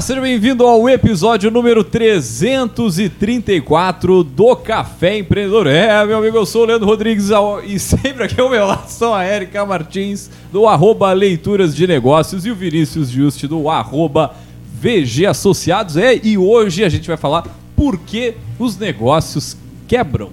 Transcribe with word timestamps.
Seja 0.00 0.20
bem-vindo 0.22 0.66
ao 0.66 0.88
episódio 0.88 1.50
número 1.50 1.84
334 1.84 4.24
do 4.24 4.56
Café 4.56 5.18
Empreendedor. 5.18 5.66
É, 5.66 6.06
meu 6.06 6.16
amigo, 6.16 6.38
eu 6.38 6.46
sou 6.46 6.62
o 6.62 6.64
Leandro 6.64 6.86
Rodrigues 6.86 7.28
e 7.66 7.78
sempre 7.78 8.24
aqui 8.24 8.40
ao 8.40 8.48
meu 8.48 8.66
lado 8.66 8.88
são 8.88 9.14
a 9.14 9.26
Erika 9.26 9.66
Martins, 9.66 10.30
do 10.50 10.66
arroba 10.66 11.12
Leituras 11.12 11.76
de 11.76 11.86
Negócios, 11.86 12.46
e 12.46 12.50
o 12.50 12.54
Vinícius 12.54 13.10
Juste, 13.10 13.46
do 13.46 13.68
arroba 13.68 14.34
VG 14.80 15.26
Associados. 15.26 15.98
É, 15.98 16.18
e 16.22 16.38
hoje 16.38 16.82
a 16.82 16.88
gente 16.88 17.06
vai 17.06 17.18
falar 17.18 17.44
por 17.76 17.98
que 17.98 18.36
os 18.58 18.78
negócios 18.78 19.54
quebram. 19.86 20.30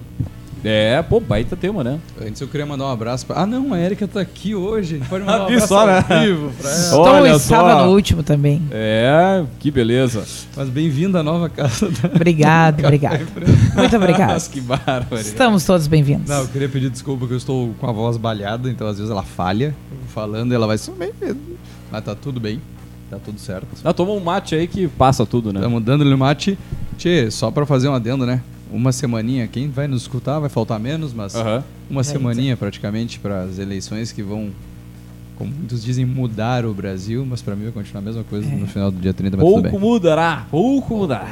É, 0.64 1.00
pô, 1.02 1.20
baita 1.20 1.56
tema, 1.56 1.84
né? 1.84 2.00
Antes 2.20 2.40
eu 2.40 2.48
queria 2.48 2.66
mandar 2.66 2.86
um 2.86 2.90
abraço 2.90 3.24
pra... 3.24 3.42
Ah, 3.42 3.46
não, 3.46 3.72
a 3.72 3.78
Erika 3.80 4.08
tá 4.08 4.20
aqui 4.20 4.54
hoje. 4.54 5.00
Pode 5.08 5.24
mandar 5.24 5.42
um 5.42 5.46
abraço 5.54 5.68
só, 5.68 5.86
né? 5.86 6.04
ao 6.08 6.20
vivo 6.20 6.52
pra 6.60 6.70
ela. 6.70 6.80
Estou 6.80 7.00
Olha 7.06 7.30
só. 7.32 7.36
estava 7.38 7.86
no 7.86 7.92
último 7.92 8.22
também. 8.22 8.62
É, 8.70 9.44
que 9.60 9.70
beleza. 9.70 10.24
Mas 10.56 10.68
bem-vindo 10.68 11.16
à 11.16 11.22
nova 11.22 11.48
casa 11.48 11.88
da... 11.90 12.08
Obrigado, 12.14 12.80
obrigado. 12.80 13.26
Muito 13.76 13.96
obrigado. 13.96 14.32
Nossa, 14.32 14.50
que 14.50 14.60
bárbaro. 14.60 15.20
Estamos 15.20 15.64
todos 15.64 15.86
bem-vindos. 15.86 16.28
Não, 16.28 16.40
eu 16.40 16.48
queria 16.48 16.68
pedir 16.68 16.90
desculpa 16.90 17.26
que 17.26 17.32
eu 17.32 17.38
estou 17.38 17.74
com 17.78 17.88
a 17.88 17.92
voz 17.92 18.16
balhada, 18.16 18.68
então 18.68 18.86
às 18.88 18.96
vezes 18.96 19.10
ela 19.10 19.22
falha. 19.22 19.74
Falando 20.08 20.52
e 20.52 20.54
ela 20.54 20.66
vai 20.66 20.78
ser 20.78 20.92
bem 20.92 21.12
Mas 21.90 22.04
tá 22.04 22.14
tudo 22.14 22.40
bem. 22.40 22.60
Tá 23.10 23.18
tudo 23.24 23.38
certo. 23.38 23.66
Ah, 23.84 23.92
toma 23.92 24.12
um 24.12 24.20
mate 24.20 24.54
aí 24.54 24.66
que 24.66 24.88
passa 24.88 25.24
tudo, 25.24 25.52
né? 25.52 25.60
Estamos 25.60 25.82
dando-lhe 25.82 26.12
o 26.12 26.18
mate. 26.18 26.58
Tchê, 26.98 27.30
só 27.30 27.50
pra 27.50 27.64
fazer 27.64 27.88
um 27.88 27.94
adendo, 27.94 28.26
né? 28.26 28.42
Uma 28.72 28.92
semaninha, 28.92 29.46
quem 29.46 29.68
vai 29.70 29.88
nos 29.88 30.02
escutar 30.02 30.38
vai 30.38 30.48
faltar 30.48 30.78
menos, 30.78 31.12
mas 31.14 31.34
uma 31.88 32.00
É, 32.00 32.04
semaninha 32.04 32.56
praticamente 32.56 33.18
para 33.18 33.42
as 33.42 33.58
eleições 33.58 34.12
que 34.12 34.22
vão, 34.22 34.50
como 35.36 35.50
muitos 35.52 35.82
dizem, 35.82 36.04
mudar 36.04 36.66
o 36.66 36.74
Brasil, 36.74 37.24
mas 37.28 37.40
para 37.40 37.56
mim 37.56 37.64
vai 37.64 37.72
continuar 37.72 38.00
a 38.00 38.04
mesma 38.04 38.24
coisa 38.24 38.46
É. 38.46 38.54
no 38.54 38.66
final 38.66 38.90
do 38.90 39.00
dia 39.00 39.14
30, 39.14 39.36
mas 39.36 39.44
Pouco 39.44 39.62
bem. 39.62 39.78
mudará, 39.80 40.46
pouco 40.50 40.96
mudará. 40.96 41.26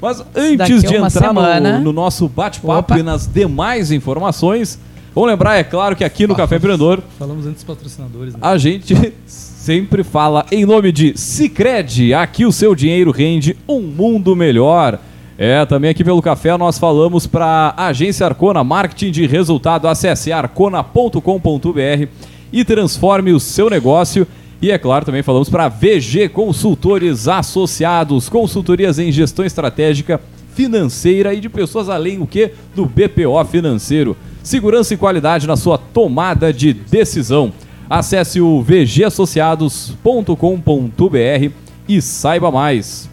Mas 0.00 0.20
antes 0.36 0.82
de 0.82 0.94
entrar 0.94 1.32
no, 1.34 1.80
no 1.80 1.92
nosso 1.92 2.28
bate-papo 2.28 2.96
e 2.96 3.02
nas 3.02 3.26
demais 3.26 3.90
informações, 3.90 4.78
vamos 5.12 5.28
lembrar, 5.30 5.56
é 5.56 5.64
claro, 5.64 5.96
que 5.96 6.04
aqui 6.04 6.24
no 6.28 6.36
Café 6.36 6.56
Empreendedor 6.56 7.02
Falamos 7.18 7.44
antes 7.46 7.64
dos 7.64 7.64
patrocinadores, 7.64 8.34
né? 8.34 8.38
a 8.40 8.56
gente 8.56 8.94
sempre 9.26 10.04
fala 10.04 10.46
em 10.52 10.64
nome 10.64 10.92
de 10.92 11.18
Cicred. 11.18 12.14
Aqui 12.14 12.46
o 12.46 12.52
seu 12.52 12.76
dinheiro 12.76 13.10
rende 13.10 13.56
um 13.68 13.80
mundo 13.80 14.36
melhor. 14.36 15.00
É, 15.40 15.64
também 15.64 15.90
aqui 15.90 16.02
pelo 16.02 16.20
café 16.20 16.58
nós 16.58 16.80
falamos 16.80 17.24
para 17.24 17.72
a 17.76 17.86
Agência 17.86 18.26
Arcona 18.26 18.64
Marketing 18.64 19.12
de 19.12 19.24
Resultado. 19.24 19.86
Acesse 19.86 20.32
arcona.com.br 20.32 22.08
e 22.52 22.64
transforme 22.64 23.32
o 23.32 23.38
seu 23.38 23.70
negócio. 23.70 24.26
E 24.60 24.72
é 24.72 24.78
claro, 24.78 25.04
também 25.04 25.22
falamos 25.22 25.48
para 25.48 25.68
VG 25.68 26.30
Consultores 26.30 27.28
Associados, 27.28 28.28
consultorias 28.28 28.98
em 28.98 29.12
gestão 29.12 29.44
estratégica, 29.44 30.20
financeira 30.56 31.32
e 31.32 31.38
de 31.38 31.48
pessoas 31.48 31.88
além 31.88 32.20
o 32.20 32.26
que 32.26 32.50
do 32.74 32.84
BPO 32.84 33.44
financeiro. 33.48 34.16
Segurança 34.42 34.92
e 34.92 34.96
qualidade 34.96 35.46
na 35.46 35.56
sua 35.56 35.78
tomada 35.78 36.52
de 36.52 36.72
decisão. 36.72 37.52
Acesse 37.88 38.40
o 38.40 38.60
vgassociados.com.br 38.60 41.52
e 41.88 42.02
saiba 42.02 42.50
mais. 42.50 43.08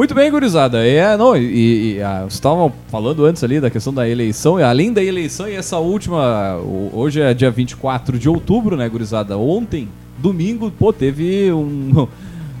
Muito 0.00 0.14
bem, 0.14 0.30
gurizada. 0.30 0.82
É, 0.82 1.14
não, 1.14 1.36
e, 1.36 1.96
e 1.96 2.02
ah, 2.02 2.20
vocês 2.20 2.32
estavam 2.32 2.72
falando 2.88 3.22
antes 3.26 3.44
ali 3.44 3.60
da 3.60 3.68
questão 3.68 3.92
da 3.92 4.08
eleição, 4.08 4.58
e 4.58 4.62
além 4.62 4.94
da 4.94 5.04
eleição 5.04 5.46
e 5.46 5.52
essa 5.54 5.76
última, 5.76 6.56
o- 6.56 6.90
hoje 6.94 7.20
é 7.20 7.34
dia 7.34 7.50
24 7.50 8.18
de 8.18 8.26
outubro, 8.26 8.78
né, 8.78 8.88
gurizada? 8.88 9.36
Ontem, 9.36 9.90
domingo, 10.16 10.70
pô, 10.70 10.90
teve 10.90 11.52
um 11.52 12.08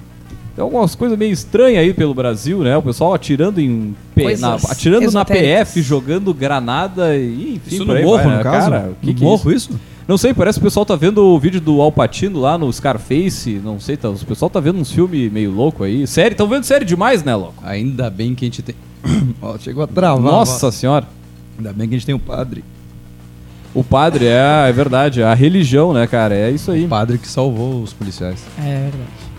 tem 0.54 0.62
algumas 0.62 0.94
coisas 0.94 1.16
meio 1.16 1.32
estranhas 1.32 1.78
aí 1.82 1.94
pelo 1.94 2.12
Brasil, 2.12 2.58
né? 2.58 2.76
O 2.76 2.82
pessoal 2.82 3.14
atirando 3.14 3.58
em 3.58 3.96
P- 4.14 4.36
na- 4.36 4.56
atirando 4.68 5.10
na. 5.10 5.24
PF, 5.24 5.80
jogando 5.80 6.34
granada 6.34 7.16
e 7.16 7.54
enfim, 7.54 7.76
Isso 7.76 7.86
no 7.86 7.94
morro, 8.02 8.16
vai, 8.18 8.24
no 8.26 8.30
né? 8.32 8.42
caso? 8.42 8.70
Cara, 8.70 8.92
que 9.00 9.06
no 9.06 9.14
que 9.14 9.22
é 9.24 9.26
morro, 9.26 9.50
isso? 9.50 9.70
isso? 9.70 9.80
Não 10.08 10.18
sei, 10.18 10.34
parece 10.34 10.58
que 10.58 10.64
o 10.64 10.66
pessoal 10.66 10.84
tá 10.84 10.96
vendo 10.96 11.24
o 11.24 11.38
vídeo 11.38 11.60
do 11.60 11.80
Alpatino 11.80 12.40
lá 12.40 12.58
no 12.58 12.72
Scarface, 12.72 13.60
não 13.62 13.78
sei, 13.78 13.96
tá, 13.96 14.08
o 14.10 14.18
pessoal 14.26 14.50
tá 14.50 14.58
vendo 14.58 14.78
uns 14.78 14.90
filmes 14.90 15.30
meio 15.30 15.52
louco 15.52 15.84
aí. 15.84 16.06
Série, 16.06 16.34
tão 16.34 16.48
vendo 16.48 16.64
série 16.64 16.84
demais, 16.84 17.22
né, 17.22 17.34
louco? 17.34 17.62
Ainda 17.62 18.10
bem 18.10 18.34
que 18.34 18.44
a 18.44 18.48
gente 18.48 18.62
tem... 18.62 18.74
Ó, 19.40 19.56
chegou 19.58 19.84
a 19.84 19.86
travar. 19.86 20.20
Nossa 20.20 20.72
senhora. 20.72 21.06
Ainda 21.56 21.72
bem 21.72 21.88
que 21.88 21.94
a 21.94 21.98
gente 21.98 22.06
tem 22.06 22.14
um 22.14 22.18
padre. 22.18 22.64
O 23.72 23.84
padre, 23.84 24.26
é, 24.26 24.68
é 24.68 24.72
verdade, 24.72 25.22
a 25.22 25.32
religião, 25.32 25.92
né, 25.92 26.06
cara? 26.06 26.34
É 26.34 26.50
isso 26.50 26.72
aí. 26.72 26.86
Um 26.86 26.88
padre 26.88 27.18
que 27.18 27.28
salvou 27.28 27.82
os 27.82 27.92
policiais. 27.92 28.44
É 28.58 28.90
verdade. 28.90 29.29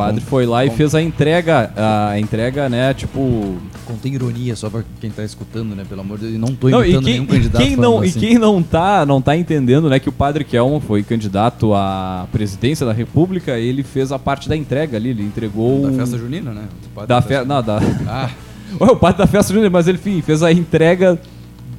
O 0.00 0.06
padre 0.06 0.20
foi 0.22 0.46
lá 0.46 0.64
e 0.64 0.70
fez 0.70 0.94
a 0.94 1.02
entrega, 1.02 1.72
a 1.76 2.18
entrega, 2.18 2.68
né, 2.68 2.94
tipo... 2.94 3.56
Contém 3.86 4.14
ironia 4.14 4.54
só 4.54 4.70
pra 4.70 4.82
quem 5.00 5.10
tá 5.10 5.24
escutando, 5.24 5.74
né? 5.74 5.84
Pelo 5.88 6.02
amor 6.02 6.16
de 6.16 6.26
Deus. 6.26 6.36
E 6.36 6.38
não 6.38 6.54
tô 6.54 6.68
Não, 6.68 6.84
e 6.84 6.90
imitando 6.90 7.04
quem, 7.04 7.12
nenhum 7.14 7.24
e 7.24 7.26
candidato 7.26 7.62
quem 7.64 7.76
não, 7.76 8.04
e 8.04 8.08
assim. 8.08 8.20
quem 8.20 8.38
não 8.38 8.62
tá, 8.62 9.04
não 9.04 9.20
tá 9.20 9.36
entendendo, 9.36 9.88
né, 9.88 9.98
que 9.98 10.08
o 10.08 10.12
Padre 10.12 10.44
Kelman 10.44 10.80
foi 10.80 11.02
candidato 11.02 11.74
à 11.74 12.26
presidência 12.30 12.86
da 12.86 12.92
República, 12.92 13.58
ele 13.58 13.82
fez 13.82 14.12
a 14.12 14.18
parte 14.18 14.48
da 14.48 14.56
entrega 14.56 14.96
ali, 14.96 15.10
ele 15.10 15.22
entregou 15.24 15.90
Da 15.90 15.92
festa 15.92 16.16
junina, 16.16 16.52
né? 16.52 16.64
Da 17.08 17.20
fe... 17.20 17.44
não, 17.44 17.62
da 17.62 17.80
Ah, 18.06 18.30
Ué, 18.80 18.90
o 18.90 18.96
padre 18.96 19.18
da 19.18 19.26
festa 19.26 19.52
junina, 19.52 19.70
mas 19.70 19.88
ele 19.88 19.98
enfim, 19.98 20.22
fez 20.22 20.42
a 20.42 20.52
entrega 20.52 21.18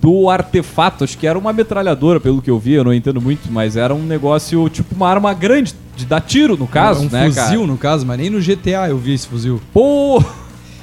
do 0.01 0.29
artefato, 0.29 1.03
acho 1.03 1.15
que 1.17 1.27
era 1.27 1.37
uma 1.37 1.53
metralhadora, 1.53 2.19
pelo 2.19 2.41
que 2.41 2.49
eu 2.49 2.57
vi, 2.57 2.73
eu 2.73 2.83
não 2.83 2.93
entendo 2.93 3.21
muito, 3.21 3.51
mas 3.51 3.77
era 3.77 3.93
um 3.93 4.01
negócio 4.03 4.67
tipo 4.69 4.95
uma 4.95 5.07
arma 5.07 5.31
grande 5.33 5.75
de 5.95 6.05
dar 6.05 6.21
tiro 6.21 6.57
no 6.57 6.65
caso, 6.65 7.01
um 7.05 7.09
né, 7.09 7.25
fuzil, 7.27 7.43
cara? 7.61 7.67
no 7.67 7.77
caso, 7.77 8.05
mas 8.05 8.17
nem 8.17 8.29
no 8.29 8.39
GTA 8.41 8.89
eu 8.89 8.97
vi 8.97 9.13
esse 9.13 9.27
fuzil. 9.27 9.61
Pô, 9.71 10.23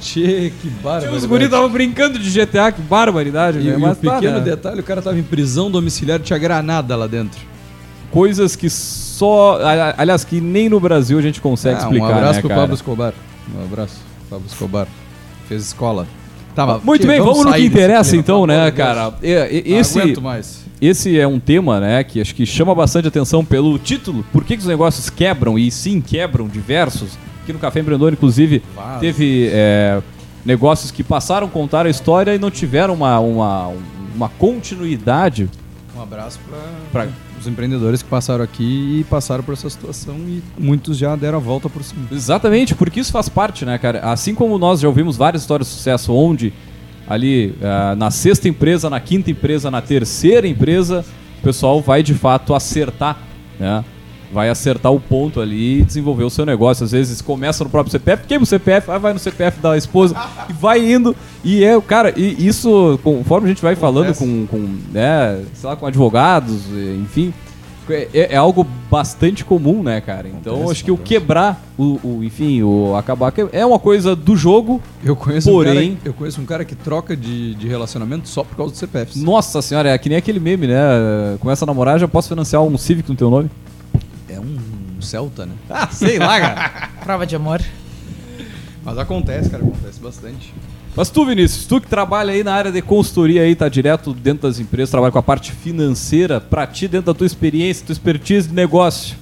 Tchê, 0.01 0.53
que 0.62 0.69
bárbaro. 0.83 1.12
os 1.17 1.25
guris 1.25 1.47
estavam 1.47 1.69
brincando 1.69 2.17
de 2.21 2.31
GTA, 2.31 2.71
que 2.71 2.81
barbaridade, 2.81 3.59
E, 3.59 3.62
né? 3.65 3.73
e 3.73 3.77
o 3.77 3.81
Mas 3.81 3.99
tá, 3.99 4.15
pequeno 4.15 4.39
né? 4.39 4.45
detalhe, 4.45 4.79
o 4.81 4.84
cara 4.84 5.03
tava 5.03 5.19
em 5.19 5.23
prisão 5.25 5.69
domiciliar 5.69 6.21
tinha 6.21 6.39
granada 6.39 6.95
lá 6.95 7.09
dentro. 7.09 7.41
coisas 8.12 8.55
que 8.55 8.71
só. 8.71 9.59
Aliás, 9.97 10.23
que 10.23 10.41
nem 10.41 10.69
no 10.69 10.79
Brasil 10.79 11.19
a 11.19 11.23
gente 11.23 11.41
consegue 11.41 11.75
Ah, 11.77 11.83
explicar. 11.83 12.06
um 12.06 12.11
abraço 12.11 12.35
né, 12.35 12.41
pro 12.41 12.49
cara? 12.49 12.61
Pablo 12.61 12.75
Escobar. 12.77 13.15
Um 13.59 13.65
abraço, 13.65 13.97
Pablo 14.31 14.47
Escobar. 14.47 14.87
Fez 15.49 15.62
escola. 15.67 16.06
Tá, 16.54 16.81
Muito 16.82 17.06
bem, 17.06 17.20
vamos, 17.20 17.44
no 17.44 17.53
que 17.53 17.64
interessa 17.64 18.16
então, 18.16 18.36
amor 18.36 18.48
né, 18.48 18.70
de 18.70 18.76
Deus. 18.76 18.88
cara? 18.88 19.14
Esse, 19.22 20.00
esse 20.81 21.19
é 21.19 21.26
um 21.26 21.38
tema, 21.38 21.78
né, 21.81 22.03
que 22.03 22.20
acho 22.20 22.34
que 22.34 22.44
chama 22.44 22.75
bastante 22.75 23.06
atenção 23.06 23.44
pelo 23.44 23.78
título. 23.78 24.25
Por 24.32 24.42
que, 24.44 24.56
que 24.56 24.62
os 24.62 24.69
negócios 24.69 25.08
quebram? 25.08 25.56
E 25.58 25.70
sim, 25.70 26.00
quebram 26.00 26.48
diversos. 26.48 27.16
Aqui 27.42 27.53
no 27.53 27.58
Café 27.58 27.81
Empreendedor, 27.81 28.12
inclusive, 28.12 28.62
Vaza. 28.75 28.98
teve 29.00 29.48
é, 29.53 30.03
negócios 30.44 30.91
que 30.91 31.03
passaram, 31.04 31.48
contaram 31.48 31.87
a 31.88 31.91
história 31.91 32.34
e 32.34 32.38
não 32.38 32.50
tiveram 32.50 32.92
uma, 32.94 33.19
uma, 33.20 33.72
uma 34.14 34.28
continuidade. 34.28 35.48
Um 35.97 36.03
abraço 36.03 36.38
Pra- 36.48 36.58
para 36.92 37.08
os 37.41 37.47
empreendedores 37.47 38.03
que 38.03 38.09
passaram 38.09 38.44
aqui 38.44 39.00
e 39.00 39.04
passaram 39.04 39.43
por 39.43 39.53
essa 39.53 39.69
situação 39.69 40.16
e 40.26 40.43
muitos 40.59 40.97
já 40.97 41.15
deram 41.16 41.38
a 41.38 41.41
volta 41.41 41.69
por 41.69 41.82
cima. 41.82 42.06
Exatamente, 42.10 42.75
porque 42.75 43.00
isso 43.00 43.12
faz 43.12 43.28
parte, 43.28 43.65
né, 43.65 43.78
cara? 43.78 44.00
Assim 44.00 44.34
como 44.34 44.59
nós 44.59 44.81
já 44.81 44.88
ouvimos 44.88 45.16
várias 45.16 45.43
histórias 45.43 45.69
de 45.69 45.75
sucesso 45.75 46.12
onde 46.12 46.53
ali 47.09 47.54
ah, 47.62 47.94
na 47.97 48.10
sexta 48.10 48.49
empresa, 48.49 48.91
na 48.91 49.00
quinta 49.00 49.31
empresa, 49.31 49.71
na 49.71 49.81
terceira 49.81 50.47
empresa, 50.47 51.04
o 51.38 51.43
pessoal 51.43 51.81
vai 51.81 52.03
de 52.03 52.15
fato 52.15 52.54
acertar, 52.54 53.19
né? 53.59 53.84
Vai 54.33 54.50
acertar 54.50 54.93
o 54.93 55.00
ponto 55.00 55.41
ali 55.41 55.81
e 55.81 55.83
desenvolver 55.84 56.25
o 56.25 56.31
seu 56.31 56.44
negócio. 56.44 56.84
Às 56.84 56.93
vezes 56.93 57.22
começa 57.22 57.65
no 57.65 57.71
próprio 57.71 57.91
CPF, 57.91 58.27
queima 58.27 58.43
o 58.43 58.47
CPF, 58.47 58.91
aí 58.91 58.99
vai 58.99 59.12
no 59.15 59.19
CPF 59.19 59.59
da 59.61 59.77
esposa 59.77 60.15
e 60.49 60.53
vai 60.53 60.93
indo. 60.93 61.16
E 61.44 61.65
é, 61.65 61.81
cara, 61.81 62.12
e 62.16 62.47
isso, 62.47 63.00
conforme 63.03 63.47
a 63.47 63.49
gente 63.49 63.62
vai 63.62 63.75
falando 63.75 64.15
com, 64.15 64.47
com, 64.47 64.59
né, 64.93 65.43
sei 65.55 65.69
lá, 65.71 65.77
com 65.77 65.87
advogados, 65.87 66.64
enfim, 67.02 67.32
é, 67.88 68.35
é 68.35 68.37
algo 68.37 68.67
bastante 68.91 69.43
comum, 69.47 69.82
né, 69.82 69.99
cara? 70.02 70.29
Então 70.29 70.56
Acontece, 70.56 70.73
acho 70.73 70.85
que 70.85 70.91
o 70.91 70.94
acontece. 70.94 71.14
quebrar, 71.20 71.64
o, 71.79 71.99
o- 72.05 72.20
enfim, 72.23 72.62
o 72.62 72.94
acabar 72.97 73.32
é 73.50 73.64
uma 73.64 73.79
coisa 73.79 74.14
do 74.14 74.37
jogo. 74.37 74.82
Eu 75.02 75.17
conheço, 75.17 75.50
Porém- 75.50 75.93
um, 75.93 75.94
cara, 75.94 76.00
eu 76.05 76.12
conheço 76.12 76.41
um 76.41 76.44
cara 76.44 76.64
que 76.67 76.75
troca 76.75 77.17
de, 77.17 77.55
de 77.55 77.67
relacionamento 77.67 78.29
só 78.29 78.44
por 78.44 78.56
causa 78.58 78.73
do 78.75 78.76
CPF. 78.76 79.19
Nossa 79.20 79.62
senhora, 79.62 79.88
é 79.88 79.97
que 79.97 80.11
nem 80.11 80.19
aquele 80.19 80.38
meme, 80.38 80.67
né? 80.67 80.76
Começa 81.41 81.64
a 81.64 81.67
namorar, 81.67 81.99
já 81.99 82.06
posso 82.06 82.29
financiar 82.29 82.62
um 82.62 82.76
Civic 82.76 83.08
no 83.08 83.17
teu 83.17 83.31
nome? 83.31 83.50
É 84.28 84.38
um 84.38 84.56
Celta, 85.00 85.46
né? 85.46 85.52
Ah, 85.70 85.88
sei 85.88 86.19
lá, 86.19 86.40
cara. 86.40 86.90
Prova 87.02 87.26
de 87.26 87.34
amor. 87.36 87.60
Mas 88.84 88.98
acontece, 88.98 89.48
cara, 89.50 89.62
acontece 89.62 90.00
bastante. 90.00 90.52
Mas 90.96 91.10
tu, 91.10 91.25
Vinícius, 91.25 91.66
tu 91.66 91.80
que 91.80 91.86
trabalha 91.86 92.32
aí 92.32 92.42
na 92.42 92.52
área 92.54 92.72
de 92.72 92.82
consultoria 92.82 93.42
aí, 93.42 93.54
tá 93.54 93.69
direto 93.69 94.12
dentro 94.12 94.48
das 94.48 94.58
empresas, 94.58 94.90
trabalha 94.90 95.12
com 95.12 95.19
a 95.19 95.22
parte 95.22 95.52
financeira, 95.52 96.40
pra 96.40 96.66
ti, 96.66 96.88
dentro 96.88 97.12
da 97.12 97.14
tua 97.16 97.26
experiência, 97.26 97.86
tua 97.86 97.92
expertise 97.92 98.48
de 98.48 98.54
negócio, 98.54 99.16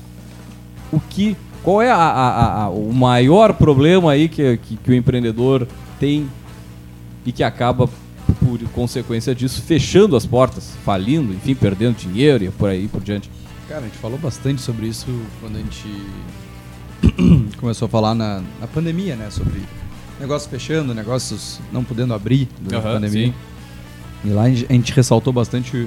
o 0.91 0.99
que, 0.99 1.37
qual 1.63 1.83
é 1.83 1.91
a- 1.91 1.97
a- 1.97 2.63
a- 2.65 2.71
o 2.71 2.93
maior 2.95 3.53
problema 3.53 4.13
aí 4.13 4.29
que, 4.29 4.57
que, 4.59 4.77
que 4.77 4.91
o 4.91 4.95
empreendedor 4.95 5.67
tem 6.01 6.27
e 7.27 7.33
que 7.33 7.43
acaba, 7.43 7.89
por 8.41 8.59
consequência 8.73 9.35
disso, 9.35 9.61
fechando 9.61 10.17
as 10.17 10.25
portas, 10.25 10.73
falindo, 10.85 11.35
enfim, 11.35 11.55
perdendo 11.55 11.97
dinheiro 11.97 12.45
e 12.45 12.49
por 12.49 12.71
aí 12.71 12.89
por 12.89 13.03
diante? 13.03 13.29
Cara, 13.69 13.81
a 13.81 13.85
gente 13.85 13.99
falou 13.99 14.19
bastante 14.19 14.63
sobre 14.63 14.87
isso 14.87 15.07
quando 15.41 15.57
a 15.57 15.59
gente 15.59 15.89
começou 17.59 17.87
a 17.87 17.89
falar 17.89 18.15
na, 18.15 18.41
na 18.61 18.67
pandemia, 18.67 19.17
né? 19.17 19.29
Sobre 19.31 19.61
negócios 20.21 20.51
fechando, 20.51 20.95
negócios 20.95 21.61
não 21.73 21.83
podendo 21.83 22.15
abrir 22.15 22.49
durante 22.61 22.87
a 22.87 22.89
Aham, 22.91 23.01
pandemia. 23.01 23.27
sim. 23.29 23.35
E 24.25 24.29
lá 24.31 24.43
a 24.45 24.49
gente, 24.51 24.67
a 24.69 24.73
gente 24.73 24.93
ressaltou 24.93 25.33
bastante 25.33 25.87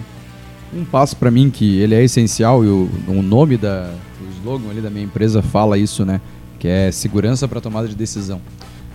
um 0.74 0.84
passo 0.86 1.16
para 1.16 1.31
mim 1.31 1.50
que 1.50 1.80
ele 1.80 1.96
é 1.96 2.04
essencial 2.04 2.64
e 2.64 2.68
o, 2.68 2.90
o 3.08 3.22
nome 3.22 3.58
da 3.58 3.92
o 4.22 4.31
slogan 4.38 4.70
ali 4.70 4.81
da 4.81 4.90
minha 4.90 5.06
empresa 5.06 5.42
fala 5.42 5.78
isso, 5.78 6.06
né? 6.06 6.20
Que 6.60 6.68
é 6.68 6.92
segurança 6.92 7.48
para 7.48 7.62
tomada 7.62 7.88
de 7.88 7.96
decisão. 7.96 8.42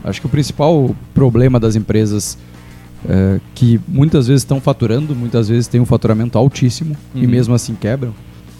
Acho 0.04 0.20
que 0.20 0.26
o 0.26 0.30
principal 0.30 0.94
problema 1.14 1.58
das 1.58 1.74
empresas 1.74 2.36
é, 3.08 3.40
que 3.54 3.80
muitas 3.88 4.26
vezes 4.28 4.42
estão 4.42 4.60
faturando, 4.60 5.14
muitas 5.16 5.48
vezes 5.48 5.66
têm 5.66 5.80
um 5.80 5.86
faturamento 5.86 6.36
altíssimo 6.36 6.94
e 7.14 7.24
Uhum. 7.24 7.30
mesmo 7.30 7.54
assim 7.54 7.74
quebram, 7.74 8.14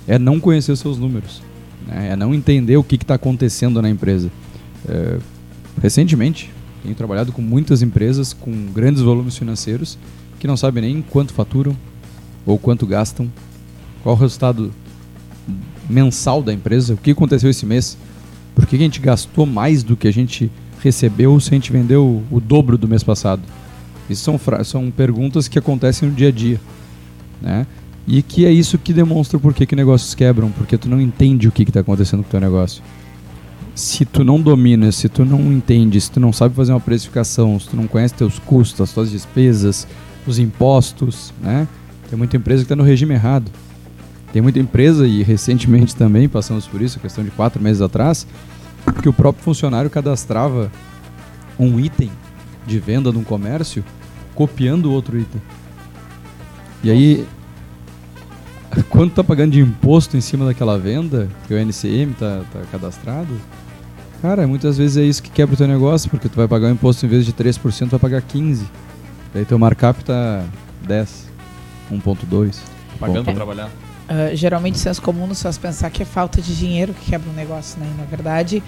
é 0.07 0.19
não 0.19 0.39
conhecer 0.39 0.77
seus 0.77 0.99
números, 0.99 1.43
né? 1.87 2.11
é 2.11 2.17
não 2.17 2.35
entender 2.35 2.77
o 2.77 2.85
que 2.85 2.97
está 2.97 3.15
acontecendo 3.15 3.81
na 3.81 3.89
empresa. 3.89 4.31
É, 4.89 5.19
recentemente, 5.81 6.51
tenho 6.83 6.95
trabalhado 6.95 7.33
com 7.33 7.41
muitas 7.41 7.83
empresas 7.83 8.33
com 8.33 8.67
grandes 8.67 9.03
volumes 9.03 9.37
financeiros 9.37 9.99
que 10.39 10.47
não 10.47 10.57
sabem 10.57 10.83
nem 10.83 11.03
quanto 11.03 11.33
faturam 11.33 11.75
ou 12.45 12.59
quanto 12.59 12.87
gastam, 12.87 13.33
qual 14.03 14.15
o 14.15 14.19
resultado 14.19 14.71
mensal 15.89 16.43
da 16.43 16.53
empresa, 16.53 16.95
o 16.95 16.97
que 16.97 17.11
aconteceu 17.11 17.49
esse 17.49 17.65
mês, 17.65 17.97
por 18.55 18.67
que 18.67 18.77
a 18.77 18.79
gente 18.79 19.01
gastou 19.01 19.47
mais 19.47 19.83
do 19.83 19.97
que 19.97 20.07
a 20.07 20.13
gente 20.13 20.51
recebeu 20.83 21.39
se 21.41 21.49
a 21.49 21.55
gente 21.55 21.73
vendeu 21.73 22.23
o 22.31 22.41
dobro 22.41 22.77
do 22.77 22.87
mês 22.87 23.03
passado. 23.03 23.43
Isso 24.09 24.23
são, 24.23 24.39
são 24.63 24.91
perguntas 24.91 25.49
que 25.49 25.59
acontecem 25.59 26.09
no 26.09 26.15
dia 26.15 26.29
a 26.29 26.31
dia, 26.31 26.61
né? 27.41 27.67
E 28.07 28.23
que 28.23 28.45
é 28.45 28.51
isso 28.51 28.77
que 28.77 28.93
demonstra 28.93 29.39
por 29.39 29.55
que, 29.55 29.65
que 29.65 29.75
negócios 29.75 30.15
quebram, 30.15 30.51
porque 30.51 30.77
tu 30.77 30.89
não 30.89 31.01
entende 31.01 31.49
o 31.49 31.53
que 31.53 31.63
está 31.63 31.81
acontecendo 31.81 32.23
com 32.23 32.29
o 32.29 32.31
teu 32.31 32.41
negócio. 32.41 32.83
Se 33.75 34.05
tu 34.05 34.23
não 34.23 34.41
domina, 34.41 34.93
se 34.93 35.09
tu 35.09 35.25
não 35.25 35.53
entende, 35.53 36.01
se 36.01 36.11
tu 36.11 36.21
não 36.21 36.33
sabe 36.33 36.55
fazer 36.55 36.73
uma 36.73 36.81
precificação, 36.81 37.59
se 37.59 37.69
tu 37.69 37.77
não 37.77 37.87
conhece 37.87 38.15
teus 38.15 38.39
custos, 38.39 38.81
as 38.81 38.93
tuas 38.93 39.11
despesas, 39.11 39.87
os 40.27 40.39
impostos, 40.39 41.33
né? 41.43 41.67
Tem 42.09 42.17
muita 42.17 42.37
empresa 42.37 42.63
que 42.63 42.67
está 42.67 42.77
no 42.77 42.85
regime 42.85 43.15
errado. 43.15 43.51
Tem 44.33 44.43
muita 44.43 44.59
empresa, 44.59 45.07
e 45.07 45.23
recentemente 45.23 45.97
também 45.97 46.29
passamos 46.29 46.67
por 46.67 46.83
isso, 46.83 47.01
questão 47.01 47.25
de 47.25 47.31
quatro 47.31 47.63
meses 47.63 47.81
atrás, 47.81 48.27
que 49.01 49.09
o 49.09 49.13
próprio 49.13 49.43
funcionário 49.43 49.89
cadastrava 49.89 50.71
um 51.59 51.81
item 51.81 52.11
de 52.67 52.79
venda 52.79 53.11
num 53.13 53.25
comércio 53.25 53.85
copiando 54.35 54.93
outro 54.93 55.19
item. 55.19 55.41
E 56.83 56.91
aí, 56.91 57.27
quanto 58.83 59.15
tá 59.15 59.25
pagando 59.25 59.53
de 59.53 59.61
imposto 59.61 60.17
em 60.17 60.21
cima 60.21 60.45
daquela 60.47 60.79
venda, 60.79 61.29
que 61.47 61.55
o 61.55 61.59
NCM 61.59 62.15
tá, 62.15 62.43
tá 62.53 62.61
cadastrado, 62.73 63.29
cara, 64.23 64.47
muitas 64.47 64.77
vezes 64.79 64.97
é 64.97 65.03
isso 65.03 65.23
que 65.23 65.31
quebra 65.31 65.55
o 65.55 65.57
teu 65.59 65.69
negócio, 65.69 66.09
porque 66.11 66.29
tu 66.29 66.37
vai 66.37 66.49
pagar 66.49 66.69
o 66.69 66.71
imposto 66.71 67.05
em 67.07 67.09
vez 67.09 67.25
de 67.27 67.33
3%, 67.33 67.87
tu 67.89 67.91
vai 67.91 68.01
pagar 68.01 68.23
15%. 68.23 68.65
Daí 69.33 69.45
teu 69.45 69.59
markup 69.59 70.05
tá 70.05 70.45
10, 70.87 71.29
1.2. 71.91 72.57
Pagando 73.01 73.25
pra 73.25 73.35
trabalhar. 73.35 73.71
Ah, 74.09 74.35
geralmente, 74.35 74.75
o 74.77 74.79
senso 74.79 75.03
comum 75.03 75.27
nos 75.27 75.43
faz 75.43 75.59
pensar 75.59 75.91
que 75.91 76.03
é 76.03 76.07
falta 76.07 76.41
de 76.41 76.57
dinheiro 76.57 76.93
que 76.95 77.11
quebra 77.11 77.29
um 77.31 77.35
negócio, 77.35 77.81
né? 77.81 77.87
E, 77.93 77.99
na 78.01 78.05
verdade, 78.07 78.63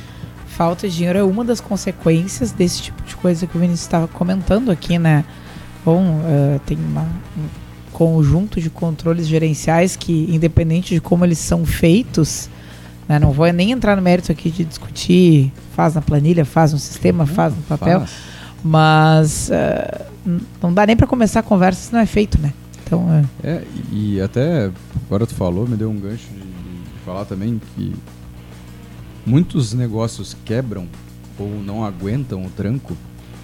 falta 0.47 0.89
de 0.89 0.97
dinheiro 0.97 1.19
é 1.19 1.23
uma 1.23 1.45
das 1.45 1.61
consequências 1.61 2.51
desse 2.53 2.83
tipo 2.83 3.03
de 3.05 3.15
coisa 3.17 3.47
que 3.47 3.57
o 3.57 3.61
Vinícius 3.61 3.83
estava 3.83 4.09
comentando 4.09 4.71
aqui, 4.71 4.99
né? 4.99 5.25
Bom, 5.85 6.21
ah, 6.25 6.59
tem 6.67 6.77
uma- 6.79 7.03
um 7.37 7.47
conjunto 7.97 8.61
de 8.61 8.69
controles 8.69 9.27
gerenciais 9.27 9.97
que, 9.97 10.27
independente 10.31 10.93
de 10.95 11.01
como 11.01 11.25
eles 11.25 11.39
são 11.39 11.65
feitos, 11.65 12.51
né? 13.09 13.19
não 13.19 13.33
vou 13.33 13.51
nem 13.51 13.71
entrar 13.71 13.97
no 13.97 14.03
mérito 14.03 14.31
aqui 14.31 14.51
de 14.51 14.65
discutir, 14.67 15.51
faz 15.75 15.95
na 15.95 16.03
planilha, 16.03 16.45
faz 16.45 16.75
no 16.75 16.79
sistema, 16.79 17.25
faz 17.25 17.57
no 17.57 17.63
papel, 17.63 18.01
Faz. 18.01 18.13
mas 18.63 19.51
n- 20.27 20.43
não 20.63 20.75
dá 20.75 20.85
nem 20.85 20.95
para 20.95 21.07
começar 21.07 21.41
a 21.41 21.43
conversa 21.43 21.87
se 21.89 21.93
não 21.95 22.01
é 22.01 22.05
feito, 22.05 22.39
né? 22.39 22.53
Então, 22.85 23.09
é, 23.43 23.49
É, 23.49 23.65
e 23.91 24.21
até 24.21 24.71
agora 25.07 25.27
tu 25.27 25.35
falou, 25.35 25.67
me 25.67 25.75
deu 25.75 25.89
um 25.91 25.97
gancho 25.99 26.27
de, 26.35 26.41
de 26.41 27.01
falar 27.03 27.25
também 27.25 27.59
que 27.75 27.95
muitos 29.25 29.73
negócios 29.73 30.37
quebram 30.45 30.87
ou 31.39 31.49
não 31.65 31.83
aguentam 31.83 32.45
o 32.45 32.51
tranco, 32.51 32.95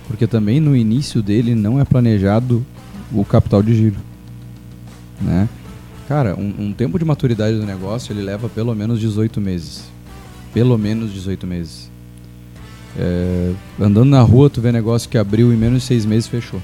porque 0.07 0.27
também 0.27 0.61
no 0.61 0.77
início 0.77 1.23
dele 1.23 1.55
não 1.55 1.81
é 1.81 1.87
planejado 1.87 2.63
o 3.11 3.25
capital 3.25 3.63
de 3.63 3.75
giro. 3.75 3.97
Né? 5.23 5.49
Cara, 6.09 6.35
um, 6.37 6.55
um 6.59 6.73
tempo 6.73 6.99
de 6.99 7.05
maturidade 7.05 7.57
do 7.57 7.65
negócio 7.65 8.13
ele 8.13 8.23
leva 8.23 8.49
pelo 8.49 8.75
menos 8.75 9.01
18 9.01 9.41
meses. 9.41 9.85
Pelo 10.53 10.77
menos 10.77 11.13
18 11.13 11.47
meses. 11.47 11.91
É, 12.99 13.53
andando 13.81 14.11
na 14.11 14.21
rua, 14.21 14.51
tu 14.51 14.61
vê 14.61 14.71
negócio 14.71 15.09
que 15.09 15.17
abriu 15.17 15.53
em 15.53 15.57
menos 15.57 15.83
de 15.83 15.89
seis 15.89 16.05
meses 16.05 16.29
fechou. 16.29 16.61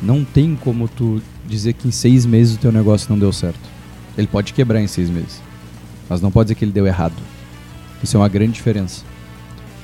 Não 0.00 0.24
tem 0.24 0.54
como 0.54 0.86
tu 0.86 1.20
dizer 1.46 1.72
que 1.72 1.88
em 1.88 1.90
seis 1.90 2.26
meses 2.26 2.56
o 2.56 2.58
teu 2.58 2.70
negócio 2.70 3.10
não 3.10 3.18
deu 3.18 3.32
certo. 3.32 3.58
Ele 4.16 4.26
pode 4.26 4.52
quebrar 4.52 4.80
em 4.80 4.86
seis 4.86 5.10
meses, 5.10 5.42
mas 6.08 6.20
não 6.20 6.30
pode 6.30 6.48
dizer 6.48 6.54
que 6.54 6.64
ele 6.64 6.72
deu 6.72 6.86
errado. 6.86 7.16
Isso 8.02 8.16
é 8.16 8.20
uma 8.20 8.28
grande 8.28 8.52
diferença. 8.52 9.02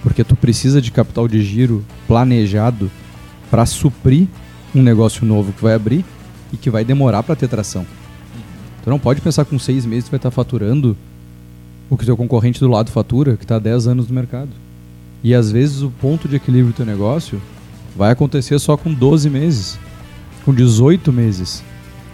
Porque 0.02 0.23
tu 0.23 0.37
precisa 0.37 0.81
de 0.81 0.90
capital 0.90 1.26
de 1.26 1.43
giro 1.43 1.84
planejado 2.06 2.90
para 3.50 3.67
suprir 3.67 4.26
um 4.75 4.82
negócio 4.82 5.26
novo 5.26 5.52
que 5.52 5.62
vai 5.62 5.75
abrir 5.75 6.05
e 6.52 6.56
que 6.56 6.70
vai 6.70 6.84
demorar 6.84 7.22
para 7.22 7.37
ter 7.37 7.49
tração. 7.49 7.87
Tu 8.82 8.90
não 8.90 8.99
pode 8.99 9.20
pensar 9.20 9.44
com 9.44 9.58
seis 9.58 9.87
meses 9.87 10.04
tu 10.04 10.10
vai 10.10 10.19
estar 10.19 10.31
faturando 10.31 10.96
o 11.88 11.96
que 11.96 12.04
teu 12.04 12.16
concorrente 12.16 12.58
do 12.58 12.69
lado 12.69 12.90
fatura, 12.90 13.37
que 13.37 13.44
está 13.44 13.56
há 13.56 13.58
10 13.58 13.87
anos 13.87 14.08
no 14.08 14.14
mercado. 14.14 14.50
E 15.22 15.34
às 15.34 15.52
vezes 15.52 15.82
o 15.82 15.90
ponto 15.90 16.28
de 16.28 16.37
equilíbrio 16.37 16.72
do 16.72 16.76
teu 16.76 16.87
negócio 16.87 17.40
vai 17.94 18.10
acontecer 18.10 18.58
só 18.58 18.76
com 18.76 18.93
12 18.93 19.31
meses, 19.31 19.78
com 20.44 20.52
18 20.52 21.12
meses. 21.12 21.62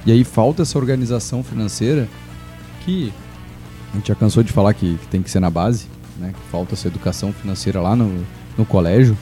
E 0.05 0.13
aí 0.13 0.25
falta 0.25 0.63
essa 0.63 0.79
organização 0.79 1.43
financeira 1.43 2.09
que 2.85 3.13
a 3.93 3.97
gente 3.97 4.09
já 4.09 4.15
cansou 4.15 4.43
de 4.43 4.53
falar 4.53 4.75
que, 4.75 4.97
que 4.97 5.07
tem 5.07 5.23
que 5.23 5.31
ser 5.31 5.41
na 5.41 5.49
base, 5.49 5.87
né? 6.19 6.35
Falta 6.51 6.75
essa 6.75 6.89
educação 6.89 7.33
financeira 7.33 7.81
lá 7.81 7.97
no, 7.97 8.25
no 8.57 8.67
colégio. 8.67 9.17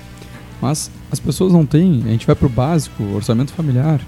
Mas 0.61 0.91
as 1.12 1.21
pessoas 1.21 1.53
não 1.53 1.67
têm, 1.67 2.03
a 2.07 2.09
gente 2.09 2.27
vai 2.27 2.35
pro 2.35 2.49
básico, 2.49 3.03
orçamento 3.15 3.53
familiar. 3.53 4.01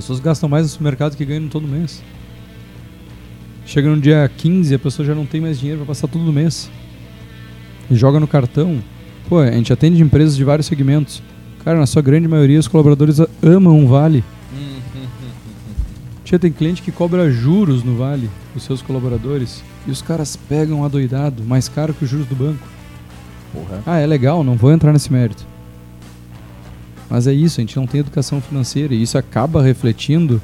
As 0.00 0.04
pessoas 0.04 0.20
gastam 0.20 0.48
mais 0.48 0.62
no 0.62 0.70
supermercado 0.70 1.14
que 1.14 1.26
ganham 1.26 1.46
todo 1.46 1.68
mês. 1.68 2.02
Chega 3.66 3.86
no 3.90 4.00
dia 4.00 4.30
15 4.34 4.74
a 4.74 4.78
pessoa 4.78 5.04
já 5.04 5.14
não 5.14 5.26
tem 5.26 5.42
mais 5.42 5.60
dinheiro 5.60 5.80
para 5.80 5.88
passar 5.88 6.08
todo 6.08 6.26
o 6.26 6.32
mês. 6.32 6.70
E 7.90 7.94
joga 7.94 8.18
no 8.18 8.26
cartão. 8.26 8.82
Pô, 9.28 9.40
a 9.40 9.50
gente 9.50 9.70
atende 9.74 10.02
empresas 10.02 10.34
de 10.34 10.42
vários 10.42 10.66
segmentos. 10.66 11.22
Cara, 11.62 11.78
na 11.78 11.84
sua 11.84 12.00
grande 12.00 12.26
maioria 12.26 12.58
os 12.58 12.66
colaboradores 12.66 13.18
amam 13.42 13.78
um 13.78 13.86
vale. 13.86 14.24
Tia, 16.24 16.38
tem 16.38 16.50
cliente 16.50 16.80
que 16.80 16.90
cobra 16.90 17.30
juros 17.30 17.84
no 17.84 17.98
vale 17.98 18.30
dos 18.54 18.62
seus 18.62 18.80
colaboradores. 18.80 19.62
E 19.86 19.90
os 19.90 20.00
caras 20.00 20.34
pegam 20.34 20.82
adoidado, 20.82 21.44
mais 21.44 21.68
caro 21.68 21.92
que 21.92 22.04
os 22.04 22.10
juros 22.10 22.26
do 22.26 22.34
banco. 22.34 22.66
Porra. 23.52 23.82
Ah, 23.84 23.98
é 23.98 24.06
legal, 24.06 24.42
não 24.42 24.56
vou 24.56 24.72
entrar 24.72 24.94
nesse 24.94 25.12
mérito. 25.12 25.46
Mas 27.10 27.26
é 27.26 27.32
isso, 27.32 27.60
a 27.60 27.62
gente 27.62 27.76
não 27.76 27.86
tem 27.86 28.00
educação 28.00 28.40
financeira 28.40 28.94
e 28.94 29.02
isso 29.02 29.18
acaba 29.18 29.60
refletindo 29.60 30.40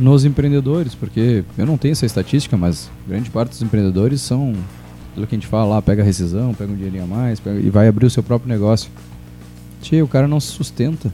nos 0.00 0.24
empreendedores, 0.24 0.94
porque 0.96 1.44
eu 1.56 1.64
não 1.64 1.78
tenho 1.78 1.92
essa 1.92 2.04
estatística, 2.04 2.56
mas 2.56 2.90
grande 3.06 3.30
parte 3.30 3.50
dos 3.50 3.62
empreendedores 3.62 4.20
são 4.20 4.52
aquilo 5.12 5.26
que 5.28 5.34
a 5.36 5.38
gente 5.38 5.46
fala 5.46 5.74
lá, 5.76 5.82
pega 5.82 6.02
rescisão, 6.02 6.52
pega 6.54 6.72
um 6.72 6.74
dinheirinho 6.76 7.04
a 7.04 7.06
mais 7.06 7.38
pega- 7.38 7.60
e 7.60 7.70
vai 7.70 7.86
abrir 7.86 8.06
o 8.06 8.10
seu 8.10 8.22
próprio 8.22 8.48
negócio. 8.48 8.90
Tia, 9.80 10.04
o 10.04 10.08
cara 10.08 10.26
não 10.26 10.40
se 10.40 10.48
sustenta. 10.48 11.12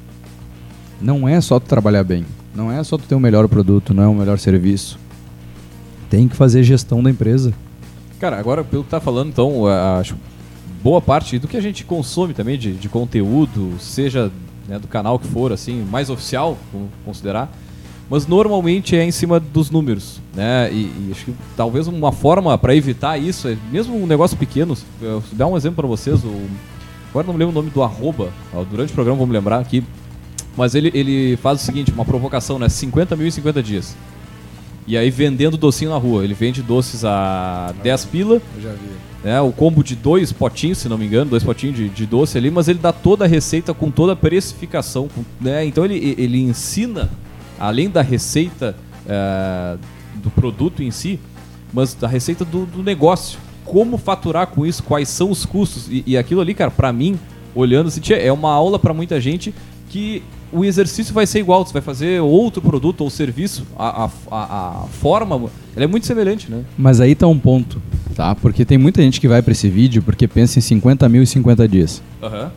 Não 1.00 1.28
é 1.28 1.40
só 1.40 1.61
tu 1.61 1.66
trabalhar 1.66 2.02
bem, 2.02 2.25
não 2.54 2.73
é 2.73 2.83
só 2.83 2.97
tu 2.97 3.04
ter 3.07 3.14
o 3.14 3.21
melhor 3.21 3.47
produto, 3.47 3.92
não 3.92 4.02
é 4.02 4.09
o 4.09 4.14
melhor 4.14 4.38
serviço. 4.38 4.99
Tem 6.09 6.26
que 6.26 6.35
fazer 6.35 6.62
gestão 6.62 7.02
da 7.02 7.11
empresa. 7.11 7.52
Cara, 8.18 8.38
agora 8.38 8.64
pelo 8.64 8.83
que 8.85 8.90
tá 8.90 9.00
falando, 9.00 9.28
então, 9.28 9.66
acho 10.00 10.16
boa 10.83 11.00
parte 11.00 11.38
do 11.38 11.47
que 11.47 11.57
a 11.57 11.61
gente 11.61 11.85
consome 11.85 12.33
também 12.33 12.59
de, 12.59 12.73
de 12.73 12.88
conteúdo, 12.88 13.75
seja 13.78 14.30
né, 14.68 14.78
do 14.78 14.87
canal 14.87 15.18
que 15.18 15.26
for, 15.26 15.50
assim, 15.52 15.82
mais 15.82 16.10
oficial, 16.10 16.56
vamos 16.72 16.90
considerar, 17.04 17.50
mas 18.10 18.26
normalmente 18.26 18.94
é 18.94 19.04
em 19.04 19.10
cima 19.10 19.40
dos 19.40 19.70
números, 19.70 20.20
né? 20.34 20.70
E, 20.72 20.84
e 20.84 21.08
acho 21.10 21.25
que 21.25 21.34
talvez 21.56 21.87
uma 21.87 22.12
forma 22.12 22.56
para 22.56 22.75
evitar 22.75 23.18
isso, 23.18 23.48
é 23.48 23.56
mesmo 23.72 23.96
um 23.96 24.06
negócio 24.06 24.37
pequeno, 24.37 24.76
eu 25.00 25.20
vou 25.20 25.30
dar 25.32 25.46
um 25.46 25.56
exemplo 25.56 25.76
para 25.76 25.87
vocês, 25.87 26.22
o, 26.22 26.46
agora 27.10 27.26
não 27.26 27.34
lembro 27.34 27.50
o 27.50 27.52
nome 27.52 27.70
do 27.70 27.82
arroba, 27.82 28.30
ó, 28.54 28.62
durante 28.62 28.90
o 28.90 28.94
programa 28.94 29.18
vamos 29.18 29.32
lembrar 29.32 29.58
aqui, 29.58 29.82
mas 30.56 30.75
ele, 30.75 30.90
ele 30.94 31.37
faz 31.38 31.62
o 31.62 31.64
seguinte, 31.64 31.90
uma 31.92 32.04
provocação, 32.04 32.58
né? 32.58 32.68
50 32.68 33.16
mil 33.16 33.26
em 33.26 33.30
50 33.30 33.62
dias. 33.62 33.96
E 34.88 34.97
aí 34.97 35.11
vendendo 35.11 35.57
docinho 35.57 35.90
na 35.90 35.99
rua. 35.99 36.25
Ele 36.25 36.33
vende 36.35 36.62
doces 36.62 37.04
a 37.04 37.75
10 37.83 38.04
pila, 38.07 38.35
Eu 38.57 38.62
já 38.62 38.71
vi. 38.73 38.88
né? 39.23 39.40
O 39.40 39.52
combo 39.52 39.85
de 39.85 39.95
dois 39.95 40.33
potinhos, 40.33 40.78
se 40.78 40.88
não 40.88 40.97
me 40.97 41.04
engano, 41.07 41.30
dois 41.30 41.45
potinhos 41.45 41.76
de, 41.76 41.88
de 41.90 42.07
doce 42.07 42.38
ali, 42.38 42.50
mas 42.50 42.68
ele 42.68 42.78
dá 42.78 42.92
toda 42.92 43.25
a 43.25 43.28
receita 43.28 43.75
com 43.75 43.90
toda 43.90 44.14
a 44.14 44.16
precificação, 44.16 45.07
com- 45.09 45.23
né? 45.40 45.64
Então 45.64 45.85
ele, 45.85 46.14
ele 46.18 46.38
ensina, 46.40 47.11
além 47.61 47.90
da 47.90 48.00
receita 48.00 48.75
eh, 49.07 49.76
do 50.16 50.30
produto 50.30 50.83
em 50.83 50.90
si, 50.90 51.21
mas 51.73 51.92
da 51.95 52.09
receita 52.09 52.45
do, 52.45 52.64
do 52.64 52.83
negócio. 52.83 53.38
como 53.66 53.99
faturar 53.99 54.47
com 54.47 54.64
isso, 54.64 54.83
quais 54.83 55.11
são 55.11 55.30
os 55.30 55.45
custos. 55.45 55.87
E, 55.90 56.02
e 56.07 56.16
aquilo 56.16 56.40
ali, 56.40 56.54
cara, 56.54 56.71
pra 56.71 56.90
mim, 56.95 57.18
olhando, 57.54 57.88
assim, 57.88 58.00
é 58.14 58.33
uma 58.33 58.50
aula 58.50 58.78
pra 58.78 58.95
muita 58.95 59.21
gente 59.21 59.54
que 59.90 60.23
o 60.52 60.64
exercício 60.64 61.12
vai 61.14 61.26
ser 61.26 61.40
igual. 61.40 61.64
Você 61.64 61.72
vai 61.72 61.82
fazer 61.82 62.20
outro 62.20 62.60
produto 62.62 63.02
ou 63.02 63.10
serviço, 63.10 63.66
a, 63.78 64.04
a, 64.04 64.10
a, 64.30 64.82
a 64.84 64.86
forma 65.00 65.50
ela 65.74 65.84
é 65.84 65.86
muito 65.86 66.06
semelhante, 66.06 66.50
né? 66.50 66.64
Mas 66.76 67.00
aí 67.00 67.14
tá 67.14 67.26
um 67.26 67.38
ponto, 67.38 67.80
tá? 68.14 68.34
Porque 68.34 68.64
tem 68.64 68.78
muita 68.78 69.02
gente 69.02 69.20
que 69.20 69.28
vai 69.28 69.42
pra 69.42 69.52
esse 69.52 69.68
vídeo 69.68 70.02
porque 70.02 70.26
pensa 70.26 70.58
em 70.58 70.62
50 70.62 71.08
mil 71.08 71.22
e 71.22 71.26
50 71.26 71.68
dias. 71.68 72.02
Aham. 72.22 72.50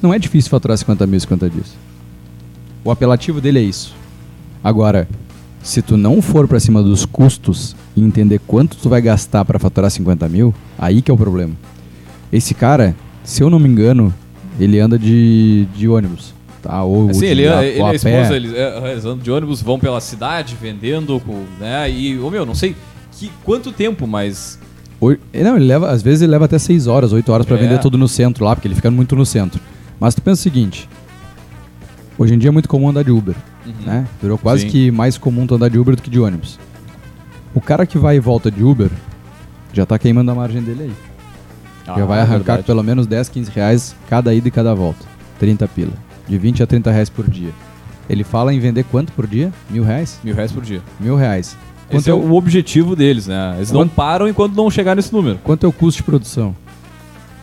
Não 0.00 0.12
é 0.12 0.18
difícil 0.18 0.50
faturar 0.50 0.76
50 0.76 1.06
mil 1.06 1.16
e 1.16 1.20
50 1.20 1.50
dias. 1.50 1.66
O 2.84 2.90
apelativo 2.90 3.40
dele 3.40 3.60
é 3.60 3.62
isso. 3.62 3.94
Agora, 4.64 5.08
se 5.62 5.80
tu 5.80 5.96
não 5.96 6.20
for 6.20 6.48
pra 6.48 6.58
cima 6.58 6.82
dos 6.82 7.04
custos 7.04 7.76
e 7.94 8.02
entender 8.02 8.40
quanto 8.40 8.76
tu 8.76 8.88
vai 8.88 9.00
gastar 9.00 9.44
pra 9.44 9.60
faturar 9.60 9.90
50 9.90 10.28
mil, 10.28 10.52
aí 10.76 11.00
que 11.00 11.10
é 11.10 11.14
o 11.14 11.16
problema. 11.16 11.54
Esse 12.32 12.52
cara, 12.52 12.96
se 13.22 13.42
eu 13.42 13.48
não 13.48 13.60
me 13.60 13.68
engano, 13.68 14.12
ele 14.58 14.80
anda 14.80 14.98
de, 14.98 15.66
de 15.76 15.88
ônibus. 15.88 16.34
Tá? 16.62 16.82
Ou 16.84 17.10
Assim, 17.10 17.26
ele, 17.26 17.48
a- 17.48 17.64
ele, 17.64 17.80
ou 17.80 17.86
e 17.86 17.88
a 17.88 17.92
a 17.92 17.94
esposa, 17.96 18.36
eles, 18.36 18.52
é, 18.54 18.92
eles 18.92 19.04
andam 19.04 19.18
de 19.18 19.30
ônibus, 19.32 19.60
vão 19.60 19.80
pela 19.80 20.00
cidade 20.00 20.56
vendendo, 20.60 21.18
com- 21.20 21.44
né? 21.58 21.90
E, 21.90 22.16
ô 22.20 22.30
meu, 22.30 22.46
não 22.46 22.54
sei 22.54 22.76
que, 23.10 23.30
quanto 23.44 23.72
tempo, 23.72 24.06
mas. 24.06 24.58
Não, 25.00 25.56
ele 25.56 25.64
leva, 25.64 25.90
às 25.90 26.00
vezes 26.02 26.22
ele 26.22 26.30
leva 26.30 26.44
até 26.44 26.58
6 26.60 26.86
horas, 26.86 27.12
8 27.12 27.32
horas 27.32 27.44
pra 27.44 27.56
É. 27.56 27.60
vender 27.60 27.80
tudo 27.80 27.98
no 27.98 28.06
centro 28.06 28.44
lá, 28.44 28.54
porque 28.54 28.68
ele 28.68 28.76
fica 28.76 28.88
muito 28.92 29.16
no 29.16 29.26
centro. 29.26 29.60
Mas 29.98 30.14
tu 30.14 30.22
pensa 30.22 30.38
o 30.38 30.42
seguinte: 30.42 30.88
hoje 32.16 32.34
em 32.34 32.38
dia 32.38 32.48
é 32.48 32.52
muito 32.52 32.68
comum 32.68 32.88
andar 32.88 33.02
de 33.02 33.10
Uber, 33.10 33.34
né? 33.84 34.06
Virou 34.22 34.38
quase 34.38 34.62
Sim. 34.62 34.68
que 34.68 34.90
mais 34.92 35.18
comum 35.18 35.44
tu 35.46 35.56
andar 35.56 35.68
de 35.68 35.78
Uber 35.78 35.96
do 35.96 36.02
que 36.02 36.10
de 36.10 36.20
ônibus. 36.20 36.58
O 37.54 37.60
cara 37.60 37.84
que 37.84 37.98
vai 37.98 38.16
e 38.16 38.20
volta 38.20 38.50
de 38.50 38.62
Uber 38.62 38.88
já 39.72 39.84
tá 39.84 39.98
queimando 39.98 40.30
a 40.30 40.34
margem 40.36 40.62
dele 40.62 40.84
aí. 40.84 40.92
já 41.84 41.94
Ah, 41.94 42.06
vai 42.06 42.18
é 42.20 42.22
arrancar 42.22 42.36
verdade. 42.52 42.62
pelo 42.62 42.82
menos 42.84 43.08
10, 43.08 43.28
15 43.28 43.50
reais 43.50 43.96
cada 44.08 44.32
ida 44.32 44.46
e 44.46 44.50
cada 44.52 44.72
volta. 44.72 45.04
30 45.40 45.66
pila. 45.66 45.92
De 46.28 46.38
20 46.38 46.62
a 46.62 46.66
30 46.66 46.90
reais 46.90 47.08
por 47.10 47.28
dia. 47.28 47.50
Ele 48.08 48.24
fala 48.24 48.52
em 48.52 48.58
vender 48.60 48.84
quanto 48.84 49.12
por 49.12 49.26
dia? 49.26 49.52
Mil 49.70 49.84
reais? 49.84 50.18
Mil 50.22 50.34
reais 50.34 50.52
por 50.52 50.62
dia. 50.62 50.80
Mil 50.98 51.16
reais. 51.16 51.56
Quanto 51.88 52.00
Esse 52.00 52.10
é 52.10 52.12
é, 52.12 52.14
o, 52.14 52.18
o 52.18 52.34
objetivo 52.34 52.96
deles, 52.96 53.26
né? 53.26 53.54
Eles 53.56 53.70
não 53.70 53.86
param 53.86 54.26
enquanto 54.28 54.54
não 54.54 54.70
chegar 54.70 54.96
nesse 54.96 55.12
número. 55.12 55.38
quanto 55.44 55.64
é 55.64 55.68
o 55.68 55.72
custo 55.72 55.98
de 55.98 56.02
produção? 56.04 56.54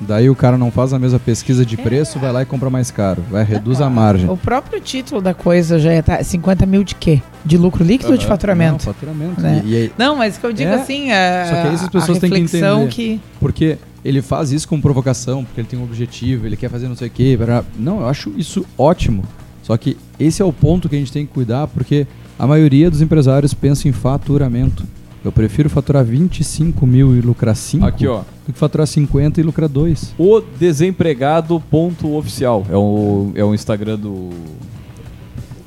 Daí 0.01 0.29
o 0.29 0.36
cara 0.36 0.57
não 0.57 0.71
faz 0.71 0.93
a 0.93 1.00
mesma 1.00 1.19
pesquisa 1.19 1.65
de 1.65 1.75
preço, 1.75 2.19
vai 2.19 2.31
lá 2.31 2.41
e 2.41 2.45
compra 2.45 2.69
mais 2.69 2.89
caro. 2.89 3.21
Vai, 3.29 3.43
reduz 3.43 3.81
a 3.81 3.89
margem. 3.89 4.29
O 4.29 4.38
próprio 4.38 4.79
título 4.79 5.21
da 5.21 5.33
coisa 5.33 5.77
já 5.77 5.91
é 5.91 6.01
tá, 6.01 6.24
50 6.24 6.65
mil 6.65 6.86
de 6.86 6.95
quê? 6.95 7.21
De 7.43 7.57
lucro 7.57 7.83
líquido 7.83 8.12
ou 8.12 8.17
de 8.17 8.24
Aham. 8.24 8.29
Não, 8.29 8.38
faturamento? 8.38 8.83
faturamento. 8.86 9.41
Né? 9.41 9.62
E, 9.65 9.69
e 9.69 9.75
aí- 9.75 9.91
Não, 9.98 10.15
mas 10.15 10.38
que 10.38 10.45
eu 10.45 10.53
digo 10.53 10.69
É, 10.71 10.75
assim, 10.75 11.12
é, 11.12 11.45
só 11.45 11.51
que 11.51 11.67
aí 11.67 11.74
essas 11.74 11.88
a 11.88 11.91
pessoas 11.91 12.17
têm 12.19 12.29
que 12.29 12.38
entender. 12.39 12.88
que 12.88 13.19
porque 13.41 13.77
ele 14.03 14.22
faz 14.22 14.51
isso 14.51 14.68
com 14.68 14.79
provocação, 14.79 15.44
porque 15.44 15.62
ele 15.62 15.68
tem 15.68 15.79
um 15.79 15.84
objetivo, 15.84 16.46
ele 16.46 16.58
quer 16.58 16.70
fazer 16.70 16.88
não 16.88 16.96
sei 16.96 17.08
o 17.08 17.12
quê. 17.12 17.38
blá. 17.38 17.63
Não, 17.77 18.01
eu 18.01 18.08
acho 18.08 18.32
isso 18.38 18.65
ótimo. 18.77 19.24
Só 19.63 19.75
que 19.77 19.98
esse 20.20 20.41
é 20.41 20.46
o 20.46 20.53
ponto 20.53 20.89
que 20.89 20.96
a 20.96 21.00
gente 21.00 21.12
tem 21.12 21.25
que 21.25 21.34
cuidar, 21.34 21.68
porque 21.68 22.08
a 22.38 22.48
maioria 22.48 22.89
dos 22.89 23.01
empresários 23.01 23.53
pensa 23.53 23.88
em 23.88 23.91
faturamento. 23.91 24.84
Eu 25.24 25.32
prefiro 25.32 25.70
faturar 25.70 26.03
25 26.06 26.88
mil 26.88 27.15
e 27.15 27.22
lucrar 27.22 27.56
5 27.56 27.86
Aqui, 27.86 28.08
ó. 28.08 28.22
do 28.48 28.53
que 28.53 28.60
faturar 28.60 28.88
50 28.88 29.41
e 29.41 29.44
lucrar 29.44 29.68
2. 29.68 30.13
O 30.18 30.39
desempregado.oficial. 30.39 32.65
É 32.70 32.77
o, 32.77 33.32
é 33.36 33.44
o 33.44 33.53
Instagram 33.53 34.00
do. 34.00 34.29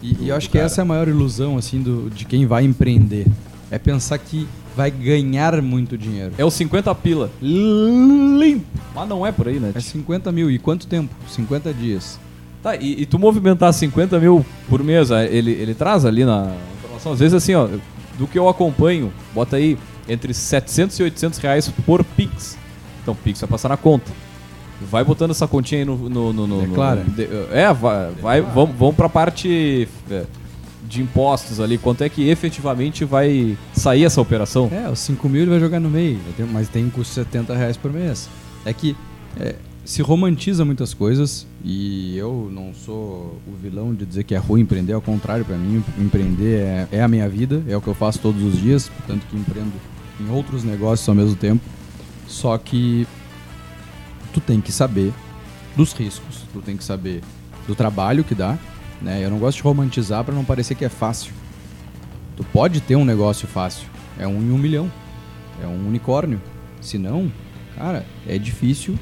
E, 0.02 0.28
eu 0.28 0.34
acho 0.34 0.48
que 0.48 0.54
cara. 0.54 0.64
essa 0.64 0.80
é 0.80 0.82
a 0.82 0.86
maior 0.86 1.06
ilusão 1.06 1.58
assim 1.58 1.82
do, 1.82 2.08
de 2.10 2.24
quem 2.24 2.46
vai 2.46 2.64
empreender. 2.64 3.26
É 3.70 3.78
pensar 3.78 4.16
que 4.18 4.48
vai 4.76 4.90
ganhar 4.90 5.60
muito 5.62 5.96
dinheiro. 5.98 6.32
É 6.38 6.44
o 6.44 6.50
50 6.50 6.94
pila. 6.94 7.30
Limpo. 7.40 8.64
Mas 8.94 9.08
não 9.08 9.26
é 9.26 9.32
por 9.32 9.48
aí, 9.48 9.58
né? 9.58 9.72
É 9.74 9.80
50 9.80 10.30
mil. 10.32 10.50
E 10.50 10.58
quanto 10.58 10.86
tempo? 10.86 11.14
50 11.28 11.72
dias. 11.72 12.18
Tá, 12.62 12.76
e, 12.76 13.02
e 13.02 13.06
tu 13.06 13.18
movimentar 13.18 13.72
50 13.72 14.20
mil 14.20 14.46
por 14.68 14.82
mês, 14.84 15.10
ah, 15.10 15.24
ele, 15.24 15.50
ele 15.50 15.74
traz 15.74 16.04
ali 16.04 16.24
na 16.24 16.54
informação, 16.78 17.12
às 17.12 17.18
vezes 17.18 17.34
assim, 17.34 17.54
ó, 17.56 17.66
do 18.16 18.26
que 18.28 18.38
eu 18.38 18.48
acompanho, 18.48 19.12
bota 19.34 19.56
aí 19.56 19.76
entre 20.08 20.32
700 20.32 20.96
e 21.00 21.02
800 21.02 21.38
reais 21.40 21.68
por 21.84 22.04
Pix. 22.04 22.56
Então, 23.02 23.16
Pix 23.16 23.40
vai 23.40 23.50
passar 23.50 23.68
na 23.68 23.76
conta. 23.76 24.12
Vai 24.90 25.02
botando 25.04 25.30
essa 25.32 25.46
continha 25.48 25.80
aí 25.80 25.84
no... 25.84 25.96
no, 25.96 26.32
no, 26.32 26.46
no- 26.46 26.66
no- 26.68 26.74
é, 27.52 27.72
vai, 27.72 28.10
vai 28.20 28.40
vamos, 28.40 28.76
vamos 28.76 28.94
pra 28.96 29.08
parte 29.08 29.88
é, 30.10 30.24
de 30.92 31.00
impostos 31.00 31.58
ali. 31.58 31.78
Quanto 31.78 32.04
é 32.04 32.08
que 32.08 32.28
efetivamente 32.28 33.04
vai 33.04 33.56
sair 33.72 34.04
essa 34.04 34.20
operação? 34.20 34.68
É, 34.70 34.90
os 34.90 34.98
5 34.98 35.26
mil 35.28 35.42
ele 35.42 35.50
vai 35.50 35.58
jogar 35.58 35.80
no 35.80 35.88
meio, 35.88 36.20
mas 36.52 36.68
tem 36.68 36.84
um 36.84 36.90
custo 36.90 37.08
de 37.08 37.26
70 37.26 37.56
reais 37.56 37.76
por 37.78 37.90
mês. 37.90 38.28
É 38.64 38.72
que 38.74 38.94
é, 39.40 39.56
se 39.86 40.02
romantiza 40.02 40.66
muitas 40.66 40.92
coisas 40.92 41.46
e 41.64 42.14
eu 42.16 42.50
não 42.52 42.74
sou 42.74 43.40
o 43.46 43.56
vilão 43.60 43.94
de 43.94 44.04
dizer 44.04 44.24
que 44.24 44.34
é 44.34 44.38
ruim 44.38 44.60
empreender, 44.60 44.92
ao 44.92 45.00
contrário, 45.00 45.46
para 45.46 45.56
mim, 45.56 45.82
empreender 45.98 46.60
é, 46.60 46.88
é 46.92 47.02
a 47.02 47.08
minha 47.08 47.28
vida, 47.28 47.62
é 47.66 47.74
o 47.74 47.80
que 47.80 47.88
eu 47.88 47.94
faço 47.94 48.18
todos 48.18 48.42
os 48.42 48.60
dias, 48.60 48.90
portanto 48.90 49.26
que 49.30 49.36
empreendo 49.36 49.72
em 50.20 50.30
outros 50.30 50.62
negócios 50.62 51.08
ao 51.08 51.14
mesmo 51.14 51.34
tempo. 51.36 51.64
Só 52.28 52.56
que 52.58 53.06
tu 54.34 54.40
tem 54.40 54.60
que 54.60 54.70
saber 54.70 55.10
dos 55.74 55.94
riscos, 55.94 56.42
tu 56.52 56.60
tem 56.60 56.76
que 56.76 56.84
saber 56.84 57.22
do 57.66 57.74
trabalho 57.74 58.22
que 58.22 58.34
dá, 58.34 58.58
né? 59.02 59.24
Eu 59.24 59.30
não 59.30 59.38
gosto 59.38 59.58
de 59.58 59.62
romantizar 59.62 60.24
para 60.24 60.34
não 60.34 60.44
parecer 60.44 60.74
que 60.74 60.84
é 60.84 60.88
fácil. 60.88 61.32
Tu 62.36 62.44
pode 62.44 62.80
ter 62.80 62.96
um 62.96 63.04
negócio 63.04 63.46
fácil, 63.46 63.86
é 64.18 64.26
um 64.26 64.40
em 64.40 64.50
um 64.50 64.58
milhão, 64.58 64.90
é 65.62 65.66
um 65.66 65.86
unicórnio. 65.86 66.40
Se 66.80 66.98
não, 66.98 67.30
cara, 67.76 68.04
é 68.26 68.38
difícil 68.38 68.98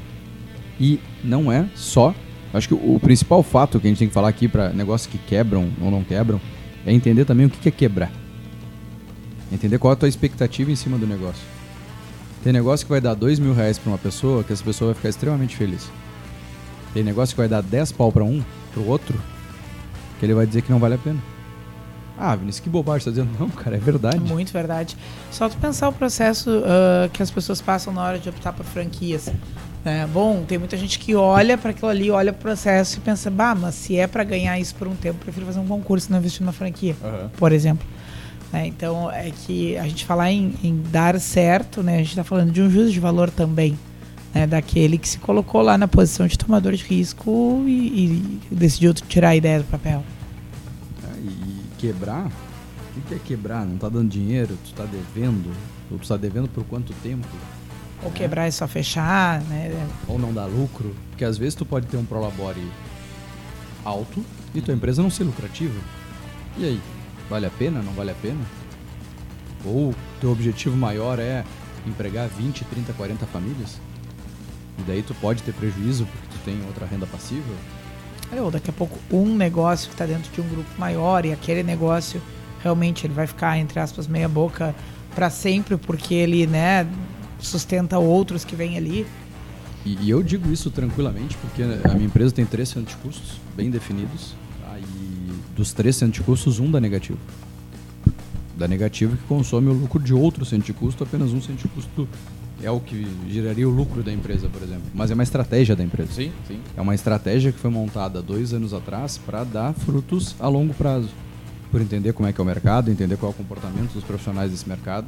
e 0.78 1.00
não 1.22 1.50
é 1.50 1.66
só. 1.74 2.14
Acho 2.52 2.68
que 2.68 2.74
o, 2.74 2.96
o 2.96 3.00
principal 3.00 3.42
fato 3.42 3.78
que 3.78 3.86
a 3.86 3.90
gente 3.90 3.98
tem 3.98 4.08
que 4.08 4.14
falar 4.14 4.28
aqui 4.28 4.48
para 4.48 4.70
negócios 4.70 5.10
que 5.10 5.18
quebram 5.18 5.70
ou 5.80 5.90
não 5.90 6.02
quebram 6.02 6.40
é 6.84 6.92
entender 6.92 7.24
também 7.24 7.46
o 7.46 7.50
que 7.50 7.68
é 7.68 7.72
quebrar. 7.72 8.10
Entender 9.52 9.78
qual 9.78 9.92
é 9.92 9.94
a 9.94 9.96
tua 9.96 10.08
expectativa 10.08 10.70
em 10.70 10.76
cima 10.76 10.98
do 10.98 11.06
negócio. 11.06 11.42
Tem 12.42 12.52
negócio 12.52 12.86
que 12.86 12.90
vai 12.90 13.00
dar 13.00 13.14
dois 13.14 13.38
mil 13.38 13.52
reais 13.52 13.78
pra 13.78 13.90
uma 13.90 13.98
pessoa 13.98 14.42
que 14.42 14.52
essa 14.52 14.64
pessoa 14.64 14.88
vai 14.88 14.94
ficar 14.94 15.08
extremamente 15.10 15.56
feliz. 15.56 15.90
Tem 16.94 17.02
negócio 17.02 17.34
que 17.34 17.40
vai 17.40 17.48
dar 17.48 17.62
10 17.62 17.92
pau 17.92 18.10
pra 18.10 18.24
um, 18.24 18.42
pro 18.72 18.86
outro, 18.86 19.20
que 20.20 20.26
ele 20.26 20.34
vai 20.34 20.46
dizer 20.46 20.60
que 20.62 20.70
não 20.70 20.78
vale 20.78 20.94
a 20.94 20.98
pena. 20.98 21.18
Ah, 22.18 22.36
Vinícius, 22.36 22.62
que 22.62 22.68
bobagem, 22.68 23.06
tá 23.06 23.10
dizendo? 23.10 23.30
Não, 23.40 23.48
cara, 23.48 23.76
é 23.76 23.78
verdade. 23.80 24.20
Muito 24.20 24.52
verdade. 24.52 24.94
Só 25.32 25.48
tu 25.48 25.56
pensar 25.56 25.88
o 25.88 25.92
processo 25.94 26.62
ah, 26.66 27.08
que 27.10 27.22
as 27.22 27.30
pessoas 27.30 27.62
passam 27.62 27.90
na 27.94 28.02
hora 28.02 28.18
de 28.18 28.28
optar 28.28 28.52
por 28.52 28.64
franquias. 28.66 29.32
né? 29.82 30.06
bom, 30.12 30.44
tem 30.46 30.58
muita 30.58 30.76
gente 30.76 30.98
que 30.98 31.14
olha 31.14 31.56
para 31.56 31.70
aquilo 31.70 31.88
ali, 31.88 32.10
olha 32.10 32.30
o 32.32 32.34
processo 32.34 32.98
e 32.98 33.00
pensa, 33.00 33.30
bah, 33.30 33.54
mas 33.54 33.74
se 33.74 33.96
é 33.96 34.06
para 34.06 34.22
ganhar 34.22 34.60
isso 34.60 34.74
por 34.74 34.86
um 34.86 34.94
tempo, 34.94 35.18
prefiro 35.20 35.46
fazer 35.46 35.60
um 35.60 35.66
concurso 35.66 36.08
e 36.08 36.12
não 36.12 36.18
investir 36.18 36.42
numa 36.42 36.52
franquia, 36.52 36.94
Aham. 37.02 37.30
por 37.38 37.50
exemplo. 37.52 37.86
Né, 38.52 38.66
Então, 38.66 39.10
é 39.10 39.30
que 39.30 39.78
a 39.78 39.84
gente 39.84 40.04
falar 40.04 40.30
em, 40.30 40.54
em 40.62 40.82
dar 40.90 41.18
certo, 41.18 41.82
né? 41.82 41.94
A 41.94 41.98
gente 41.98 42.10
está 42.10 42.24
falando 42.24 42.50
de 42.52 42.60
um 42.60 42.68
juízo 42.68 42.92
de 42.92 43.00
valor 43.00 43.30
também. 43.30 43.78
Né, 44.32 44.46
daquele 44.46 44.96
que 44.96 45.08
se 45.08 45.18
colocou 45.18 45.60
lá 45.60 45.76
na 45.76 45.88
posição 45.88 46.26
de 46.26 46.38
tomador 46.38 46.72
de 46.72 46.84
risco 46.84 47.64
e, 47.66 48.40
e 48.50 48.54
decidiu 48.54 48.94
tirar 48.94 49.30
a 49.30 49.36
ideia 49.36 49.58
do 49.58 49.64
papel. 49.64 50.04
Ah, 51.02 51.16
E 51.18 51.64
quebrar? 51.78 52.30
O 52.96 53.00
que 53.08 53.14
é 53.14 53.18
quebrar? 53.18 53.66
Não 53.66 53.76
tá 53.76 53.88
dando 53.88 54.08
dinheiro? 54.08 54.56
Tu 54.64 54.72
tá 54.74 54.84
devendo? 54.84 55.50
Ou 55.90 55.98
tu 55.98 56.06
tá 56.06 56.16
devendo 56.16 56.48
por 56.48 56.64
quanto 56.64 56.92
tempo? 57.02 57.26
Ou 58.02 58.10
quebrar 58.10 58.46
e 58.48 58.52
só 58.52 58.68
fechar, 58.68 59.42
né? 59.42 59.88
Ou 60.06 60.18
não 60.18 60.32
dá 60.32 60.46
lucro? 60.46 60.94
Porque 61.10 61.24
às 61.24 61.36
vezes 61.36 61.54
tu 61.54 61.66
pode 61.66 61.86
ter 61.86 61.96
um 61.96 62.04
prolabore 62.04 62.62
alto 63.84 64.24
e 64.54 64.60
tua 64.60 64.74
empresa 64.74 65.02
não 65.02 65.10
ser 65.10 65.24
lucrativa. 65.24 65.78
E 66.56 66.64
aí? 66.64 66.80
Vale 67.28 67.46
a 67.46 67.50
pena? 67.50 67.82
Não 67.82 67.92
vale 67.92 68.10
a 68.10 68.14
pena? 68.14 68.40
Ou 69.64 69.94
teu 70.20 70.30
objetivo 70.32 70.76
maior 70.76 71.18
é 71.18 71.44
empregar 71.86 72.28
20, 72.28 72.64
30, 72.64 72.92
40 72.92 73.26
famílias? 73.26 73.80
E 74.80 74.82
daí 74.86 75.02
tu 75.02 75.14
pode 75.14 75.42
ter 75.42 75.52
prejuízo 75.52 76.06
porque 76.06 76.26
tu 76.32 76.44
tem 76.44 76.58
outra 76.66 76.86
renda 76.86 77.06
passiva? 77.06 77.52
É, 78.32 78.40
Ou 78.40 78.50
daqui 78.50 78.70
a 78.70 78.72
pouco 78.72 78.98
um 79.12 79.34
negócio 79.36 79.88
que 79.88 79.94
está 79.94 80.06
dentro 80.06 80.32
de 80.32 80.40
um 80.40 80.48
grupo 80.48 80.70
maior 80.78 81.24
e 81.26 81.32
aquele 81.32 81.62
negócio 81.62 82.20
realmente 82.62 83.06
ele 83.06 83.14
vai 83.14 83.26
ficar, 83.26 83.58
entre 83.58 83.78
aspas, 83.80 84.06
meia 84.06 84.28
boca 84.28 84.74
para 85.14 85.28
sempre 85.28 85.76
porque 85.76 86.14
ele, 86.14 86.46
né, 86.46 86.86
sustenta 87.40 87.98
outros 87.98 88.44
que 88.44 88.54
vêm 88.54 88.76
ali. 88.76 89.06
E, 89.84 89.96
e 90.02 90.10
eu 90.10 90.22
digo 90.22 90.50
isso 90.52 90.70
tranquilamente 90.70 91.36
porque 91.38 91.62
a 91.62 91.94
minha 91.94 92.06
empresa 92.06 92.32
tem 92.32 92.46
três 92.46 92.68
centros 92.68 92.96
de 92.96 93.02
custos 93.02 93.40
bem 93.56 93.70
definidos. 93.70 94.34
tá? 94.62 94.78
E 94.78 95.32
dos 95.56 95.72
três 95.72 95.96
centros 95.96 96.18
de 96.18 96.22
custos, 96.22 96.60
um 96.60 96.70
dá 96.70 96.80
negativo. 96.80 97.18
Dá 98.56 98.68
negativo 98.68 99.16
que 99.16 99.24
consome 99.24 99.68
o 99.68 99.72
lucro 99.72 100.02
de 100.02 100.12
outro 100.12 100.44
centro 100.44 100.66
de 100.66 100.72
custo, 100.74 101.02
apenas 101.02 101.32
um 101.32 101.40
centro 101.40 101.66
de 101.66 101.74
custo 101.74 102.08
é 102.62 102.70
o 102.70 102.80
que 102.80 103.06
geraria 103.28 103.68
o 103.68 103.70
lucro 103.70 104.02
da 104.02 104.12
empresa, 104.12 104.48
por 104.48 104.62
exemplo. 104.62 104.84
Mas 104.94 105.10
é 105.10 105.14
uma 105.14 105.22
estratégia 105.22 105.74
da 105.74 105.82
empresa. 105.82 106.12
Sim, 106.12 106.32
sim. 106.46 106.60
É 106.76 106.80
uma 106.80 106.94
estratégia 106.94 107.52
que 107.52 107.58
foi 107.58 107.70
montada 107.70 108.20
dois 108.20 108.52
anos 108.52 108.74
atrás 108.74 109.18
para 109.18 109.44
dar 109.44 109.72
frutos 109.72 110.34
a 110.38 110.48
longo 110.48 110.74
prazo. 110.74 111.08
Por 111.70 111.80
entender 111.80 112.12
como 112.12 112.28
é 112.28 112.32
que 112.32 112.40
é 112.40 112.42
o 112.42 112.46
mercado, 112.46 112.90
entender 112.90 113.16
qual 113.16 113.30
é 113.30 113.34
o 113.34 113.36
comportamento 113.36 113.92
dos 113.92 114.04
profissionais 114.04 114.50
desse 114.50 114.68
mercado. 114.68 115.06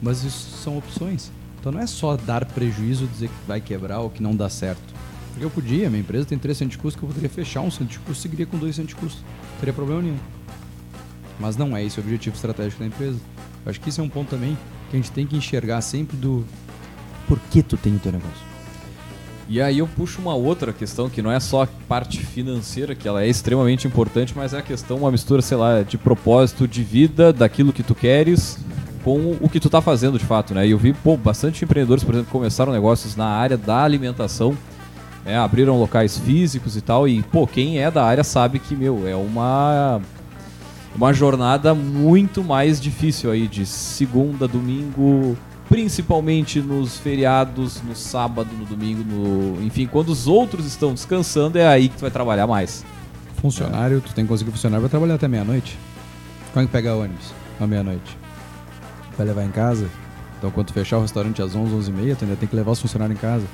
Mas 0.00 0.24
isso 0.24 0.58
são 0.62 0.76
opções. 0.78 1.30
Então 1.60 1.72
não 1.72 1.80
é 1.80 1.86
só 1.86 2.16
dar 2.16 2.44
prejuízo, 2.44 3.06
dizer 3.06 3.28
que 3.28 3.34
vai 3.46 3.60
quebrar 3.60 4.00
ou 4.00 4.10
que 4.10 4.22
não 4.22 4.34
dá 4.34 4.48
certo. 4.48 4.94
Porque 5.30 5.44
eu 5.44 5.50
podia, 5.50 5.90
minha 5.90 6.00
empresa 6.00 6.24
tem 6.24 6.38
3 6.38 6.56
centos 6.56 6.76
de 6.76 6.78
custo, 6.78 6.98
que 6.98 7.04
eu 7.04 7.08
poderia 7.08 7.28
fechar 7.28 7.60
um 7.60 7.70
centro 7.70 7.88
de 7.88 7.98
custo 7.98 8.12
e 8.12 8.22
seguiria 8.22 8.46
com 8.46 8.56
2 8.56 8.74
centos 8.74 8.94
de 8.94 9.00
custo. 9.00 9.22
Não 9.22 9.58
teria 9.60 9.72
problema 9.74 10.02
nenhum. 10.02 10.16
Mas 11.38 11.56
não 11.56 11.76
é 11.76 11.84
esse 11.84 11.98
o 11.98 12.02
objetivo 12.02 12.34
estratégico 12.34 12.80
da 12.80 12.86
empresa. 12.86 13.18
Eu 13.64 13.70
acho 13.70 13.80
que 13.80 13.90
isso 13.90 14.00
é 14.00 14.04
um 14.04 14.08
ponto 14.08 14.30
também 14.30 14.56
que 14.90 14.96
a 14.96 15.00
gente 15.00 15.10
tem 15.10 15.26
que 15.26 15.36
enxergar 15.36 15.80
sempre 15.80 16.16
do 16.16 16.44
por 17.26 17.38
que 17.50 17.62
tu 17.62 17.76
tem 17.76 17.96
o 17.96 17.98
teu 17.98 18.12
negócio. 18.12 18.46
E 19.48 19.60
aí 19.60 19.78
eu 19.78 19.86
puxo 19.86 20.20
uma 20.20 20.34
outra 20.34 20.72
questão 20.72 21.08
que 21.08 21.22
não 21.22 21.30
é 21.30 21.38
só 21.38 21.62
a 21.62 21.68
parte 21.88 22.18
financeira, 22.18 22.96
que 22.96 23.06
ela 23.06 23.22
é 23.22 23.28
extremamente 23.28 23.86
importante, 23.86 24.32
mas 24.34 24.52
é 24.52 24.58
a 24.58 24.62
questão, 24.62 24.98
uma 24.98 25.10
mistura, 25.10 25.40
sei 25.40 25.56
lá, 25.56 25.82
de 25.82 25.96
propósito 25.96 26.66
de 26.66 26.82
vida, 26.82 27.32
daquilo 27.32 27.72
que 27.72 27.84
tu 27.84 27.94
queres, 27.94 28.58
com 29.04 29.36
o 29.40 29.48
que 29.48 29.60
tu 29.60 29.70
tá 29.70 29.80
fazendo 29.80 30.18
de 30.18 30.24
fato, 30.24 30.52
né? 30.52 30.66
E 30.66 30.72
eu 30.72 30.78
vi, 30.78 30.92
pô, 30.92 31.16
bastante 31.16 31.64
empreendedores, 31.64 32.02
por 32.02 32.14
exemplo, 32.16 32.32
começaram 32.32 32.72
negócios 32.72 33.14
na 33.14 33.26
área 33.26 33.56
da 33.56 33.84
alimentação, 33.84 34.56
né? 35.24 35.38
abriram 35.38 35.78
locais 35.78 36.18
físicos 36.18 36.76
e 36.76 36.80
tal, 36.80 37.06
e, 37.06 37.22
pô, 37.22 37.46
quem 37.46 37.78
é 37.78 37.88
da 37.88 38.04
área 38.04 38.24
sabe 38.24 38.58
que, 38.58 38.74
meu, 38.74 39.06
é 39.06 39.14
uma 39.14 40.00
uma 40.96 41.12
jornada 41.12 41.74
muito 41.74 42.42
mais 42.42 42.80
difícil 42.80 43.30
aí 43.30 43.46
de 43.46 43.66
segunda, 43.66 44.48
domingo, 44.48 45.36
principalmente 45.68 46.60
nos 46.60 46.96
feriados, 46.96 47.82
no 47.82 47.94
sábado, 47.94 48.48
no 48.58 48.64
domingo, 48.64 49.04
no... 49.04 49.62
enfim, 49.62 49.86
quando 49.86 50.08
os 50.08 50.26
outros 50.26 50.64
estão 50.64 50.94
descansando, 50.94 51.58
é 51.58 51.66
aí 51.66 51.88
que 51.88 51.96
tu 51.96 52.00
vai 52.00 52.10
trabalhar 52.10 52.46
mais. 52.46 52.84
Funcionário, 53.36 54.00
tu 54.00 54.14
tem 54.14 54.24
que 54.24 54.28
conseguir 54.28 54.50
funcionário 54.50 54.82
pra 54.82 54.90
trabalhar 54.90 55.16
até 55.16 55.28
meia-noite. 55.28 55.78
Quando 56.52 56.68
pegar 56.68 56.96
ônibus? 56.96 57.34
À 57.60 57.66
meia-noite. 57.66 58.16
Vai 59.18 59.26
levar 59.26 59.44
em 59.44 59.50
casa? 59.50 59.86
Então 60.38 60.50
quando 60.50 60.72
fechar 60.72 60.96
o 60.96 61.02
restaurante 61.02 61.42
às 61.42 61.54
11, 61.54 61.74
11 61.74 61.90
e 61.90 61.94
meia, 61.94 62.16
tu 62.16 62.24
ainda 62.24 62.36
tem 62.36 62.48
que 62.48 62.56
levar 62.56 62.70
os 62.70 62.80
funcionários 62.80 63.18
em 63.18 63.20
casa. 63.20 63.44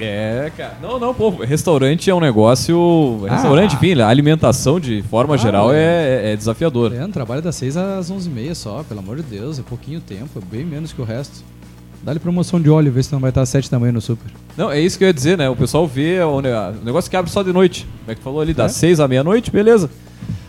É, 0.00 0.50
cara. 0.56 0.76
Não, 0.82 0.98
não, 0.98 1.14
pô, 1.14 1.30
restaurante 1.30 2.08
é 2.10 2.14
um 2.14 2.20
negócio. 2.20 3.24
Restaurante, 3.28 3.72
Ah. 3.74 3.76
enfim, 3.76 4.00
a 4.00 4.08
alimentação 4.08 4.80
de 4.80 5.02
forma 5.02 5.34
Ah, 5.34 5.36
geral 5.38 5.72
é. 5.72 5.76
é, 5.76 6.32
é 6.32 6.36
desafiador. 6.36 6.92
É, 6.94 7.06
trabalho 7.08 7.42
das 7.42 7.54
6 7.56 7.76
às 7.76 8.10
11 8.10 8.28
e 8.28 8.32
meia 8.32 8.54
só, 8.54 8.82
pelo 8.88 9.00
amor 9.00 9.16
de 9.16 9.22
Deus, 9.22 9.58
é 9.58 9.62
pouquinho 9.62 10.00
tempo, 10.00 10.30
é 10.38 10.40
bem 10.56 10.64
menos 10.64 10.92
que 10.92 11.00
o 11.00 11.04
resto. 11.04 11.44
Dá-lhe 12.02 12.18
promoção 12.18 12.60
de 12.60 12.68
óleo, 12.68 12.90
vê 12.90 13.00
se 13.02 13.12
não 13.12 13.20
vai 13.20 13.30
estar 13.30 13.42
às 13.42 13.48
7 13.48 13.70
da 13.70 13.78
manhã 13.78 13.92
no 13.92 14.00
super. 14.00 14.28
Não, 14.56 14.70
é 14.72 14.80
isso 14.80 14.98
que 14.98 15.04
eu 15.04 15.08
ia 15.08 15.14
dizer, 15.14 15.38
né? 15.38 15.48
O 15.48 15.54
pessoal 15.54 15.86
vê 15.86 16.20
o 16.20 16.40
ne- 16.40 16.48
o 16.50 16.84
negócio 16.84 17.08
que 17.08 17.16
abre 17.16 17.30
só 17.30 17.44
de 17.44 17.52
noite. 17.52 17.86
Como 18.00 18.10
é 18.10 18.14
que 18.14 18.20
tu 18.20 18.24
falou 18.24 18.40
ali? 18.40 18.52
Das 18.52 18.72
É. 18.72 18.74
seis 18.74 18.98
à 18.98 19.06
meia-noite, 19.06 19.52
beleza. 19.52 19.88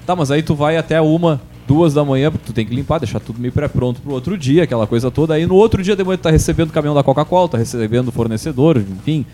Tá, 0.06 0.16
mas 0.16 0.32
aí 0.32 0.42
tu 0.42 0.56
vai 0.56 0.78
até 0.78 1.00
uma, 1.00 1.40
duas 1.68 1.94
da 1.94 2.04
manhã, 2.04 2.32
porque 2.32 2.46
tu 2.46 2.54
tem 2.54 2.66
que 2.66 2.74
limpar, 2.74 3.00
deixar 3.00 3.20
tudo 3.20 3.40
meio 3.40 3.54
pré-pronto 3.54 4.02
pro 4.02 4.14
outro 4.14 4.38
dia, 4.38 4.64
aquela 4.64 4.88
coisa 4.88 5.10
toda. 5.10 5.34
Aí 5.34 5.46
no 5.46 5.56
outro 5.56 5.82
dia 5.82 5.96
de 5.96 6.04
manhã 6.04 6.18
tu 6.18 6.22
tá 6.22 6.32
recebendo 6.32 6.70
o 6.70 6.74
caminhão 6.74 6.96
da 6.96 7.04
Coca-Cola, 7.04 7.50
tá 7.50 7.58
recebendo 7.58 8.10
o 8.10 8.12
fornecedor, 8.12 8.78
enfim. 8.78 9.26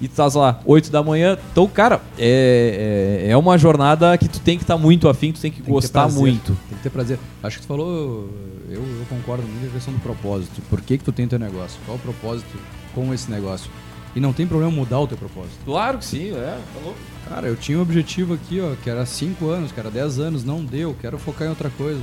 E 0.00 0.08
tu 0.08 0.12
estás 0.12 0.34
lá, 0.34 0.60
8 0.66 0.90
da 0.90 1.00
manhã. 1.00 1.38
Então, 1.52 1.68
cara, 1.68 2.00
é, 2.18 3.22
é, 3.24 3.30
é 3.30 3.36
uma 3.36 3.56
jornada 3.56 4.18
que 4.18 4.28
tu 4.28 4.40
tem 4.40 4.58
que 4.58 4.64
estar 4.64 4.76
muito 4.76 5.08
afim, 5.08 5.30
tu 5.30 5.40
tem 5.40 5.48
que 5.48 5.58
Tem 5.58 5.64
que 5.64 5.70
gostar 5.70 6.02
prazer, 6.02 6.20
muito. 6.20 6.58
Tem 6.68 6.76
que 6.76 6.82
ter 6.82 6.90
prazer. 6.90 7.20
Acho 7.40 7.58
que 7.58 7.62
tu 7.62 7.68
falou, 7.68 8.28
eu, 8.68 8.80
eu 8.80 9.06
concordo 9.08 9.44
muito 9.44 9.60
com 9.60 9.68
a 9.68 9.74
questão 9.74 9.94
do 9.94 10.00
propósito. 10.00 10.60
Por 10.68 10.80
que, 10.80 10.98
que 10.98 11.04
tu 11.04 11.12
tem 11.12 11.28
teu 11.28 11.38
negócio? 11.38 11.78
Qual 11.86 11.96
o 11.96 12.00
propósito 12.00 12.58
com 12.92 13.14
esse 13.14 13.30
negócio? 13.30 13.70
E 14.14 14.20
não 14.20 14.32
tem 14.32 14.46
problema 14.46 14.70
mudar 14.70 15.00
o 15.00 15.06
teu 15.06 15.16
propósito. 15.16 15.58
Claro 15.64 15.98
que 15.98 16.04
sim, 16.04 16.30
é. 16.32 16.58
Falou. 16.74 16.94
Cara, 17.28 17.46
eu 17.46 17.56
tinha 17.56 17.78
um 17.78 17.82
objetivo 17.82 18.34
aqui, 18.34 18.60
ó, 18.60 18.74
que 18.82 18.90
era 18.90 19.06
5 19.06 19.48
anos, 19.48 19.72
que 19.72 19.80
era 19.80 19.90
10 19.90 20.18
anos, 20.18 20.44
não 20.44 20.62
deu, 20.62 20.94
quero 21.00 21.18
focar 21.18 21.46
em 21.46 21.50
outra 21.50 21.70
coisa. 21.70 22.02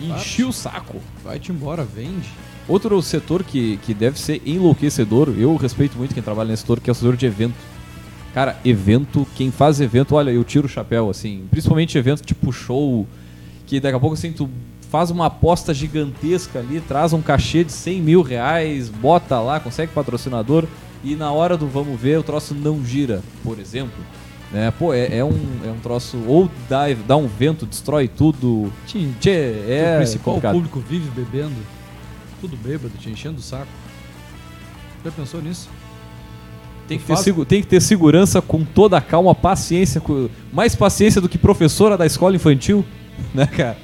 Enchi 0.00 0.44
o 0.44 0.52
saco. 0.52 1.00
Vai-te 1.22 1.52
embora, 1.52 1.84
vende. 1.84 2.28
Outro 2.66 3.00
setor 3.00 3.42
que, 3.42 3.78
que 3.78 3.94
deve 3.94 4.18
ser 4.18 4.42
enlouquecedor, 4.44 5.34
eu 5.38 5.54
respeito 5.56 5.96
muito 5.96 6.14
quem 6.14 6.22
trabalha 6.22 6.50
nesse 6.50 6.62
setor, 6.62 6.80
que 6.80 6.90
é 6.90 6.92
o 6.92 6.94
setor 6.94 7.16
de 7.16 7.26
evento. 7.26 7.54
Cara, 8.34 8.56
evento, 8.64 9.26
quem 9.34 9.50
faz 9.50 9.80
evento, 9.80 10.14
olha, 10.14 10.30
eu 10.30 10.44
tiro 10.44 10.66
o 10.66 10.68
chapéu, 10.68 11.08
assim, 11.08 11.44
principalmente 11.50 11.96
evento 11.96 12.22
tipo 12.22 12.52
show, 12.52 13.06
que 13.66 13.80
daqui 13.80 13.96
a 13.96 14.00
pouco 14.00 14.14
assim, 14.14 14.32
tu 14.32 14.48
faz 14.90 15.10
uma 15.10 15.26
aposta 15.26 15.74
gigantesca 15.74 16.58
ali, 16.60 16.80
traz 16.80 17.12
um 17.12 17.20
cachê 17.20 17.62
de 17.64 17.72
100 17.72 18.00
mil 18.00 18.22
reais, 18.22 18.88
bota 18.88 19.38
lá, 19.40 19.60
consegue 19.60 19.92
patrocinador, 19.92 20.64
e 21.04 21.14
na 21.14 21.30
hora 21.30 21.56
do 21.56 21.66
vamos 21.66 22.00
ver, 22.00 22.18
o 22.18 22.22
troço 22.22 22.54
não 22.54 22.84
gira, 22.84 23.22
por 23.44 23.58
exemplo. 23.58 23.98
Né? 24.50 24.70
Pô, 24.78 24.94
é, 24.94 25.18
é 25.18 25.24
um, 25.24 25.38
é 25.64 25.70
um 25.70 25.78
troço, 25.78 26.18
ou 26.26 26.50
dá, 26.68 26.84
dá 27.06 27.16
um 27.16 27.26
vento, 27.26 27.66
destrói 27.66 28.08
tudo. 28.08 28.72
Tchê, 28.86 29.06
é 29.68 29.92
o 29.94 29.98
principal 29.98 30.34
complicado. 30.34 30.54
público 30.54 30.80
vive 30.88 31.10
bebendo, 31.10 31.54
tudo 32.40 32.56
bêbado, 32.56 32.94
te 32.98 33.10
enchendo 33.10 33.38
o 33.38 33.42
saco. 33.42 33.68
Já 35.04 35.10
pensou 35.10 35.42
nisso? 35.42 35.68
Tem 36.88 36.98
que, 36.98 37.04
ter 37.04 37.44
tem 37.44 37.60
que 37.60 37.66
ter 37.66 37.82
segurança 37.82 38.40
com 38.40 38.64
toda 38.64 38.96
a 38.96 39.00
calma, 39.02 39.34
paciência, 39.34 40.00
com- 40.00 40.30
mais 40.50 40.74
paciência 40.74 41.20
do 41.20 41.28
que 41.28 41.36
professora 41.36 41.98
da 41.98 42.06
escola 42.06 42.34
infantil, 42.34 42.82
né, 43.34 43.44
cara? 43.46 43.76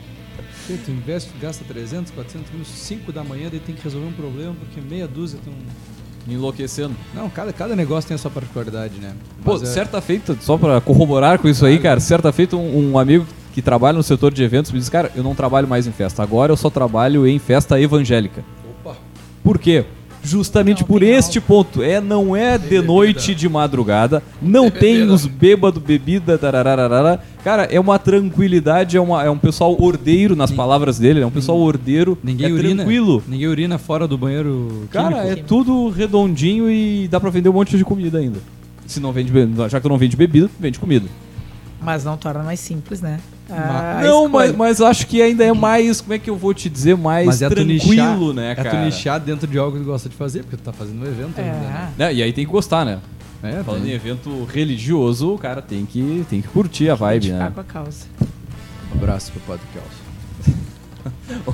Pô, 0.66 0.74
Tu 0.84 0.90
investe, 0.90 1.30
gasta 1.40 1.64
300, 1.64 2.12
400 2.12 2.50
mil, 2.52 2.64
5 2.64 3.12
da 3.12 3.22
manhã, 3.22 3.48
daí 3.50 3.60
tem 3.60 3.74
que 3.74 3.82
resolver 3.82 4.06
um 4.06 4.12
problema, 4.12 4.54
porque 4.58 4.80
meia 4.80 5.06
dúzia 5.06 5.36
estão... 5.38 5.52
Enlouquecendo. 6.26 6.94
Não, 7.14 7.28
cada, 7.28 7.52
cada 7.52 7.76
negócio 7.76 8.08
tem 8.08 8.14
a 8.14 8.18
sua 8.18 8.30
particularidade, 8.30 8.94
né? 8.98 9.12
Pô, 9.44 9.52
Mas 9.52 9.62
é- 9.64 9.66
certa 9.66 10.00
feita, 10.00 10.34
só 10.40 10.56
pra 10.56 10.80
corroborar 10.80 11.38
com 11.38 11.46
isso 11.46 11.66
aí, 11.66 11.78
cara, 11.78 12.00
certa 12.00 12.32
feita 12.32 12.56
um, 12.56 12.92
um 12.92 12.98
amigo 12.98 13.26
que 13.52 13.60
trabalha 13.60 13.96
no 13.98 14.02
setor 14.02 14.32
de 14.32 14.42
eventos 14.42 14.72
me 14.72 14.78
disse, 14.78 14.90
cara, 14.90 15.12
eu 15.14 15.22
não 15.22 15.34
trabalho 15.34 15.68
mais 15.68 15.86
em 15.86 15.92
festa, 15.92 16.22
agora 16.22 16.50
eu 16.50 16.56
só 16.56 16.70
trabalho 16.70 17.26
em 17.26 17.38
festa 17.38 17.78
evangélica. 17.78 18.42
Opa! 18.80 18.96
Por 19.42 19.58
quê? 19.58 19.84
Justamente 20.24 20.80
Não 20.80 20.88
por 20.88 21.00
tem 21.00 21.10
este 21.10 21.38
ponto. 21.40 21.82
É, 21.82 22.00
não 22.00 22.34
é 22.34 22.56
de 22.56 22.64
bebida. 22.64 22.82
noite 22.86 23.34
de 23.34 23.48
madrugada, 23.48 24.22
não 24.40 24.70
tem 24.70 24.94
bebida. 24.96 25.12
os 25.12 25.26
bêbados, 25.26 25.82
bebida, 25.82 26.38
tarararara. 26.38 27.20
Cara, 27.44 27.64
é 27.64 27.78
uma 27.78 27.98
tranquilidade, 27.98 28.96
é, 28.96 29.00
uma, 29.00 29.22
é 29.22 29.28
um 29.28 29.36
pessoal 29.36 29.76
ordeiro, 29.78 30.34
nas 30.34 30.50
palavras 30.50 30.98
dele, 30.98 31.20
é 31.20 31.26
um 31.26 31.30
pessoal 31.30 31.58
ordeiro, 31.58 32.16
Ninguém 32.24 32.48
é 32.48 32.52
urina. 32.52 32.76
tranquilo. 32.76 33.22
Ninguém 33.28 33.46
urina 33.48 33.76
fora 33.76 34.08
do 34.08 34.16
banheiro 34.16 34.88
Cara, 34.90 35.22
químico. 35.22 35.40
é 35.40 35.42
tudo 35.42 35.90
redondinho 35.90 36.70
e 36.70 37.06
dá 37.06 37.20
pra 37.20 37.28
vender 37.28 37.50
um 37.50 37.52
monte 37.52 37.76
de 37.76 37.84
comida 37.84 38.18
ainda. 38.18 38.38
Se 38.86 38.98
não 39.00 39.12
vende, 39.12 39.30
já 39.68 39.78
que 39.78 39.82
tu 39.82 39.88
não 39.90 39.98
vende 39.98 40.16
bebida, 40.16 40.48
vende 40.58 40.78
comida. 40.78 41.06
Mas 41.82 42.02
não 42.02 42.16
torna 42.16 42.42
mais 42.42 42.60
simples, 42.60 43.02
né? 43.02 43.20
A 43.48 44.00
não, 44.02 44.28
mas, 44.28 44.56
mas 44.56 44.80
acho 44.80 45.06
que 45.06 45.20
ainda 45.20 45.44
é 45.44 45.52
mais, 45.52 46.00
como 46.00 46.14
é 46.14 46.18
que 46.18 46.30
eu 46.30 46.36
vou 46.36 46.54
te 46.54 46.70
dizer, 46.70 46.96
mais 46.96 47.26
Mas 47.26 47.42
é 47.42 47.48
tu 47.48 47.54
tranquilo, 47.56 48.32
nichar, 48.32 48.34
né, 48.34 48.52
é 48.52 48.54
cara? 48.54 48.70
tu 48.70 48.76
nichar 48.76 49.20
dentro 49.20 49.46
de 49.46 49.58
algo 49.58 49.76
que 49.76 49.82
tu 49.82 49.86
gosta 49.86 50.08
de 50.08 50.16
fazer, 50.16 50.42
porque 50.42 50.56
tu 50.56 50.62
tá 50.62 50.72
fazendo 50.72 51.02
um 51.02 51.06
evento 51.06 51.38
ainda, 51.38 51.52
né? 51.52 51.92
É. 51.98 52.14
E 52.14 52.22
aí 52.22 52.32
tem 52.32 52.46
que 52.46 52.50
gostar, 52.50 52.84
né? 52.86 53.00
É, 53.42 53.62
Falando 53.62 53.82
em 53.82 53.86
tem. 53.88 53.94
evento 53.94 54.44
religioso, 54.44 55.34
o 55.34 55.38
cara 55.38 55.60
tem 55.60 55.84
que, 55.84 56.24
tem 56.30 56.40
que 56.40 56.48
curtir 56.48 56.88
a 56.88 56.94
vibe, 56.94 57.32
né? 57.32 57.52
com 57.54 57.60
a 57.60 57.64
causa. 57.64 58.06
Um 58.90 58.96
abraço 58.96 59.30
pro 59.32 59.40
Padre 59.42 59.66
Kelso. 59.72 60.04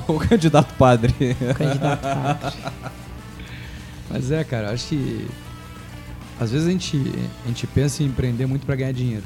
O 0.07 0.17
candidato 0.17 0.73
padre. 0.75 1.13
O 1.19 1.53
candidato 1.53 2.01
padre. 2.01 2.57
Mas 4.09 4.31
é, 4.31 4.43
cara, 4.45 4.71
acho 4.71 4.87
que 4.87 5.27
às 6.39 6.51
vezes 6.51 6.67
a 6.67 6.71
gente, 6.71 6.97
a 7.43 7.47
gente 7.47 7.67
pensa 7.67 8.01
em 8.01 8.07
empreender 8.07 8.45
muito 8.45 8.65
pra 8.65 8.75
ganhar 8.75 8.93
dinheiro. 8.93 9.23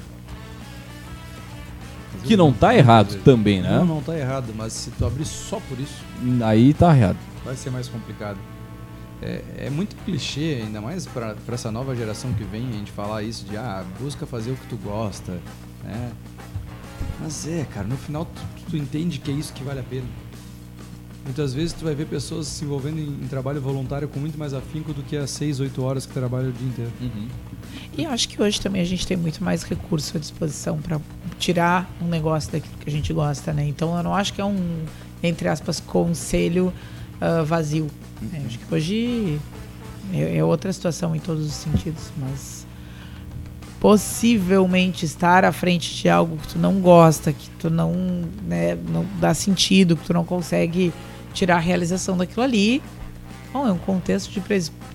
Que 2.28 2.38
não 2.38 2.52
tá 2.52 2.76
errado 2.76 3.16
também, 3.24 3.62
né? 3.62 3.78
Não, 3.78 3.86
não 3.86 4.02
tá 4.02 4.18
errado, 4.18 4.54
mas 4.56 4.74
se 4.74 4.92
tu 4.92 5.06
abrir 5.06 5.26
só 5.26 5.60
por 5.70 5.80
isso, 5.80 6.04
Aí 6.44 6.74
tá 6.74 6.96
errado. 6.96 7.18
vai 7.44 7.56
ser 7.56 7.70
mais 7.70 7.88
complicado. 7.88 8.38
É, 9.22 9.42
é 9.58 9.70
muito 9.70 9.96
clichê, 10.04 10.62
ainda 10.64 10.82
mais 10.82 11.06
pra 11.08 11.36
essa 11.52 11.72
nova 11.72 11.96
geração 11.96 12.34
que 12.34 12.44
vem, 12.44 12.68
a 12.68 12.72
gente 12.74 12.92
falar 12.92 13.24
isso 13.24 13.46
de, 13.46 13.56
ah, 13.58 13.84
busca 14.00 14.26
fazer 14.26 14.52
o 14.52 14.56
que 14.56 14.68
tu 14.68 14.78
gosta, 14.78 15.40
né? 15.84 16.12
Mas 17.20 17.48
é, 17.48 17.66
cara, 17.74 17.88
no 17.88 17.98
final 17.98 18.26
tu, 18.26 18.42
tu 18.70 18.78
entende 18.78 19.20
que 19.20 19.32
é 19.32 19.34
isso 19.34 19.54
que 19.54 19.64
vale 19.64 19.80
a 19.80 19.84
pena. 19.84 20.06
Muitas 21.24 21.54
vezes 21.54 21.74
tu 21.74 21.86
vai 21.86 21.96
ver 21.96 22.06
pessoas 22.06 22.46
se 22.46 22.64
envolvendo 22.66 23.00
em, 23.00 23.08
em 23.24 23.28
trabalho 23.28 23.60
voluntário 23.60 24.08
com 24.08 24.20
muito 24.20 24.38
mais 24.38 24.54
afinco 24.54 24.94
do 24.94 25.02
que 25.02 25.18
as 25.18 25.32
6, 25.32 25.60
8 25.62 25.82
horas 25.84 26.06
que 26.06 26.14
trabalham 26.14 26.50
o 26.50 26.54
dia 26.54 26.68
inteiro. 26.68 26.92
E 27.98 28.06
acho 28.06 28.28
que 28.28 28.42
hoje 28.42 28.60
também 28.60 28.82
a 28.82 28.86
gente 28.86 29.08
tem 29.08 29.16
muito 29.16 29.44
mais 29.44 29.64
recurso 29.64 30.18
à 30.18 30.20
disposição 30.20 30.78
para 30.78 31.00
tirar 31.40 31.90
um 32.02 32.08
negócio 32.08 32.52
daquilo 32.52 32.76
que 32.78 32.90
a 32.90 32.92
gente 32.92 33.14
gosta, 33.14 33.54
né? 33.54 33.66
Então 33.66 33.96
eu 33.96 34.04
não 34.04 34.14
acho 34.14 34.34
que 34.34 34.42
é 34.42 34.46
um, 34.46 34.86
entre 35.24 35.48
aspas, 35.48 35.80
conselho 35.80 36.74
ah, 37.20 37.44
vazio. 37.44 37.90
né? 38.22 38.44
acho 38.46 38.60
que 38.60 38.74
hoje 38.74 39.40
é, 40.14 40.38
é 40.38 40.44
outra 40.44 40.72
situação 40.72 41.16
em 41.16 41.20
todos 41.20 41.46
os 41.46 41.54
sentidos, 41.54 42.12
mas 42.18 42.66
possivelmente 43.80 45.06
estar 45.06 45.46
à 45.46 45.52
frente 45.52 45.96
de 45.96 46.10
algo 46.10 46.38
que 46.38 46.48
tu 46.50 46.60
não 46.60 46.80
gosta, 46.80 47.32
que 47.32 47.50
tu 47.60 47.70
não, 47.70 47.94
né, 48.44 48.76
não 48.76 49.06
dá 49.20 49.34
sentido, 49.34 49.96
que 49.96 50.06
tu 50.06 50.14
não 50.14 50.26
consegue 50.26 50.92
tirar 51.34 51.58
a 51.58 51.60
realização 51.60 52.18
daquilo 52.18 52.44
ali, 52.44 52.82
bom, 53.56 53.68
é 53.68 53.72
um 53.72 53.78
contexto 53.78 54.32
de 54.32 54.42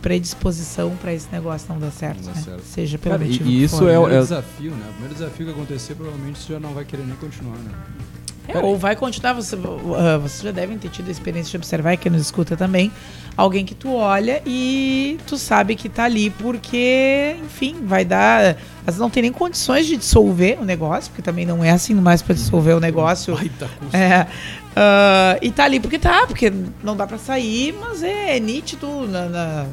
predisposição 0.02 0.94
para 1.00 1.14
esse 1.14 1.26
negócio 1.32 1.66
não 1.72 1.78
dar 1.80 1.90
certo, 1.90 2.22
Não 2.24 2.32
né? 2.34 2.40
certo. 2.40 2.62
Seja 2.62 2.98
pelo 2.98 3.14
Cara, 3.14 3.24
e- 3.24 3.28
motivo 3.32 3.48
e 3.48 3.52
que 3.52 3.62
isso 3.64 3.78
for. 3.78 3.88
é 3.88 3.98
o- 3.98 4.02
primeiro 4.02 4.24
desafio, 4.24 4.70
né? 4.72 4.84
O 4.88 4.92
primeiro 4.92 5.14
desafio 5.14 5.46
que 5.46 5.52
acontecer, 5.52 5.94
provavelmente 5.94 6.38
você 6.38 6.52
já 6.52 6.60
não 6.60 6.74
vai 6.74 6.84
querer 6.84 7.04
nem 7.06 7.16
continuar, 7.16 7.56
né? 7.56 7.70
É, 8.54 8.58
ou 8.58 8.76
vai 8.76 8.96
continuar, 8.96 9.32
você, 9.32 9.56
uh, 9.56 10.20
vocês 10.20 10.42
já 10.42 10.50
devem 10.50 10.78
ter 10.78 10.88
tido 10.88 11.08
a 11.08 11.10
experiência 11.10 11.50
de 11.50 11.56
observar, 11.56 11.94
e 11.94 11.96
quem 11.96 12.10
nos 12.10 12.22
escuta 12.22 12.56
também, 12.56 12.90
alguém 13.36 13.64
que 13.64 13.74
tu 13.74 13.94
olha 13.94 14.42
e 14.44 15.18
tu 15.26 15.36
sabe 15.38 15.74
que 15.74 15.88
tá 15.88 16.04
ali 16.04 16.30
porque, 16.30 17.36
enfim, 17.42 17.76
vai 17.84 18.04
dar. 18.04 18.56
Mas 18.84 18.98
não 18.98 19.10
tem 19.10 19.22
nem 19.22 19.32
condições 19.32 19.86
de 19.86 19.96
dissolver 19.96 20.58
o 20.60 20.64
negócio, 20.64 21.10
porque 21.10 21.22
também 21.22 21.46
não 21.46 21.64
é 21.64 21.70
assim 21.70 21.94
mais 21.94 22.22
para 22.22 22.34
dissolver 22.34 22.76
o 22.76 22.80
negócio. 22.80 23.36
É, 23.92 24.22
uh, 24.22 25.38
e 25.42 25.50
tá 25.50 25.64
ali 25.64 25.80
porque 25.80 25.98
tá, 25.98 26.26
porque 26.26 26.52
não 26.82 26.96
dá 26.96 27.06
para 27.06 27.18
sair, 27.18 27.74
mas 27.80 28.02
é, 28.02 28.36
é 28.36 28.40
nítido 28.40 29.06
na, 29.08 29.26
na, 29.26 29.66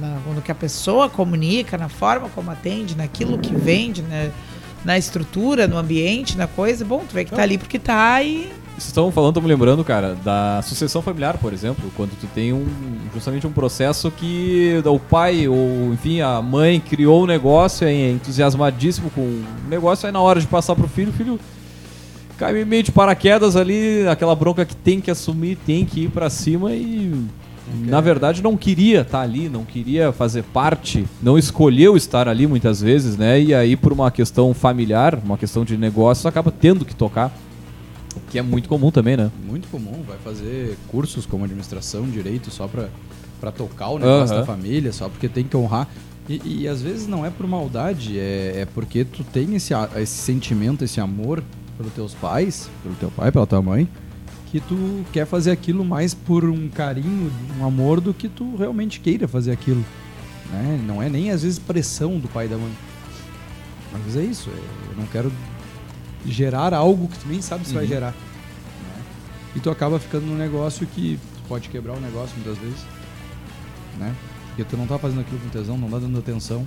na, 0.00 0.08
no 0.34 0.42
que 0.42 0.52
a 0.52 0.54
pessoa 0.54 1.08
comunica, 1.08 1.78
na 1.78 1.88
forma 1.88 2.28
como 2.28 2.50
atende, 2.50 2.96
naquilo 2.96 3.38
que 3.38 3.54
vende, 3.54 4.02
né? 4.02 4.26
na 4.26 4.53
estrutura, 4.98 5.66
no 5.66 5.76
ambiente, 5.76 6.36
na 6.36 6.46
coisa. 6.46 6.84
Bom, 6.84 7.02
tu 7.08 7.14
vê 7.14 7.24
que 7.24 7.32
tá 7.32 7.42
ali 7.42 7.58
porque 7.58 7.78
tá 7.78 8.22
e. 8.22 8.48
Vocês 8.74 8.88
estão 8.88 9.10
falando, 9.12 9.30
estão 9.30 9.42
me 9.42 9.48
lembrando, 9.48 9.84
cara, 9.84 10.16
da 10.16 10.60
sucessão 10.62 11.00
familiar, 11.00 11.38
por 11.38 11.52
exemplo, 11.52 11.92
quando 11.96 12.10
tu 12.18 12.26
tem 12.34 12.52
um 12.52 12.66
justamente 13.14 13.46
um 13.46 13.52
processo 13.52 14.10
que 14.10 14.82
o 14.84 14.98
pai 14.98 15.46
ou, 15.46 15.92
enfim, 15.92 16.20
a 16.20 16.42
mãe 16.42 16.80
criou 16.80 17.20
o 17.20 17.22
um 17.22 17.26
negócio, 17.26 17.86
é 17.86 18.10
entusiasmadíssimo 18.10 19.10
com 19.10 19.20
o 19.20 19.44
negócio, 19.68 20.06
aí 20.06 20.12
na 20.12 20.20
hora 20.20 20.40
de 20.40 20.48
passar 20.48 20.74
pro 20.74 20.88
filho, 20.88 21.10
o 21.10 21.12
filho 21.12 21.40
cai 22.36 22.64
meio 22.64 22.82
de 22.82 22.90
paraquedas 22.90 23.54
ali, 23.54 24.08
aquela 24.08 24.34
bronca 24.34 24.64
que 24.64 24.74
tem 24.74 25.00
que 25.00 25.08
assumir, 25.08 25.56
tem 25.64 25.84
que 25.84 26.00
ir 26.00 26.10
para 26.10 26.28
cima 26.28 26.72
e 26.72 27.24
na 27.86 28.00
verdade 28.00 28.42
não 28.42 28.56
queria 28.56 29.00
estar 29.00 29.20
ali, 29.20 29.48
não 29.48 29.64
queria 29.64 30.12
fazer 30.12 30.42
parte, 30.42 31.06
não 31.22 31.38
escolheu 31.38 31.96
estar 31.96 32.28
ali 32.28 32.46
muitas 32.46 32.80
vezes, 32.80 33.16
né? 33.16 33.40
E 33.40 33.54
aí 33.54 33.76
por 33.76 33.92
uma 33.92 34.10
questão 34.10 34.52
familiar, 34.52 35.18
uma 35.24 35.38
questão 35.38 35.64
de 35.64 35.76
negócio, 35.76 36.28
acaba 36.28 36.50
tendo 36.50 36.84
que 36.84 36.94
tocar. 36.94 37.34
Que 38.30 38.38
é 38.38 38.42
muito 38.42 38.68
comum 38.68 38.90
também, 38.90 39.16
né? 39.16 39.30
Muito 39.46 39.66
comum, 39.68 40.02
vai 40.06 40.18
fazer 40.18 40.76
cursos 40.88 41.26
como 41.26 41.44
administração, 41.44 42.04
direito, 42.04 42.50
só 42.50 42.68
para 42.68 43.52
tocar 43.52 43.88
o 43.88 43.98
negócio 43.98 44.36
da 44.36 44.44
família, 44.44 44.92
só 44.92 45.08
porque 45.08 45.28
tem 45.28 45.44
que 45.44 45.56
honrar. 45.56 45.88
E, 46.28 46.62
e, 46.62 46.68
às 46.68 46.80
vezes 46.80 47.06
não 47.06 47.24
é 47.24 47.28
por 47.28 47.46
maldade, 47.46 48.18
é, 48.18 48.60
é 48.62 48.68
porque 48.72 49.04
tu 49.04 49.22
tem 49.24 49.54
esse, 49.56 49.74
esse 49.96 50.16
sentimento, 50.16 50.82
esse 50.82 50.98
amor 50.98 51.42
pelos 51.76 51.92
teus 51.92 52.14
pais, 52.14 52.70
pelo 52.82 52.94
teu 52.94 53.10
pai, 53.10 53.30
pela 53.30 53.46
tua 53.46 53.60
mãe, 53.60 53.86
que 54.54 54.60
tu 54.60 55.04
quer 55.12 55.26
fazer 55.26 55.50
aquilo 55.50 55.84
mais 55.84 56.14
por 56.14 56.44
um 56.44 56.68
carinho, 56.68 57.28
um 57.58 57.66
amor, 57.66 58.00
do 58.00 58.14
que 58.14 58.28
tu 58.28 58.54
realmente 58.54 59.00
queira 59.00 59.26
fazer 59.26 59.50
aquilo. 59.50 59.84
Né? 60.48 60.80
Não 60.86 61.02
é 61.02 61.08
nem 61.08 61.32
às 61.32 61.42
vezes 61.42 61.58
pressão 61.58 62.20
do 62.20 62.28
pai 62.28 62.46
e 62.46 62.48
da 62.48 62.56
mãe. 62.56 62.72
Mas 63.92 64.16
é 64.16 64.22
isso, 64.22 64.48
é, 64.50 64.92
eu 64.92 64.96
não 64.96 65.06
quero 65.08 65.32
gerar 66.24 66.72
algo 66.72 67.08
que 67.08 67.18
tu 67.18 67.26
nem 67.26 67.42
sabe 67.42 67.64
se 67.64 67.72
uhum. 67.72 67.78
vai 67.78 67.86
gerar. 67.88 68.12
Né? 68.12 69.02
E 69.56 69.58
tu 69.58 69.70
acaba 69.70 69.98
ficando 69.98 70.24
num 70.24 70.36
negócio 70.36 70.86
que 70.86 71.18
pode 71.48 71.68
quebrar 71.68 71.94
o 71.94 72.00
negócio 72.00 72.36
muitas 72.36 72.56
vezes. 72.56 72.86
Né? 73.98 74.14
Porque 74.50 74.62
tu 74.62 74.76
não 74.76 74.86
tá 74.86 75.00
fazendo 75.00 75.22
aquilo 75.22 75.40
com 75.40 75.48
tesão, 75.48 75.76
não 75.76 75.90
tá 75.90 75.98
dando 75.98 76.16
atenção. 76.16 76.64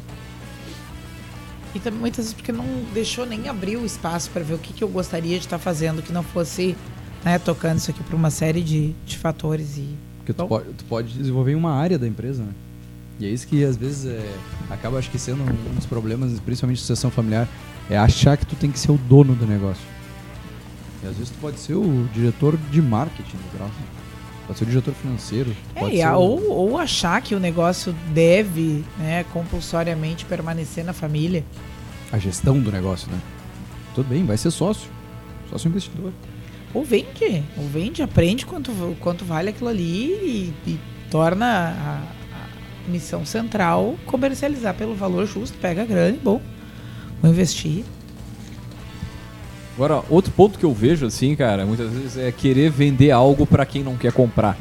E 1.73 1.79
também 1.79 2.01
muitas 2.01 2.25
vezes 2.25 2.33
porque 2.33 2.51
não 2.51 2.65
deixou 2.93 3.25
nem 3.25 3.47
abrir 3.47 3.77
o 3.77 3.85
espaço 3.85 4.29
para 4.31 4.43
ver 4.43 4.55
o 4.55 4.59
que, 4.59 4.73
que 4.73 4.83
eu 4.83 4.89
gostaria 4.89 5.39
de 5.39 5.45
estar 5.45 5.57
tá 5.57 5.63
fazendo 5.63 6.03
que 6.03 6.11
não 6.11 6.21
fosse 6.21 6.75
né, 7.23 7.39
tocando 7.39 7.77
isso 7.77 7.91
aqui 7.91 8.03
para 8.03 8.15
uma 8.15 8.29
série 8.29 8.61
de, 8.61 8.93
de 9.05 9.17
fatores. 9.17 9.77
E, 9.77 9.95
Porque 10.17 10.33
tu 10.33 10.45
pode, 10.47 10.65
tu 10.73 10.85
pode 10.85 11.13
desenvolver 11.13 11.55
uma 11.55 11.73
área 11.73 11.97
da 11.97 12.07
empresa, 12.07 12.43
né? 12.43 12.51
E 13.19 13.25
é 13.25 13.29
isso 13.29 13.47
que 13.47 13.63
às 13.63 13.75
vezes 13.75 14.05
é, 14.05 14.23
acaba 14.69 14.99
acho 14.99 15.09
que 15.09 15.17
sendo 15.17 15.41
um 15.41 15.75
dos 15.75 15.85
problemas, 15.85 16.39
principalmente 16.39 16.79
sucessão 16.79 17.09
familiar, 17.09 17.47
é 17.89 17.97
achar 17.97 18.37
que 18.37 18.45
tu 18.45 18.55
tem 18.55 18.69
que 18.69 18.79
ser 18.79 18.91
o 18.91 18.97
dono 18.97 19.33
do 19.33 19.45
negócio. 19.45 19.83
E 21.03 21.07
às 21.07 21.15
vezes 21.15 21.31
tu 21.31 21.39
pode 21.39 21.59
ser 21.59 21.73
o 21.73 22.07
diretor 22.13 22.57
de 22.71 22.81
marketing 22.81 23.37
do 23.37 23.57
grau. 23.57 23.71
Pode 24.45 24.59
ser 24.59 24.65
o 24.65 24.67
diretor 24.67 24.93
financeiro. 24.93 25.55
É, 25.75 26.09
ou, 26.11 26.49
ou 26.49 26.77
achar 26.77 27.21
que 27.21 27.35
o 27.35 27.39
negócio 27.39 27.93
deve 28.13 28.85
né, 28.97 29.25
compulsoriamente 29.33 30.23
permanecer 30.25 30.85
na 30.85 30.93
família. 30.93 31.43
A 32.11 32.17
gestão 32.17 32.59
do 32.59 32.71
negócio, 32.71 33.11
né? 33.11 33.19
Tudo 33.93 34.07
bem, 34.07 34.25
vai 34.25 34.37
ser 34.37 34.51
sócio. 34.51 34.89
Sócio 35.49 35.67
investidor. 35.67 36.13
Ou 36.77 36.83
vende, 36.83 37.43
ou 37.57 37.67
vende, 37.67 38.03
aprende 38.03 38.45
quanto, 38.45 38.71
quanto 38.99 39.25
vale 39.25 39.49
aquilo 39.49 39.67
ali 39.67 40.11
e, 40.11 40.53
e 40.67 40.79
torna 41.09 41.45
a, 41.47 42.03
a, 42.35 42.91
missão 42.91 43.25
central 43.25 43.95
comercializar 44.05 44.75
pelo 44.75 44.93
valor 44.93 45.25
justo, 45.25 45.57
pega 45.57 45.81
a 45.81 45.85
grana 45.85 46.15
e 46.15 46.19
bom, 46.19 46.39
vou 47.19 47.31
investir. 47.31 47.83
Agora, 49.73 50.03
outro 50.07 50.31
ponto 50.33 50.59
que 50.59 50.65
eu 50.65 50.71
vejo 50.71 51.07
assim, 51.07 51.35
cara, 51.35 51.65
muitas 51.65 51.91
vezes 51.91 52.15
é 52.15 52.31
querer 52.31 52.69
vender 52.69 53.09
algo 53.09 53.47
para 53.47 53.65
quem 53.65 53.81
não 53.81 53.97
quer 53.97 54.11
comprar. 54.11 54.55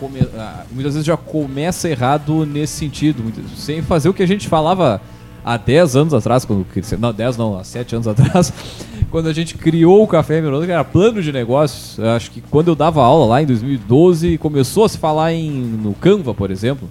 Come... 0.00 0.18
Ah, 0.34 0.64
muitas 0.68 0.94
vezes 0.94 1.06
já 1.06 1.16
começa 1.16 1.88
errado 1.88 2.44
nesse 2.44 2.72
sentido, 2.72 3.22
sem 3.56 3.82
fazer 3.82 4.08
o 4.08 4.14
que 4.14 4.24
a 4.24 4.26
gente 4.26 4.48
falava 4.48 5.00
há 5.44 5.56
10 5.56 5.96
anos 5.96 6.14
atrás, 6.14 6.44
quando 6.44 6.66
não, 6.98 7.12
10 7.12 7.36
não, 7.36 7.58
há 7.58 7.64
7 7.64 7.94
anos 7.94 8.08
atrás, 8.08 8.52
quando 9.10 9.28
a 9.28 9.32
gente 9.32 9.56
criou 9.56 10.02
o 10.02 10.06
Café 10.06 10.40
Mirondo, 10.40 10.66
que 10.66 10.72
era 10.72 10.84
plano 10.84 11.22
de 11.22 11.32
negócios. 11.32 11.98
Acho 12.00 12.30
que 12.30 12.40
quando 12.40 12.68
eu 12.68 12.74
dava 12.74 13.02
aula 13.02 13.26
lá 13.26 13.42
em 13.42 13.46
2012, 13.46 14.38
começou 14.38 14.84
a 14.84 14.88
se 14.88 14.98
falar 14.98 15.32
em, 15.32 15.50
no 15.50 15.94
Canva, 15.94 16.34
por 16.34 16.50
exemplo. 16.50 16.88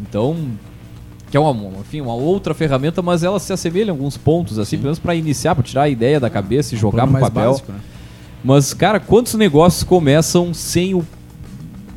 Então, 0.00 0.36
que 1.30 1.36
é 1.36 1.40
uma, 1.40 1.80
enfim, 1.80 2.00
uma 2.00 2.14
outra 2.14 2.54
ferramenta, 2.54 3.00
mas 3.00 3.22
ela 3.22 3.38
se 3.38 3.52
assemelha 3.52 3.88
em 3.88 3.90
alguns 3.90 4.16
pontos, 4.16 4.58
assim, 4.58 4.70
Sim. 4.70 4.76
pelo 4.78 4.86
menos 4.86 4.98
para 4.98 5.14
iniciar, 5.14 5.54
para 5.54 5.62
tirar 5.62 5.82
a 5.82 5.88
ideia 5.88 6.18
da 6.18 6.28
cabeça 6.28 6.74
e 6.74 6.78
jogar 6.78 7.04
um 7.04 7.12
pro 7.12 7.20
papel. 7.20 7.50
Básico, 7.50 7.72
né? 7.72 7.78
Mas, 8.42 8.72
cara, 8.72 8.98
quantos 8.98 9.34
negócios 9.34 9.84
começam 9.84 10.54
sem 10.54 10.94
o 10.94 11.04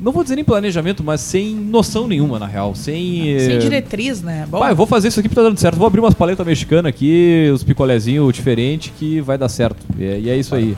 não 0.03 0.11
vou 0.11 0.21
dizer 0.21 0.35
nem 0.35 0.43
planejamento, 0.43 1.01
mas 1.01 1.21
sem 1.21 1.55
noção 1.55 2.09
nenhuma, 2.09 2.37
na 2.37 2.45
real. 2.45 2.75
Sem. 2.75 3.39
Sem 3.39 3.55
eh, 3.55 3.57
diretriz, 3.57 4.21
né? 4.21 4.45
Bom. 4.49 4.67
eu 4.67 4.75
vou 4.75 4.85
fazer 4.85 5.07
isso 5.07 5.19
aqui 5.21 5.29
porque 5.29 5.41
tá 5.41 5.47
dando 5.47 5.57
certo. 5.57 5.77
Vou 5.77 5.87
abrir 5.87 6.01
umas 6.01 6.13
paletas 6.13 6.45
mexicanas 6.45 6.89
aqui, 6.89 7.49
os 7.53 7.63
picolézinhos 7.63 8.33
diferentes, 8.33 8.91
que 8.99 9.21
vai 9.21 9.37
dar 9.37 9.47
certo. 9.47 9.77
E 9.97 10.03
é, 10.03 10.19
e 10.19 10.29
é 10.29 10.35
isso 10.35 10.53
aí. 10.53 10.75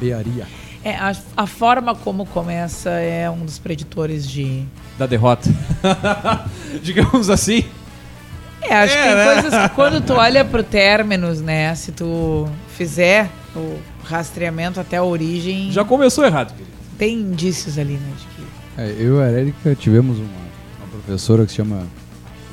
É, 0.83 0.95
a, 0.95 1.15
a, 1.35 1.47
forma 1.47 1.95
como 1.95 2.27
começa 2.27 2.91
é 2.91 3.27
um 3.27 3.43
dos 3.43 3.57
preditores 3.57 4.29
de. 4.29 4.63
Da 4.95 5.07
derrota. 5.07 5.49
Digamos 6.83 7.31
assim. 7.31 7.65
É, 8.61 8.75
acho 8.75 8.93
é, 8.93 8.97
que 8.97 9.03
tem 9.07 9.15
né? 9.15 9.33
coisas 9.33 9.61
que 9.63 9.75
quando 9.75 10.01
tu 10.01 10.13
olha 10.13 10.45
pro 10.45 10.61
términos, 10.61 11.41
né? 11.41 11.73
Se 11.73 11.91
tu 11.91 12.47
fizer 12.77 13.27
o 13.55 13.79
rastreamento 14.03 14.79
até 14.79 14.97
a 14.97 15.03
origem. 15.03 15.71
Já 15.71 15.83
começou 15.83 16.23
errado, 16.23 16.51
querido. 16.51 16.75
Tem 16.95 17.15
indícios 17.15 17.79
ali, 17.79 17.93
né? 17.93 18.11
É, 18.77 18.93
eu 18.99 19.19
e 19.19 19.23
a 19.23 19.31
Erika 19.31 19.73
tivemos 19.73 20.17
uma, 20.17 20.27
uma, 20.27 20.87
professora 20.91 21.45
que 21.45 21.51
se 21.51 21.55
chama 21.55 21.83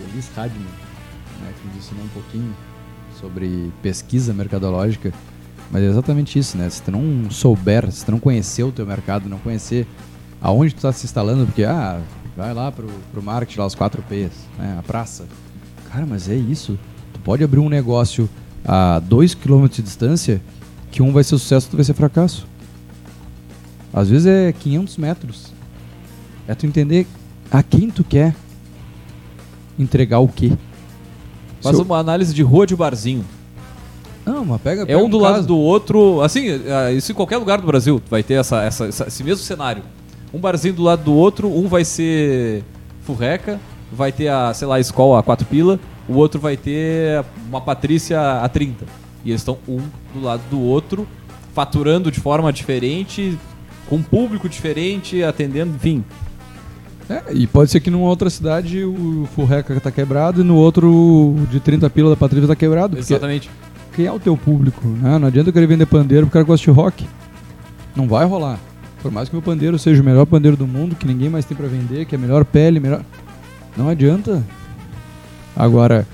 Elis 0.09 0.31
Radman, 0.37 0.63
né, 0.63 1.53
que 1.61 1.67
nos 1.67 1.77
ensinou 1.79 2.05
um 2.05 2.09
pouquinho 2.09 2.55
sobre 3.21 3.73
pesquisa 3.83 4.33
mercadológica. 4.33 5.13
Mas 5.71 5.83
é 5.83 5.87
exatamente 5.87 6.39
isso, 6.39 6.57
né? 6.57 6.69
Se 6.69 6.83
tu 6.83 6.93
não 6.93 7.31
souber, 7.31 7.91
se 7.91 8.05
tu 8.05 8.13
não 8.13 8.21
conhecer 8.21 8.63
o 8.63 8.71
teu 8.71 8.87
mercado, 8.87 9.29
não 9.29 9.39
conhecer 9.39 9.87
aonde 10.41 10.75
tu 10.75 10.77
está 10.77 10.93
se 10.93 11.07
instalando, 11.07 11.47
porque, 11.47 11.65
ah, 11.65 12.01
vai 12.37 12.53
lá 12.53 12.71
pro, 12.71 12.89
pro 13.11 13.23
marketing, 13.23 13.61
lá 13.61 13.67
os 13.67 13.75
4 13.75 14.03
P's, 14.03 14.33
né? 14.59 14.77
A 14.79 14.83
praça. 14.83 15.25
Cara, 15.91 16.07
mas 16.07 16.29
é 16.29 16.35
isso. 16.35 16.79
Tu 17.15 17.21
pode 17.21 17.43
abrir 17.43 17.59
um 17.59 17.69
negócio 17.69 18.29
a 18.65 19.01
2 19.01 19.35
km 19.35 19.67
de 19.67 19.83
distância 19.83 20.41
que 20.91 21.03
um 21.03 21.13
vai 21.13 21.25
ser 21.25 21.31
sucesso, 21.31 21.67
outro 21.67 21.79
vai 21.79 21.85
ser 21.85 21.95
fracasso. 21.95 22.47
Às 23.93 24.09
vezes 24.09 24.27
é 24.27 24.53
500 24.53 24.97
metros. 24.99 25.53
É 26.53 26.55
tu 26.55 26.67
entender 26.67 27.07
a 27.51 27.63
quem 27.63 27.89
tu 27.89 28.05
quer 28.05 28.35
entregar 29.79 30.19
o 30.19 30.29
quê. 30.29 30.53
Faz 31.63 31.77
Seu... 31.77 31.85
uma 31.85 31.97
análise 31.97 32.35
de 32.35 32.43
rua 32.43 32.67
de 32.67 32.77
barzinho. 32.77 33.25
Não, 34.27 34.45
mas 34.45 34.61
pega, 34.61 34.85
pega 34.85 34.93
É 34.93 35.03
um 35.03 35.09
do 35.09 35.17
um 35.17 35.21
lado 35.23 35.47
do 35.47 35.57
outro. 35.57 36.21
Assim, 36.21 36.49
é, 36.67 36.93
isso 36.93 37.11
em 37.11 37.15
qualquer 37.15 37.39
lugar 37.39 37.59
do 37.59 37.67
Brasil 37.67 38.03
vai 38.11 38.23
ter 38.23 38.35
essa, 38.35 38.63
essa, 38.63 38.87
esse 38.87 39.25
mesmo 39.25 39.43
cenário. 39.43 39.83
Um 40.33 40.39
barzinho 40.39 40.75
do 40.75 40.83
lado 40.83 41.03
do 41.03 41.15
outro, 41.15 41.49
um 41.49 41.69
vai 41.69 41.87
ser 41.87 42.63
furreca, 43.01 43.59
vai 43.91 44.13
ter 44.13 44.29
a, 44.29 44.53
sei 44.53 44.69
lá, 44.69 44.77
a 44.77 44.81
escola 44.81 45.21
a 45.21 45.23
quatro 45.23 45.47
pila, 45.47 45.81
o 46.07 46.17
outro 46.17 46.39
vai 46.39 46.59
ter 46.59 47.25
uma 47.49 47.63
Patrícia 47.63 48.43
a 48.43 48.49
30. 48.49 48.85
E 49.25 49.31
eles 49.31 49.41
estão 49.41 49.57
um 49.67 49.81
do 50.13 50.23
lado 50.23 50.43
do 50.51 50.61
outro, 50.61 51.09
faturando 51.55 52.13
de 52.13 52.21
forma 52.21 52.53
diferente, 52.53 53.39
com 53.89 53.97
um 53.97 54.03
público 54.03 54.51
diferente, 54.51 55.23
atendendo, 55.23 55.75
enfim. 55.77 56.05
É, 57.09 57.33
e 57.33 57.47
pode 57.47 57.71
ser 57.71 57.81
que 57.81 57.91
numa 57.91 58.07
outra 58.07 58.31
cidade 58.31 58.85
o 58.85 59.29
Furreca 59.35 59.79
tá 59.81 59.91
quebrado 59.91 60.41
e 60.41 60.45
no 60.45 60.57
outro 60.57 61.35
de 61.51 61.61
30 61.61 61.91
pila 61.91 62.11
da 62.11 62.17
Patrícia 62.17 62.49
tá 62.49 62.57
quebrado. 62.57 62.99
Exatamente. 62.99 63.51
Quem 63.95 64.07
é 64.07 64.13
o 64.13 64.21
teu 64.21 64.37
público? 64.37 64.87
Né? 64.87 65.19
Não 65.19 65.29
adianta 65.29 65.51
eu 65.51 65.53
querer 65.53 65.67
vender 65.67 65.87
pandeiro 65.87 66.27
porque 66.27 66.39
o 66.39 66.41
cara 66.41 66.47
gosta 66.47 66.65
de 66.65 66.71
rock. 66.71 67.07
Não 67.95 68.09
vai 68.09 68.25
rolar. 68.25 68.59
Por 69.03 69.11
mais 69.11 69.29
que 69.29 69.35
o 69.35 69.39
meu 69.39 69.43
pandeiro 69.43 69.79
seja 69.79 70.01
o 70.01 70.05
melhor 70.05 70.25
pandeiro 70.25 70.57
do 70.57 70.67
mundo, 70.67 70.95
que 70.95 71.07
ninguém 71.07 71.29
mais 71.29 71.45
tem 71.45 71.57
para 71.57 71.67
vender, 71.67 72.07
que 72.07 72.15
é 72.15 72.19
a 72.19 72.21
melhor 72.21 72.45
pele, 72.45 72.81
melhor. 72.81 73.05
Não 73.77 73.89
adianta. 73.89 74.43
Agora, 75.57 76.07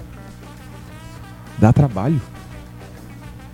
dá 1.58 1.72
trabalho. 1.72 2.20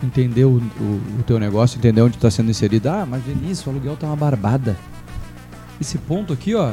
entender 0.02 0.44
o, 0.44 0.58
o, 0.80 1.00
o 1.18 1.22
teu 1.26 1.38
negócio, 1.38 1.76
entender 1.76 2.00
onde 2.00 2.16
está 2.16 2.30
sendo 2.30 2.50
inserido. 2.50 2.88
Ah, 2.88 3.04
mas 3.06 3.22
Vinícius, 3.24 3.66
o 3.66 3.70
aluguel 3.70 3.96
tá 3.96 4.06
uma 4.06 4.16
barbada. 4.16 4.76
Esse 5.80 5.98
ponto 5.98 6.32
aqui, 6.32 6.54
ó. 6.54 6.72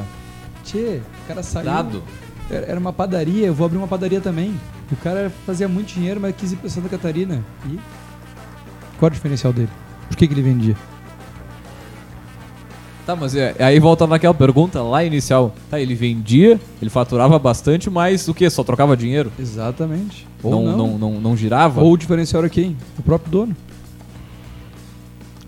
Tchê, 0.64 1.00
o 1.24 1.28
cara 1.28 1.44
saiu. 1.44 1.66
Dado. 1.66 2.04
Era 2.50 2.80
uma 2.80 2.92
padaria, 2.92 3.48
eu 3.48 3.54
vou 3.54 3.66
abrir 3.66 3.78
uma 3.78 3.88
padaria 3.88 4.20
também. 4.20 4.54
O 4.92 4.96
cara 4.98 5.32
fazia 5.46 5.68
muito 5.70 5.94
dinheiro, 5.94 6.20
mas 6.20 6.36
quis 6.36 6.52
ir 6.52 6.58
pra 6.58 6.70
Santa 6.70 6.90
Catarina. 6.90 7.42
E 7.66 7.80
qual 9.00 9.08
é 9.08 9.12
o 9.12 9.14
diferencial 9.14 9.54
dele? 9.54 9.70
Por 10.10 10.18
que, 10.18 10.28
que 10.28 10.34
ele 10.34 10.42
vendia? 10.42 10.76
Tá, 13.06 13.16
mas 13.16 13.36
é, 13.36 13.56
aí 13.60 13.80
volta 13.80 14.06
naquela 14.06 14.34
pergunta 14.34 14.82
lá 14.84 15.04
inicial. 15.04 15.56
Tá, 15.70 15.80
ele 15.80 15.96
vendia, 15.96 16.60
ele 16.82 16.90
faturava 16.90 17.40
bastante, 17.40 17.90
mas 17.90 18.28
o 18.28 18.34
que? 18.34 18.48
Só 18.50 18.64
trocava 18.64 18.96
dinheiro? 18.96 19.32
Exatamente. 19.40 20.28
Não, 20.44 20.78
não. 20.78 20.98
Não, 20.98 21.22
não, 21.22 21.38
girava? 21.38 21.82
Ou 21.82 21.94
o 21.94 21.98
diferencial 21.98 22.42
era 22.44 22.50
quem? 22.50 22.76
O 23.00 23.02
próprio 23.02 23.32
dono. 23.32 23.56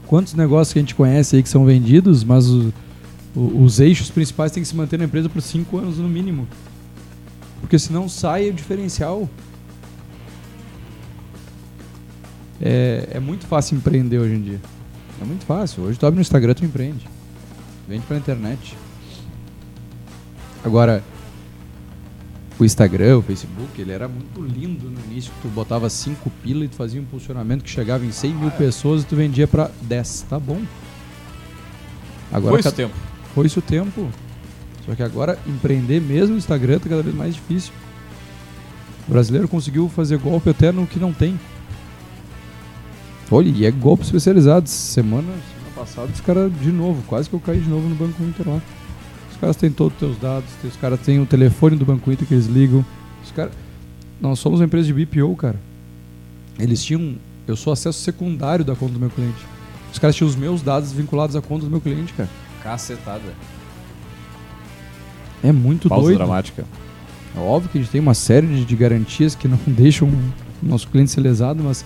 Quantos 0.07 0.33
negócios 0.33 0.73
que 0.73 0.79
a 0.79 0.81
gente 0.81 0.95
conhece 0.95 1.35
aí 1.35 1.43
que 1.43 1.49
são 1.49 1.65
vendidos, 1.65 2.23
mas 2.23 2.47
o- 2.49 2.73
o- 3.35 3.63
os 3.63 3.79
eixos 3.79 4.09
principais 4.09 4.51
têm 4.51 4.61
que 4.63 4.69
se 4.69 4.75
manter 4.75 4.97
na 4.99 5.05
empresa 5.05 5.29
por 5.29 5.41
cinco 5.41 5.77
anos 5.77 5.97
no 5.97 6.07
mínimo. 6.07 6.47
Porque 7.61 7.79
senão 7.79 8.07
sai 8.09 8.49
o 8.49 8.53
diferencial. 8.53 9.27
É, 12.61 13.09
é 13.13 13.19
muito 13.19 13.45
fácil 13.45 13.77
empreender 13.77 14.19
hoje 14.19 14.35
em 14.35 14.41
dia. 14.41 14.59
É 15.21 15.25
muito 15.25 15.45
fácil. 15.45 15.83
Hoje 15.83 15.97
tu 15.99 16.05
abre 16.05 16.15
no 16.15 16.21
Instagram, 16.21 16.53
tu 16.53 16.65
empreende. 16.65 17.07
Vende 17.87 18.05
pela 18.05 18.19
internet. 18.19 18.77
Agora, 20.63 21.03
o 22.57 22.63
Instagram, 22.63 23.17
o 23.17 23.21
Facebook, 23.21 23.81
ele 23.81 23.91
era 23.91 24.07
muito 24.07 24.41
lindo 24.41 24.89
no 24.89 24.99
início. 25.11 25.31
Tu 25.41 25.47
botava 25.49 25.89
5 25.89 26.29
pila 26.41 26.63
e 26.65 26.67
tu 26.67 26.75
fazia 26.75 26.99
um 26.99 27.03
impulsionamento 27.03 27.63
que 27.63 27.69
chegava 27.69 28.05
em 28.05 28.11
100 28.11 28.33
mil 28.33 28.51
pessoas 28.51 29.03
e 29.03 29.05
tu 29.05 29.15
vendia 29.15 29.47
pra 29.47 29.69
10. 29.81 30.25
Tá 30.29 30.39
bom. 30.39 30.61
Agora 32.31 32.51
Foi 32.53 32.59
esse 32.61 32.71
tempo. 32.73 32.93
Foi 33.33 33.47
isso 33.47 33.59
o 33.59 33.61
tempo. 33.61 34.07
Só 34.85 34.93
que 34.95 35.03
agora 35.03 35.39
empreender 35.47 36.01
mesmo 36.01 36.33
no 36.33 36.37
Instagram 36.37 36.79
tá 36.79 36.89
cada 36.89 37.01
vez 37.01 37.15
mais 37.15 37.35
difícil. 37.35 37.71
O 39.07 39.11
brasileiro 39.11 39.47
conseguiu 39.47 39.89
fazer 39.89 40.17
golpe 40.17 40.49
até 40.49 40.71
no 40.71 40.85
que 40.85 40.99
não 40.99 41.13
tem. 41.13 41.39
Olha, 43.31 43.49
e 43.49 43.65
é 43.65 43.71
golpe 43.71 44.03
especializado. 44.03 44.69
Semana, 44.69 45.23
semana 45.23 45.75
passada, 45.75 46.11
os 46.13 46.21
caras 46.21 46.51
de 46.61 46.71
novo, 46.71 47.01
quase 47.07 47.29
que 47.29 47.35
eu 47.35 47.39
caí 47.39 47.59
de 47.59 47.69
novo 47.69 47.87
no 47.87 47.95
Banco 47.95 48.21
Inter 48.23 48.47
lá. 48.47 48.61
Os 49.31 49.37
caras 49.37 49.55
têm 49.55 49.71
todos 49.71 49.93
os 49.93 49.99
teus 49.99 50.17
dados, 50.19 50.49
os 50.63 50.75
caras 50.75 50.99
têm 50.99 51.19
o 51.19 51.25
telefone 51.25 51.75
do 51.75 51.85
Banco 51.85 52.11
Inter 52.11 52.27
que 52.27 52.33
eles 52.33 52.45
ligam. 52.45 52.85
Os 53.23 53.31
caras. 53.31 53.53
Nós 54.21 54.39
somos 54.39 54.59
uma 54.59 54.65
empresa 54.65 54.85
de 54.85 54.93
BPO, 54.93 55.35
cara. 55.35 55.59
Eles 56.59 56.83
tinham. 56.83 57.15
Eu 57.45 57.55
sou 57.55 57.73
acesso 57.73 57.99
secundário 57.99 58.63
da 58.63 58.75
conta 58.75 58.93
do 58.93 58.99
meu 58.99 59.09
cliente. 59.09 59.45
Os 59.91 59.99
caras 59.99 60.15
tinham 60.15 60.29
os 60.29 60.35
meus 60.35 60.61
dados 60.61 60.91
vinculados 60.91 61.35
à 61.35 61.41
conta 61.41 61.65
do 61.65 61.71
meu 61.71 61.81
cliente, 61.81 62.13
cara. 62.13 62.29
Cacetada. 62.63 63.21
É 65.43 65.51
muito 65.51 65.89
Pausa 65.89 66.05
doido. 66.05 66.17
dramática. 66.17 66.63
É 67.35 67.39
óbvio 67.39 67.69
que 67.69 67.77
a 67.77 67.81
gente 67.81 67.91
tem 67.91 67.99
uma 67.99 68.13
série 68.13 68.47
de, 68.47 68.63
de 68.63 68.75
garantias 68.75 69.35
que 69.35 69.47
não 69.47 69.59
deixam 69.67 70.07
o 70.07 70.65
nosso 70.65 70.87
cliente 70.87 71.11
ser 71.11 71.21
lesado, 71.21 71.61
mas 71.63 71.83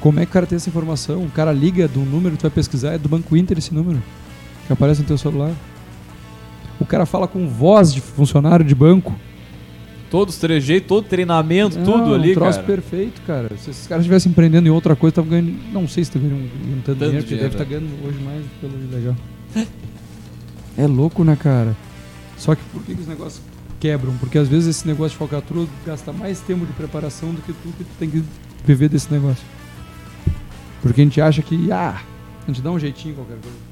como 0.00 0.18
é 0.18 0.24
que 0.24 0.30
o 0.30 0.32
cara 0.32 0.46
tem 0.46 0.56
essa 0.56 0.68
informação? 0.68 1.22
O 1.22 1.30
cara 1.30 1.52
liga 1.52 1.86
de 1.86 1.98
um 1.98 2.04
número, 2.04 2.36
tu 2.36 2.42
vai 2.42 2.50
pesquisar, 2.50 2.92
é 2.94 2.98
do 2.98 3.08
Banco 3.08 3.36
Inter 3.36 3.58
esse 3.58 3.72
número, 3.72 4.02
que 4.66 4.72
aparece 4.72 5.02
no 5.02 5.06
teu 5.06 5.18
celular. 5.18 5.52
O 6.80 6.86
cara 6.86 7.04
fala 7.06 7.28
com 7.28 7.46
voz 7.46 7.92
de 7.92 8.00
funcionário 8.00 8.64
de 8.64 8.74
banco. 8.74 9.14
Todos 10.10 10.34
os 10.34 10.40
trejeitos, 10.40 10.88
todo 10.88 11.04
treinamento, 11.06 11.78
Não, 11.78 11.84
tudo 11.84 12.14
ali, 12.14 12.32
um 12.32 12.34
troço 12.34 12.58
cara. 12.58 12.66
perfeito, 12.66 13.20
cara. 13.24 13.48
Se 13.58 13.70
esses 13.70 13.86
caras 13.86 14.02
estivessem 14.02 14.32
empreendendo 14.32 14.66
em 14.66 14.70
outra 14.70 14.96
coisa, 14.96 15.12
estavam 15.12 15.30
ganhando. 15.30 15.54
Não 15.72 15.86
sei 15.86 16.02
se 16.02 16.10
estão 16.10 16.20
ganhando, 16.22 16.50
ganhando 16.64 16.82
tanto, 16.82 16.98
Tanto 16.98 17.10
dinheiro, 17.10 17.26
dinheiro, 17.26 17.48
deve 17.50 17.62
estar 17.62 17.64
ganhando 17.64 18.04
hoje 18.04 18.18
mais 18.24 18.44
pelo 18.60 18.72
ilegal. 18.82 19.16
é 20.76 20.86
louco, 20.86 21.24
né, 21.24 21.36
cara? 21.36 21.76
Só 22.36 22.54
que 22.54 22.62
por 22.72 22.82
que, 22.82 22.94
que 22.94 23.00
os 23.02 23.06
negócios 23.06 23.42
quebram? 23.78 24.16
Porque 24.18 24.38
às 24.38 24.48
vezes 24.48 24.76
esse 24.76 24.86
negócio 24.86 25.10
de 25.10 25.16
falcatrua 25.16 25.66
gasta 25.84 26.12
mais 26.12 26.40
tempo 26.40 26.64
de 26.64 26.72
preparação 26.72 27.32
do 27.32 27.42
que 27.42 27.52
tu 27.52 27.68
que 27.76 27.84
tu 27.84 27.90
tem 27.98 28.10
que 28.10 28.24
viver 28.64 28.88
desse 28.88 29.12
negócio. 29.12 29.44
Porque 30.82 31.00
a 31.00 31.04
gente 31.04 31.20
acha 31.20 31.42
que, 31.42 31.70
ah, 31.70 32.00
a 32.42 32.46
gente 32.46 32.62
dá 32.62 32.70
um 32.70 32.78
jeitinho 32.78 33.12
em 33.12 33.14
qualquer 33.16 33.36
coisa. 33.38 33.70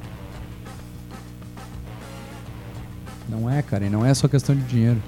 Não 3.29 3.49
é, 3.49 3.63
cara, 3.63 3.87
e 3.87 3.91
não 3.91 4.05
é 4.05 4.13
só 4.15 4.27
questão 4.27 4.55
de 4.55 4.63
dinheiro. 4.63 5.01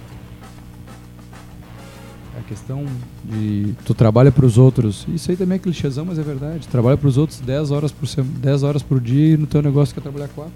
É 2.39 2.43
questão 2.49 2.87
de 3.25 3.75
tu 3.85 3.95
trabalha 3.95 4.31
para 4.31 4.47
os 4.47 4.57
outros. 4.57 5.07
Isso 5.09 5.31
aí 5.31 5.37
também 5.37 5.57
é 5.57 5.59
clichêzão, 5.59 6.05
mas 6.05 6.19
é 6.19 6.23
verdade. 6.23 6.69
Trabalha 6.69 6.97
para 6.97 7.09
os 7.09 7.17
outros 7.19 7.41
10 7.41 7.71
horas 7.71 7.93
por 7.93 8.07
semana, 8.07 8.35
10 8.39 8.63
horas 8.63 8.83
por 8.83 9.01
dia 9.01 9.35
e 9.35 9.37
no 9.37 9.47
teu 9.47 9.63
negócio 9.63 9.95
quer 9.95 10.01
trabalhar 10.01 10.29
4. 10.29 10.53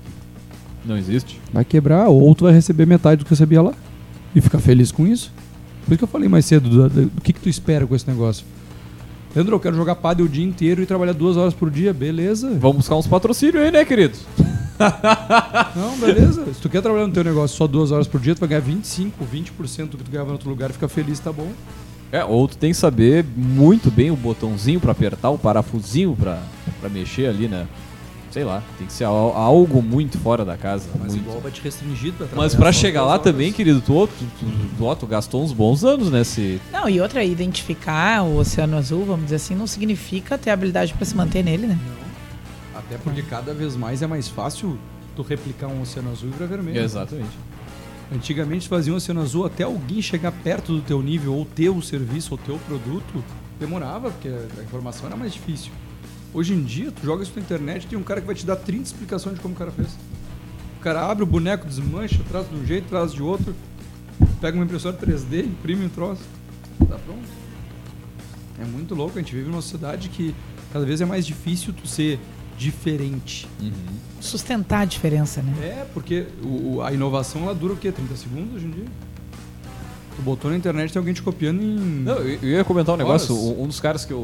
Não 0.84 0.96
existe. 0.98 1.40
Vai 1.52 1.64
quebrar 1.64 2.08
ou 2.08 2.34
tu 2.34 2.44
vai 2.44 2.52
receber 2.52 2.86
metade 2.86 3.20
do 3.20 3.24
que 3.24 3.30
recebia 3.30 3.62
lá 3.62 3.72
e 4.34 4.40
ficar 4.40 4.58
feliz 4.58 4.92
com 4.92 5.06
isso. 5.06 5.32
Por 5.84 5.92
isso 5.92 5.98
que 5.98 6.04
eu 6.04 6.08
falei 6.08 6.28
mais 6.28 6.44
cedo 6.44 6.68
do, 6.68 6.88
do- 6.88 7.06
do 7.06 7.20
que 7.20 7.32
que 7.32 7.40
tu 7.40 7.48
espera 7.48 7.86
com 7.86 7.94
esse 7.94 8.08
negócio. 8.08 8.44
Leandro, 9.34 9.56
eu 9.56 9.60
quero 9.60 9.74
jogar 9.76 9.96
padel 9.96 10.26
o 10.26 10.28
dia 10.28 10.44
inteiro 10.44 10.82
e 10.82 10.86
trabalhar 10.86 11.12
duas 11.12 11.36
horas 11.36 11.52
por 11.54 11.70
dia, 11.70 11.92
beleza? 11.92 12.50
Vamos 12.60 12.78
buscar 12.78 12.96
uns 12.96 13.06
patrocínios 13.06 13.62
aí, 13.64 13.70
né, 13.70 13.84
querido? 13.84 14.16
Não, 15.74 15.96
beleza. 15.98 16.44
Se 16.52 16.60
tu 16.60 16.68
quer 16.68 16.80
trabalhar 16.82 17.06
no 17.06 17.12
teu 17.12 17.24
negócio 17.24 17.56
só 17.56 17.66
duas 17.66 17.90
horas 17.90 18.06
por 18.06 18.20
dia, 18.20 18.34
tu 18.34 18.40
vai 18.40 18.48
ganhar 18.48 18.60
25, 18.60 19.24
20% 19.24 19.88
do 19.88 19.96
que 19.98 20.04
tu 20.04 20.10
ganhava 20.10 20.30
em 20.30 20.32
outro 20.32 20.48
lugar 20.50 20.70
e 20.70 20.72
ficar 20.72 20.88
feliz, 20.88 21.18
tá 21.18 21.32
bom. 21.32 21.48
É, 22.12 22.24
ou 22.24 22.46
tu 22.46 22.56
tem 22.56 22.70
que 22.70 22.76
saber 22.76 23.24
muito 23.36 23.90
bem 23.90 24.10
o 24.10 24.16
botãozinho 24.16 24.78
pra 24.78 24.92
apertar, 24.92 25.30
o 25.30 25.38
parafusinho 25.38 26.16
pra 26.16 26.38
mexer 26.90 27.26
ali, 27.26 27.48
né? 27.48 27.66
Sei 28.34 28.42
lá, 28.42 28.64
tem 28.76 28.84
que 28.88 28.92
ser 28.92 29.04
al- 29.04 29.32
algo 29.36 29.80
muito 29.80 30.18
fora 30.18 30.44
da 30.44 30.56
casa. 30.56 30.88
muito. 30.98 31.40
vai 31.40 31.52
te 31.52 31.60
restringir 31.62 32.12
pra 32.14 32.26
Mas 32.34 32.52
pra 32.52 32.72
chegar 32.72 33.04
lá 33.04 33.16
também, 33.16 33.52
querido, 33.52 33.80
tu, 33.80 34.08
tu, 34.08 34.12
tu, 34.40 34.46
tu, 34.76 34.84
ó, 34.84 34.92
tu 34.96 35.06
gastou 35.06 35.44
uns 35.44 35.52
bons 35.52 35.84
anos 35.84 36.10
nesse. 36.10 36.60
Não, 36.72 36.88
e 36.88 37.00
outra, 37.00 37.22
identificar 37.22 38.24
o 38.24 38.38
Oceano 38.38 38.76
Azul, 38.76 39.04
vamos 39.04 39.26
dizer 39.26 39.36
assim, 39.36 39.54
não 39.54 39.68
significa 39.68 40.36
ter 40.36 40.50
habilidade 40.50 40.92
pra 40.94 41.04
se 41.06 41.16
manter 41.16 41.44
nele, 41.44 41.68
né? 41.68 41.78
Até 42.74 42.98
porque 42.98 43.22
cada 43.22 43.54
vez 43.54 43.76
mais 43.76 44.02
é 44.02 44.06
mais 44.08 44.28
fácil 44.28 44.76
tu 45.14 45.22
replicar 45.22 45.68
um 45.68 45.80
oceano 45.82 46.10
azul 46.10 46.28
e 46.28 46.32
virar 46.32 46.46
vermelho. 46.46 46.80
Exatamente. 46.80 47.38
Antigamente 48.12 48.66
fazia 48.66 48.92
um 48.92 48.96
oceano 48.96 49.20
azul 49.22 49.46
até 49.46 49.62
alguém 49.62 50.02
chegar 50.02 50.32
perto 50.32 50.72
do 50.74 50.80
teu 50.80 51.00
nível 51.00 51.34
ou 51.34 51.44
ter 51.44 51.68
o 51.68 51.80
serviço 51.80 52.32
ou 52.32 52.38
teu 52.38 52.58
produto, 52.66 53.22
demorava, 53.60 54.10
porque 54.10 54.26
a 54.28 54.62
informação 54.64 55.06
era 55.06 55.14
mais 55.16 55.32
difícil. 55.32 55.70
Hoje 56.34 56.52
em 56.52 56.62
dia, 56.64 56.90
tu 56.90 57.04
joga 57.06 57.22
isso 57.22 57.32
na 57.36 57.40
internet 57.42 57.86
tem 57.86 57.96
um 57.98 58.02
cara 58.02 58.20
que 58.20 58.26
vai 58.26 58.34
te 58.34 58.44
dar 58.44 58.56
30 58.56 58.82
explicações 58.82 59.36
de 59.36 59.40
como 59.40 59.54
o 59.54 59.56
cara 59.56 59.70
fez. 59.70 59.88
O 60.78 60.82
cara 60.82 61.08
abre 61.08 61.22
o 61.22 61.26
boneco, 61.26 61.66
desmancha, 61.66 62.20
traz 62.28 62.48
de 62.50 62.56
um 62.56 62.66
jeito, 62.66 62.88
traz 62.88 63.12
de 63.12 63.22
outro, 63.22 63.54
pega 64.40 64.56
uma 64.58 64.64
impressora 64.64 64.96
3D, 64.96 65.44
imprime 65.46 65.86
um 65.86 65.88
troço, 65.88 66.22
tá 66.88 66.98
pronto. 66.98 67.22
É 68.60 68.64
muito 68.64 68.94
louco, 68.94 69.16
a 69.18 69.22
gente 69.22 69.34
vive 69.34 69.48
numa 69.48 69.62
sociedade 69.62 70.08
que 70.08 70.34
cada 70.72 70.84
vez 70.84 71.00
é 71.00 71.04
mais 71.04 71.24
difícil 71.24 71.72
tu 71.72 71.86
ser 71.86 72.18
diferente. 72.58 73.48
Sustentar 74.20 74.80
a 74.80 74.84
diferença, 74.84 75.40
né? 75.42 75.52
É, 75.62 75.86
porque 75.94 76.26
o- 76.42 76.82
a 76.82 76.92
inovação 76.92 77.42
ela 77.44 77.54
dura 77.54 77.74
o 77.74 77.76
quê? 77.76 77.90
30 77.92 78.14
segundos 78.16 78.54
hoje 78.56 78.66
em 78.66 78.70
dia? 78.70 78.84
Tu 80.16 80.22
botou 80.22 80.48
na 80.48 80.56
internet 80.56 80.92
tem 80.92 81.00
alguém 81.00 81.12
te 81.12 81.20
copiando 81.22 81.60
em. 81.60 81.74
Não, 82.04 82.14
eu, 82.18 82.38
eu 82.40 82.48
ia 82.50 82.64
comentar 82.64 82.94
um 82.94 82.98
negócio. 82.98 83.34
Horas. 83.36 83.58
Um 83.58 83.66
dos 83.66 83.80
caras 83.80 84.04
que, 84.04 84.12
eu, 84.12 84.22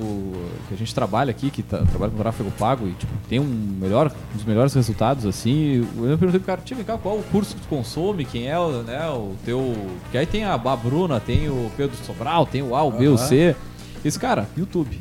que 0.68 0.74
a 0.74 0.76
gente 0.76 0.94
trabalha 0.94 1.32
aqui, 1.32 1.50
que 1.50 1.64
tá- 1.64 1.78
trabalha 1.84 2.12
com 2.12 2.18
tráfego 2.18 2.50
pago 2.52 2.86
e 2.86 2.92
tipo, 2.92 3.12
tem 3.28 3.40
um, 3.40 3.44
melhor, 3.80 4.12
um 4.32 4.36
dos 4.36 4.44
melhores 4.46 4.72
resultados, 4.72 5.26
assim. 5.26 5.78
Eu 5.96 6.16
perguntei 6.16 6.38
pro 6.38 6.46
cara, 6.46 6.60
tia, 6.64 6.76
vem 6.76 6.84
cá, 6.86 6.96
qual 6.96 7.16
o 7.18 7.22
curso 7.24 7.56
que 7.56 7.62
tu 7.62 7.68
consome? 7.68 8.24
Quem 8.24 8.48
é 8.48 8.56
o, 8.56 8.82
né, 8.82 9.04
o 9.08 9.34
teu. 9.44 9.74
Que 10.12 10.18
aí 10.18 10.26
tem 10.26 10.44
a, 10.44 10.54
a 10.54 10.76
Bruna, 10.76 11.18
tem 11.18 11.48
o 11.48 11.68
Pedro 11.76 11.96
Sobral, 12.06 12.46
tem 12.46 12.62
o 12.62 12.76
A, 12.76 12.84
o 12.84 12.92
B, 12.92 13.08
o 13.08 13.14
Aham. 13.14 13.26
C. 13.26 13.56
Esse 14.04 14.18
cara, 14.18 14.48
YouTube. 14.56 15.00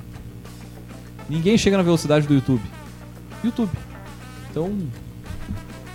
Ninguém 1.29 1.55
chega 1.55 1.77
na 1.77 1.83
velocidade 1.83 2.25
do 2.25 2.33
YouTube. 2.33 2.63
YouTube. 3.43 3.69
Então. 4.49 4.65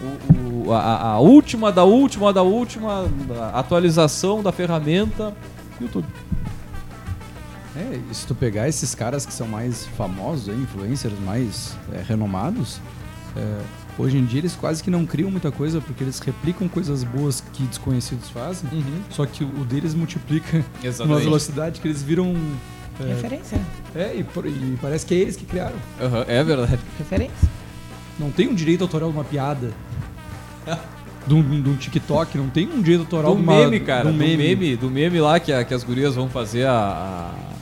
o- 0.01 0.35
o- 0.35 0.44
a, 0.73 0.79
a- 0.79 1.03
a 1.13 1.19
última 1.21 1.71
da 1.73 1.85
última 1.85 2.33
da 2.33 2.43
última 2.43 3.07
atualização 3.53 4.43
da 4.43 4.53
ferramenta, 4.53 5.35
YouTube. 5.81 6.07
É, 7.77 7.99
e 8.11 8.15
se 8.15 8.27
tu 8.27 8.35
pegar 8.35 8.69
esses 8.69 8.95
caras 8.95 9.27
que 9.27 9.33
são 9.33 9.49
mais 9.49 9.85
famosos, 9.97 10.49
aí, 10.49 10.55
influencers 10.57 11.19
mais 11.25 11.77
é, 11.93 12.01
renomados, 12.03 12.81
é, 13.37 13.61
hoje 13.99 14.17
em 14.17 14.25
dia 14.25 14.39
eles 14.41 14.55
quase 14.55 14.81
que 14.83 14.91
não 14.91 15.05
criam 15.05 15.29
muita 15.29 15.51
coisa 15.51 15.81
porque 15.81 16.05
eles 16.05 16.21
replicam 16.21 16.69
coisas 16.69 17.03
boas 17.03 17.43
que 17.53 17.65
desconhecidos 17.65 18.31
fazem. 18.31 18.69
Só 19.11 19.27
que 19.27 19.43
o 19.43 19.65
deles 19.65 19.93
multiplica 19.93 20.59
numa 20.79 20.87
Exatamente. 20.89 21.25
velocidade 21.25 21.81
que 21.81 21.89
eles 21.89 22.01
viram. 22.03 22.37
É, 23.01 23.07
Referência. 23.15 23.61
é, 23.97 24.15
e, 24.15 24.21
e 24.21 24.79
parece 24.81 25.05
que 25.05 25.13
é 25.15 25.19
eles 25.19 25.35
que 25.35 25.45
criaram. 25.45 25.75
Aham, 26.01 26.25
é 26.29 26.45
verdade. 26.45 26.79
Referência. 26.97 27.49
Não 28.21 28.31
tem 28.31 28.47
um 28.47 28.55
direito 28.55 28.83
autoral 28.83 29.11
de 29.11 29.17
uma 29.17 29.25
piada. 29.25 29.73
De 31.27 31.33
um, 31.33 31.63
de 31.63 31.71
um 31.71 31.75
TikTok, 31.75 32.37
não 32.37 32.51
tem 32.51 32.69
um 32.69 32.83
direito 32.83 33.01
autoral 33.01 33.35
Do 33.35 33.41
uma, 33.41 33.55
meme, 33.57 33.81
cara. 33.81 34.05
Do 34.05 34.11
um 34.11 34.13
meme. 34.13 34.77
do 34.77 34.91
meme 34.91 35.19
lá 35.23 35.41
que, 35.41 35.51
a- 35.51 35.65
que 35.65 35.73
as 35.73 35.83
gurias 35.83 36.15
vão 36.15 36.29
fazer 36.29 36.67
a. 36.67 36.73
a- 37.41 37.55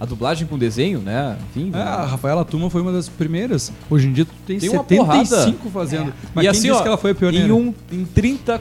a 0.00 0.06
dublagem 0.06 0.46
com 0.48 0.58
desenho, 0.58 1.00
né? 1.00 1.36
Enfim. 1.50 1.70
É, 1.74 1.78
a 1.80 2.04
Rafaela 2.06 2.44
Tuma 2.46 2.68
foi 2.70 2.80
uma 2.82 2.90
das 2.92 3.08
primeiras. 3.08 3.70
Hoje 3.90 4.08
em 4.08 4.12
dia 4.12 4.24
tu 4.24 4.32
tem, 4.46 4.58
Tem 4.58 4.70
uma 4.70 4.82
75 4.84 5.68
fazendo. 5.70 6.12
Mas 6.34 6.42
e 6.44 6.46
quem 6.46 6.48
assim, 6.48 6.60
disse 6.62 6.72
ó, 6.72 6.82
que 6.82 6.88
ela 6.88 6.96
foi 6.96 7.10
a 7.12 7.14
pioneira? 7.14 7.46
em, 7.46 7.52
um, 7.52 7.72
em 7.92 8.04
30, 8.06 8.60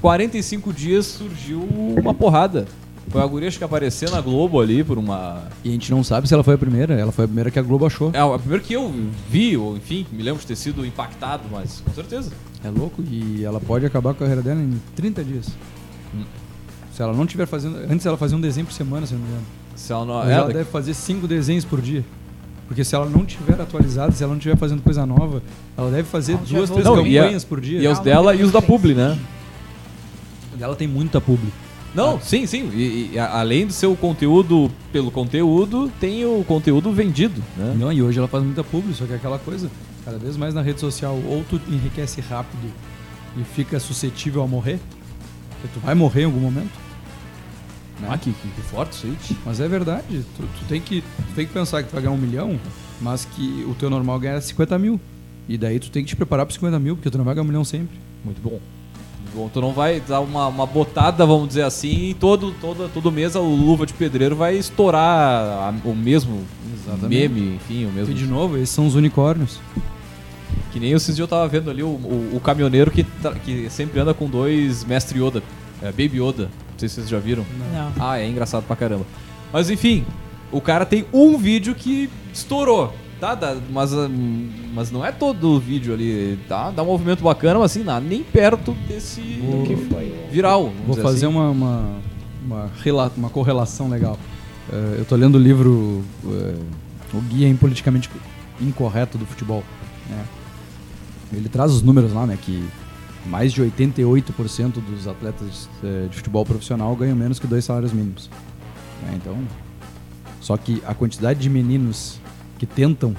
45 0.00 0.72
dias 0.72 1.06
surgiu 1.06 1.60
uma 1.62 2.14
porrada. 2.14 2.66
Foi 3.08 3.22
a 3.22 3.26
guria 3.26 3.48
acho 3.48 3.56
que 3.58 3.64
apareceu 3.64 4.10
na 4.10 4.20
Globo 4.20 4.60
ali 4.60 4.84
por 4.84 4.98
uma. 4.98 5.44
E 5.64 5.70
a 5.70 5.72
gente 5.72 5.90
não 5.90 6.04
sabe 6.04 6.28
se 6.28 6.34
ela 6.34 6.44
foi 6.44 6.54
a 6.54 6.58
primeira. 6.58 6.92
Ela 6.94 7.10
foi 7.10 7.24
a 7.24 7.28
primeira 7.28 7.50
que 7.50 7.58
a 7.58 7.62
Globo 7.62 7.86
achou. 7.86 8.10
É, 8.12 8.18
a 8.20 8.38
primeira 8.38 8.62
que 8.62 8.74
eu 8.74 8.92
vi, 9.30 9.56
ou 9.56 9.76
enfim, 9.78 10.06
me 10.12 10.22
lembro 10.22 10.40
de 10.40 10.46
ter 10.46 10.56
sido 10.56 10.84
impactado, 10.84 11.44
mas 11.50 11.80
com 11.84 11.92
certeza. 11.92 12.30
É 12.64 12.70
louco 12.70 13.02
e 13.08 13.44
ela 13.44 13.60
pode 13.60 13.86
acabar 13.86 14.14
com 14.14 14.24
a 14.24 14.26
carreira 14.26 14.42
dela 14.42 14.60
em 14.60 14.80
30 14.96 15.22
dias. 15.24 15.48
Hum. 16.14 16.24
Se 16.92 17.00
ela 17.02 17.12
não 17.12 17.24
tiver 17.26 17.46
fazendo. 17.46 17.76
Antes 17.90 18.04
ela 18.04 18.16
fazia 18.16 18.36
um 18.36 18.40
desenho 18.40 18.66
por 18.66 18.72
semana, 18.72 19.06
se 19.06 19.12
eu 19.14 19.18
não 19.18 19.24
me 19.26 19.30
engano. 19.32 19.46
Se 19.76 19.92
ela 19.92 20.04
não. 20.04 20.22
É, 20.22 20.32
ela 20.32 20.40
daqui- 20.46 20.58
deve 20.58 20.70
fazer 20.70 20.94
cinco 20.94 21.28
desenhos 21.28 21.64
por 21.64 21.80
dia. 21.80 22.04
Porque 22.66 22.84
se 22.84 22.94
ela 22.94 23.06
não 23.08 23.24
tiver 23.24 23.58
atualizada, 23.60 24.12
se 24.12 24.22
ela 24.22 24.32
não 24.32 24.38
estiver 24.38 24.56
fazendo 24.56 24.82
coisa 24.82 25.06
nova, 25.06 25.40
ela 25.76 25.90
deve 25.90 26.08
fazer 26.08 26.32
Ela 26.32 26.42
duas, 26.42 26.68
três 26.70 26.84
Não, 26.84 26.94
a- 26.94 26.96
campanhas 26.96 27.44
por 27.44 27.60
dia. 27.60 27.80
E 27.80 27.86
é 27.86 27.90
os 27.90 27.98
dela 28.00 28.34
e 28.34 28.42
os 28.42 28.50
da. 28.52 28.60
Publi, 28.60 28.92
né? 28.94 29.16
Ela 30.60 30.74
tem 30.74 30.88
muita 30.88 31.20
publi. 31.20 31.50
Não, 31.94 32.20
sim, 32.20 32.46
sim. 32.46 32.70
E, 32.74 33.10
e 33.14 33.18
além 33.18 33.66
do 33.66 33.72
seu 33.72 33.96
conteúdo 33.96 34.70
pelo 34.92 35.10
conteúdo, 35.10 35.90
tem 35.98 36.24
o 36.24 36.44
conteúdo 36.44 36.92
vendido, 36.92 37.42
né? 37.56 37.74
Não, 37.78 37.92
e 37.92 38.02
hoje 38.02 38.18
ela 38.18 38.28
faz 38.28 38.44
muita 38.44 38.62
publi, 38.62 38.94
só 38.94 39.04
que 39.06 39.12
é 39.12 39.16
aquela 39.16 39.38
coisa, 39.38 39.70
cada 40.04 40.18
vez 40.18 40.36
mais 40.36 40.54
na 40.54 40.62
rede 40.62 40.80
social, 40.80 41.14
ou 41.26 41.44
tu 41.48 41.60
enriquece 41.68 42.20
rápido 42.20 42.70
e 43.36 43.42
fica 43.44 43.80
suscetível 43.80 44.42
a 44.42 44.46
morrer, 44.46 44.78
porque 45.50 45.68
tu 45.74 45.80
vai 45.84 45.94
morrer 45.94 46.22
em 46.22 46.26
algum 46.26 46.40
momento. 46.40 46.70
né? 48.00 48.08
Ah, 48.10 48.18
que, 48.18 48.32
que, 48.32 48.48
que 48.48 48.60
forte 48.62 49.06
isso. 49.08 49.36
Mas 49.44 49.58
é 49.58 49.66
verdade, 49.66 50.24
tu, 50.36 50.42
tu 50.42 50.64
tem 50.68 50.80
que, 50.80 51.00
tu 51.00 51.34
tem 51.34 51.46
que 51.46 51.52
pensar 51.52 51.82
que 51.82 51.88
tu 51.88 51.92
vai 51.92 52.02
ganhar 52.02 52.14
um 52.14 52.18
milhão, 52.18 52.60
mas 53.00 53.24
que 53.24 53.64
o 53.68 53.74
teu 53.74 53.88
normal 53.90 54.20
ganha 54.20 54.40
50 54.40 54.78
mil. 54.78 55.00
E 55.48 55.56
daí 55.56 55.80
tu 55.80 55.90
tem 55.90 56.02
que 56.04 56.10
te 56.10 56.16
preparar 56.16 56.44
para 56.44 56.54
50 56.54 56.78
mil, 56.78 56.94
porque 56.96 57.08
tu 57.10 57.16
não 57.16 57.24
vai 57.24 57.34
ganhar 57.34 57.44
um 57.44 57.48
milhão 57.48 57.64
sempre. 57.64 57.98
Muito 58.24 58.40
bom. 58.42 58.60
Bom. 59.34 59.48
Tu 59.52 59.60
não 59.60 59.72
vai 59.72 60.00
dar 60.00 60.20
uma, 60.20 60.46
uma 60.48 60.66
botada, 60.66 61.24
vamos 61.26 61.48
dizer 61.48 61.62
assim, 61.62 62.10
e 62.10 62.14
todo, 62.14 62.52
todo, 62.60 62.90
todo 62.92 63.12
mês 63.12 63.34
o 63.36 63.42
Luva 63.42 63.84
de 63.86 63.92
Pedreiro 63.92 64.34
vai 64.34 64.56
estourar 64.56 65.02
a- 65.04 65.74
o 65.84 65.94
mesmo 65.94 66.44
Exatamente. 66.74 67.28
meme, 67.28 67.56
enfim, 67.56 67.84
o 67.84 67.88
E 67.90 67.92
mesmo. 67.92 68.14
de 68.14 68.26
novo, 68.26 68.56
esses 68.56 68.70
são 68.70 68.86
os 68.86 68.94
unicórnios. 68.94 69.60
Que 70.72 70.80
nem 70.80 70.92
esses 70.92 71.06
dias 71.16 71.18
eu 71.18 71.28
tava 71.28 71.46
vendo 71.48 71.70
ali 71.70 71.82
o, 71.82 71.86
o, 71.88 72.30
o 72.34 72.40
caminhoneiro 72.40 72.90
que, 72.90 73.04
que 73.44 73.68
sempre 73.70 74.00
anda 74.00 74.12
com 74.14 74.28
dois 74.28 74.84
Mestre 74.84 75.18
Yoda, 75.22 75.42
é, 75.82 75.86
Baby 75.86 76.20
Yoda. 76.22 76.44
Não 76.44 76.78
sei 76.78 76.88
se 76.88 76.94
vocês 76.96 77.08
já 77.08 77.18
viram. 77.18 77.44
Não. 77.72 77.92
Ah, 77.98 78.18
é 78.18 78.26
engraçado 78.28 78.64
pra 78.64 78.76
caramba. 78.76 79.04
Mas 79.52 79.70
enfim, 79.70 80.04
o 80.52 80.60
cara 80.60 80.84
tem 80.86 81.04
um 81.12 81.36
vídeo 81.38 81.74
que 81.74 82.08
estourou. 82.32 82.92
Tá, 83.20 83.34
dá- 83.34 83.56
mas, 83.70 83.92
ah, 83.92 84.08
mas 84.72 84.90
não 84.92 85.04
é 85.04 85.10
todo 85.10 85.48
o 85.56 85.58
vídeo 85.58 85.92
ali. 85.92 86.38
Tá, 86.48 86.70
dá 86.70 86.82
um 86.82 86.86
movimento 86.86 87.22
bacana, 87.22 87.58
mas 87.58 87.72
assim, 87.72 87.82
nada, 87.82 88.00
nem 88.06 88.22
perto 88.22 88.72
desse 88.86 89.20
Vou- 89.42 89.64
viral. 90.30 90.72
Vou 90.86 90.94
fazer 90.96 91.26
assim. 91.26 91.34
uma, 91.34 91.50
uma, 91.50 91.90
uma, 92.44 92.70
rela- 92.82 93.12
uma 93.16 93.28
correlação 93.28 93.88
legal. 93.88 94.16
Eh, 94.72 94.96
eu 94.98 95.04
tô 95.04 95.16
lendo 95.16 95.34
o 95.34 95.38
livro 95.38 96.04
eh, 96.26 96.54
O 97.12 97.20
Guia 97.22 97.48
Impoliticamente 97.48 98.08
Incorreto 98.60 99.18
do 99.18 99.26
Futebol. 99.26 99.64
né? 100.08 100.24
Ele 101.32 101.48
traz 101.48 101.72
os 101.72 101.82
números 101.82 102.12
lá, 102.12 102.24
né? 102.26 102.38
Que 102.40 102.64
mais 103.26 103.52
de 103.52 103.60
88% 103.62 104.74
dos 104.80 105.08
atletas 105.08 105.68
eh, 105.82 106.06
de 106.08 106.16
futebol 106.16 106.44
profissional 106.46 106.94
ganham 106.94 107.16
menos 107.16 107.38
que 107.40 107.46
dois 107.48 107.64
salários 107.64 107.92
mínimos. 107.92 108.30
né? 109.02 109.14
Então, 109.16 109.36
só 110.40 110.56
que 110.56 110.80
a 110.86 110.94
quantidade 110.94 111.40
de 111.40 111.50
meninos 111.50 112.20
que 112.58 112.66
tentam 112.66 113.14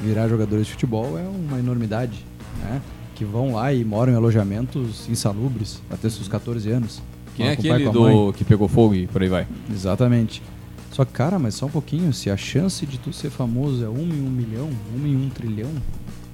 virar 0.00 0.28
jogadores 0.28 0.66
de 0.66 0.72
futebol 0.72 1.18
é 1.18 1.22
uma 1.22 1.58
enormidade, 1.58 2.24
né? 2.62 2.80
Que 3.14 3.24
vão 3.24 3.54
lá 3.54 3.72
e 3.72 3.84
moram 3.84 4.12
em 4.12 4.16
alojamentos 4.16 5.08
insalubres 5.08 5.80
até 5.90 6.08
seus 6.08 6.28
14 6.28 6.70
anos. 6.70 7.02
Quem 7.34 7.46
é 7.46 7.52
aquele 7.52 7.88
do 7.90 8.32
que 8.32 8.44
pegou 8.44 8.68
fogo 8.68 8.94
e 8.94 9.06
por 9.06 9.22
aí 9.22 9.28
vai? 9.28 9.46
Exatamente. 9.70 10.42
Só 10.90 11.06
que, 11.06 11.12
cara, 11.12 11.38
mas 11.38 11.54
só 11.54 11.66
um 11.66 11.70
pouquinho, 11.70 12.12
se 12.12 12.28
a 12.28 12.36
chance 12.36 12.84
de 12.84 12.98
tu 12.98 13.12
ser 13.12 13.30
famoso 13.30 13.82
é 13.82 13.88
uma 13.88 14.14
em 14.14 14.20
um 14.20 14.30
milhão, 14.30 14.68
uma 14.94 15.08
em 15.08 15.16
um 15.16 15.30
trilhão, 15.30 15.70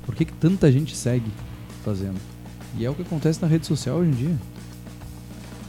por 0.04 0.16
que, 0.16 0.24
que 0.24 0.32
tanta 0.32 0.70
gente 0.72 0.96
segue 0.96 1.30
fazendo? 1.84 2.18
E 2.76 2.84
é 2.84 2.90
o 2.90 2.94
que 2.94 3.02
acontece 3.02 3.40
na 3.40 3.46
rede 3.46 3.66
social 3.66 3.98
hoje 3.98 4.10
em 4.10 4.14
dia. 4.14 4.36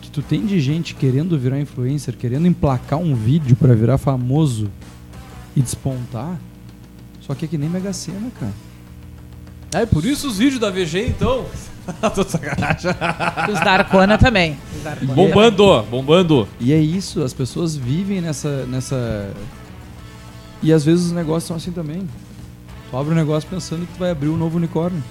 Que 0.02 0.10
tu 0.10 0.24
tem 0.24 0.44
de 0.44 0.60
gente 0.60 0.96
querendo 0.96 1.38
virar 1.38 1.60
influencer, 1.60 2.18
querendo 2.18 2.48
emplacar 2.48 2.98
um 2.98 3.14
vídeo 3.14 3.56
pra 3.56 3.76
virar 3.76 4.00
famoso 4.00 4.72
e 5.56 5.62
despontar. 5.62 6.40
Só 7.30 7.36
que 7.36 7.46
é 7.46 7.48
que 7.48 7.60
nem 7.60 7.70
Mega 7.70 7.94
Sena, 7.94 8.32
cara. 8.40 8.52
É, 9.72 9.86
por 9.86 10.04
isso 10.04 10.28
os 10.28 10.40
vídeos 10.40 10.60
da 10.60 10.72
VG 10.72 11.10
então. 11.10 11.46
Tô 12.16 12.24
de 12.24 12.32
sacanagem. 12.32 12.90
Os 13.54 13.60
da 13.60 13.72
Arcona 13.72 14.18
também. 14.18 14.58
Da 14.84 14.94
Arcona 14.94 15.14
bombando, 15.14 15.84
bombando. 15.84 16.48
E 16.60 16.74
é 16.74 16.80
isso, 16.80 17.22
as 17.22 17.32
pessoas 17.32 17.76
vivem 17.76 18.20
nessa. 18.20 18.66
nessa... 18.66 19.32
E 20.64 20.74
às 20.74 20.84
vezes 20.84 21.06
os 21.06 21.12
negócios 21.12 21.44
são 21.44 21.58
assim 21.58 21.72
também. 21.72 22.10
Tu 22.90 22.98
abre 22.98 23.14
um 23.14 23.16
negócio 23.16 23.48
pensando 23.48 23.86
que 23.86 23.94
tu 23.94 24.00
vai 24.00 24.10
abrir 24.10 24.30
um 24.30 24.36
novo 24.36 24.58
unicórnio. 24.58 25.04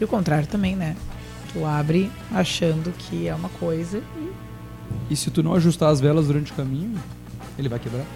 E 0.00 0.04
o 0.04 0.06
contrário 0.06 0.46
também, 0.46 0.76
né? 0.76 0.94
Tu 1.52 1.66
abre 1.66 2.08
achando 2.32 2.92
que 2.96 3.26
é 3.26 3.34
uma 3.34 3.48
coisa 3.48 4.00
e 4.16 4.32
E 5.10 5.16
se 5.16 5.28
tu 5.28 5.42
não 5.42 5.54
ajustar 5.54 5.90
as 5.90 6.00
velas 6.00 6.28
durante 6.28 6.52
o 6.52 6.54
caminho, 6.54 7.00
ele 7.58 7.68
vai 7.68 7.80
quebrar. 7.80 8.06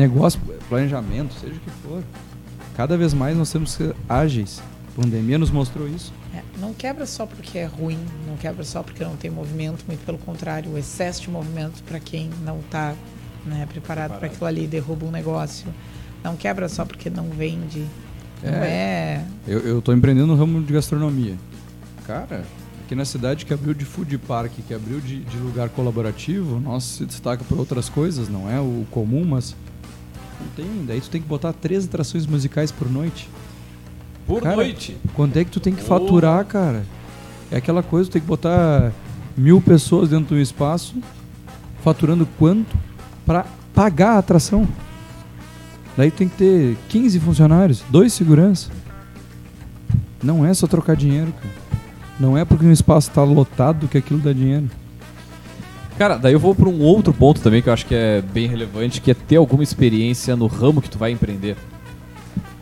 Negócio, 0.00 0.40
planejamento, 0.66 1.34
seja 1.34 1.52
o 1.52 1.60
que 1.60 1.70
for. 1.82 2.02
Cada 2.74 2.96
vez 2.96 3.12
mais 3.12 3.36
nós 3.36 3.52
temos 3.52 3.76
que 3.76 3.84
ser 3.84 3.94
ágeis. 4.08 4.62
A 4.96 5.02
pandemia 5.02 5.36
nos 5.36 5.50
mostrou 5.50 5.86
isso. 5.86 6.10
É, 6.34 6.42
não 6.58 6.72
quebra 6.72 7.04
só 7.04 7.26
porque 7.26 7.58
é 7.58 7.66
ruim, 7.66 7.98
não 8.26 8.34
quebra 8.38 8.64
só 8.64 8.82
porque 8.82 9.04
não 9.04 9.14
tem 9.14 9.30
movimento, 9.30 9.84
muito 9.86 10.02
pelo 10.06 10.16
contrário, 10.16 10.72
o 10.72 10.78
excesso 10.78 11.20
de 11.20 11.30
movimento 11.30 11.82
para 11.82 12.00
quem 12.00 12.30
não 12.46 12.60
está 12.60 12.94
né, 13.44 13.66
preparado 13.70 14.18
para 14.18 14.28
aquilo 14.28 14.46
ali 14.46 14.66
derruba 14.66 15.04
um 15.04 15.10
negócio. 15.10 15.66
Não 16.24 16.34
quebra 16.34 16.66
só 16.66 16.86
porque 16.86 17.10
não 17.10 17.28
vende. 17.28 17.84
Não 18.42 18.54
é. 18.54 19.22
Eu, 19.46 19.58
eu 19.60 19.82
tô 19.82 19.92
empreendendo 19.92 20.28
no 20.28 20.34
ramo 20.34 20.62
de 20.62 20.72
gastronomia. 20.72 21.36
Cara, 22.06 22.42
aqui 22.86 22.94
na 22.94 23.04
cidade 23.04 23.44
que 23.44 23.52
abriu 23.52 23.74
de 23.74 23.84
food 23.84 24.16
park, 24.16 24.52
que 24.66 24.72
abriu 24.72 24.98
de, 24.98 25.20
de 25.24 25.36
lugar 25.36 25.68
colaborativo, 25.68 26.58
nossa, 26.58 26.86
se 26.86 27.04
destaca 27.04 27.44
por 27.44 27.58
outras 27.58 27.90
coisas, 27.90 28.30
não 28.30 28.50
é 28.50 28.58
o 28.58 28.86
comum, 28.90 29.26
mas 29.26 29.54
tem. 30.56 30.84
Daí 30.86 31.00
tu 31.00 31.10
tem 31.10 31.20
que 31.20 31.28
botar 31.28 31.52
três 31.52 31.84
atrações 31.84 32.26
musicais 32.26 32.70
por 32.70 32.90
noite. 32.90 33.28
Por 34.26 34.42
Cara, 34.42 34.56
noite. 34.56 34.96
Quanto 35.14 35.36
é 35.36 35.44
que 35.44 35.50
tu 35.50 35.60
tem 35.60 35.74
que 35.74 35.82
faturar, 35.82 36.44
cara? 36.44 36.84
É 37.50 37.56
aquela 37.56 37.82
coisa, 37.82 38.08
tu 38.08 38.12
tem 38.12 38.22
que 38.22 38.28
botar 38.28 38.92
mil 39.36 39.60
pessoas 39.60 40.08
dentro 40.08 40.34
do 40.34 40.40
espaço, 40.40 40.94
faturando 41.82 42.26
quanto 42.38 42.76
pra 43.26 43.46
pagar 43.74 44.12
a 44.12 44.18
atração. 44.18 44.68
Daí 45.96 46.10
tem 46.10 46.28
que 46.28 46.36
ter 46.36 46.76
15 46.88 47.18
funcionários, 47.20 47.82
dois 47.90 48.12
segurança. 48.12 48.70
Não 50.22 50.46
é 50.46 50.52
só 50.54 50.66
trocar 50.66 50.94
dinheiro, 50.94 51.32
cara. 51.32 51.54
Não 52.18 52.36
é 52.36 52.44
porque 52.44 52.66
um 52.66 52.72
espaço 52.72 53.10
tá 53.10 53.24
lotado 53.24 53.88
que 53.88 53.96
aquilo 53.96 54.20
dá 54.20 54.32
dinheiro. 54.32 54.70
Cara, 56.00 56.16
daí 56.16 56.32
eu 56.32 56.40
vou 56.40 56.54
para 56.54 56.66
um 56.66 56.80
outro 56.80 57.12
ponto 57.12 57.42
também 57.42 57.60
que 57.60 57.68
eu 57.68 57.74
acho 57.74 57.84
que 57.84 57.94
é 57.94 58.22
bem 58.22 58.46
relevante, 58.48 59.02
que 59.02 59.10
é 59.10 59.14
ter 59.14 59.36
alguma 59.36 59.62
experiência 59.62 60.34
no 60.34 60.46
ramo 60.46 60.80
que 60.80 60.88
tu 60.88 60.96
vai 60.96 61.10
empreender. 61.10 61.58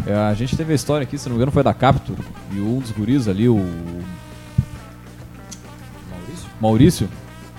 É, 0.04 0.12
a 0.12 0.34
gente 0.34 0.56
teve 0.56 0.72
a 0.72 0.74
história 0.74 1.04
aqui, 1.04 1.16
se 1.16 1.28
não 1.28 1.36
me 1.36 1.36
engano, 1.36 1.52
foi 1.52 1.62
da 1.62 1.72
Captur, 1.72 2.16
e 2.52 2.58
um 2.58 2.80
dos 2.80 2.90
guris 2.90 3.28
ali, 3.28 3.48
o 3.48 3.64
Maurício? 6.10 6.48
Maurício, 6.60 7.08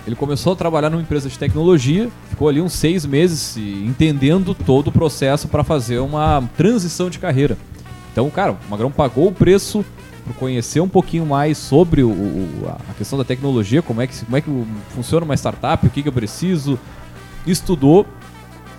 ele 0.06 0.14
começou 0.14 0.52
a 0.52 0.56
trabalhar 0.56 0.90
numa 0.90 1.00
empresa 1.00 1.30
de 1.30 1.38
tecnologia, 1.38 2.10
ficou 2.28 2.50
ali 2.50 2.60
uns 2.60 2.74
seis 2.74 3.06
meses 3.06 3.40
se 3.40 3.62
entendendo 3.62 4.54
todo 4.54 4.88
o 4.88 4.92
processo 4.92 5.48
para 5.48 5.64
fazer 5.64 5.98
uma 6.00 6.46
transição 6.58 7.08
de 7.08 7.18
carreira. 7.18 7.56
Então, 8.12 8.28
cara, 8.28 8.52
o 8.52 8.58
Magrão 8.68 8.92
pagou 8.92 9.28
o 9.28 9.32
preço 9.32 9.82
por 10.26 10.34
conhecer 10.34 10.80
um 10.80 10.88
pouquinho 10.88 11.24
mais 11.26 11.58
sobre 11.58 12.02
o, 12.02 12.10
o- 12.10 12.74
a 12.88 12.94
questão 12.94 13.18
da 13.18 13.24
tecnologia, 13.24 13.82
como 13.82 14.00
é 14.02 14.06
que, 14.06 14.24
como 14.24 14.36
é 14.36 14.40
que 14.40 14.64
funciona 14.90 15.24
uma 15.24 15.34
startup, 15.34 15.86
o 15.86 15.90
que, 15.90 16.02
que 16.02 16.08
eu 16.08 16.12
preciso, 16.12 16.78
estudou, 17.46 18.06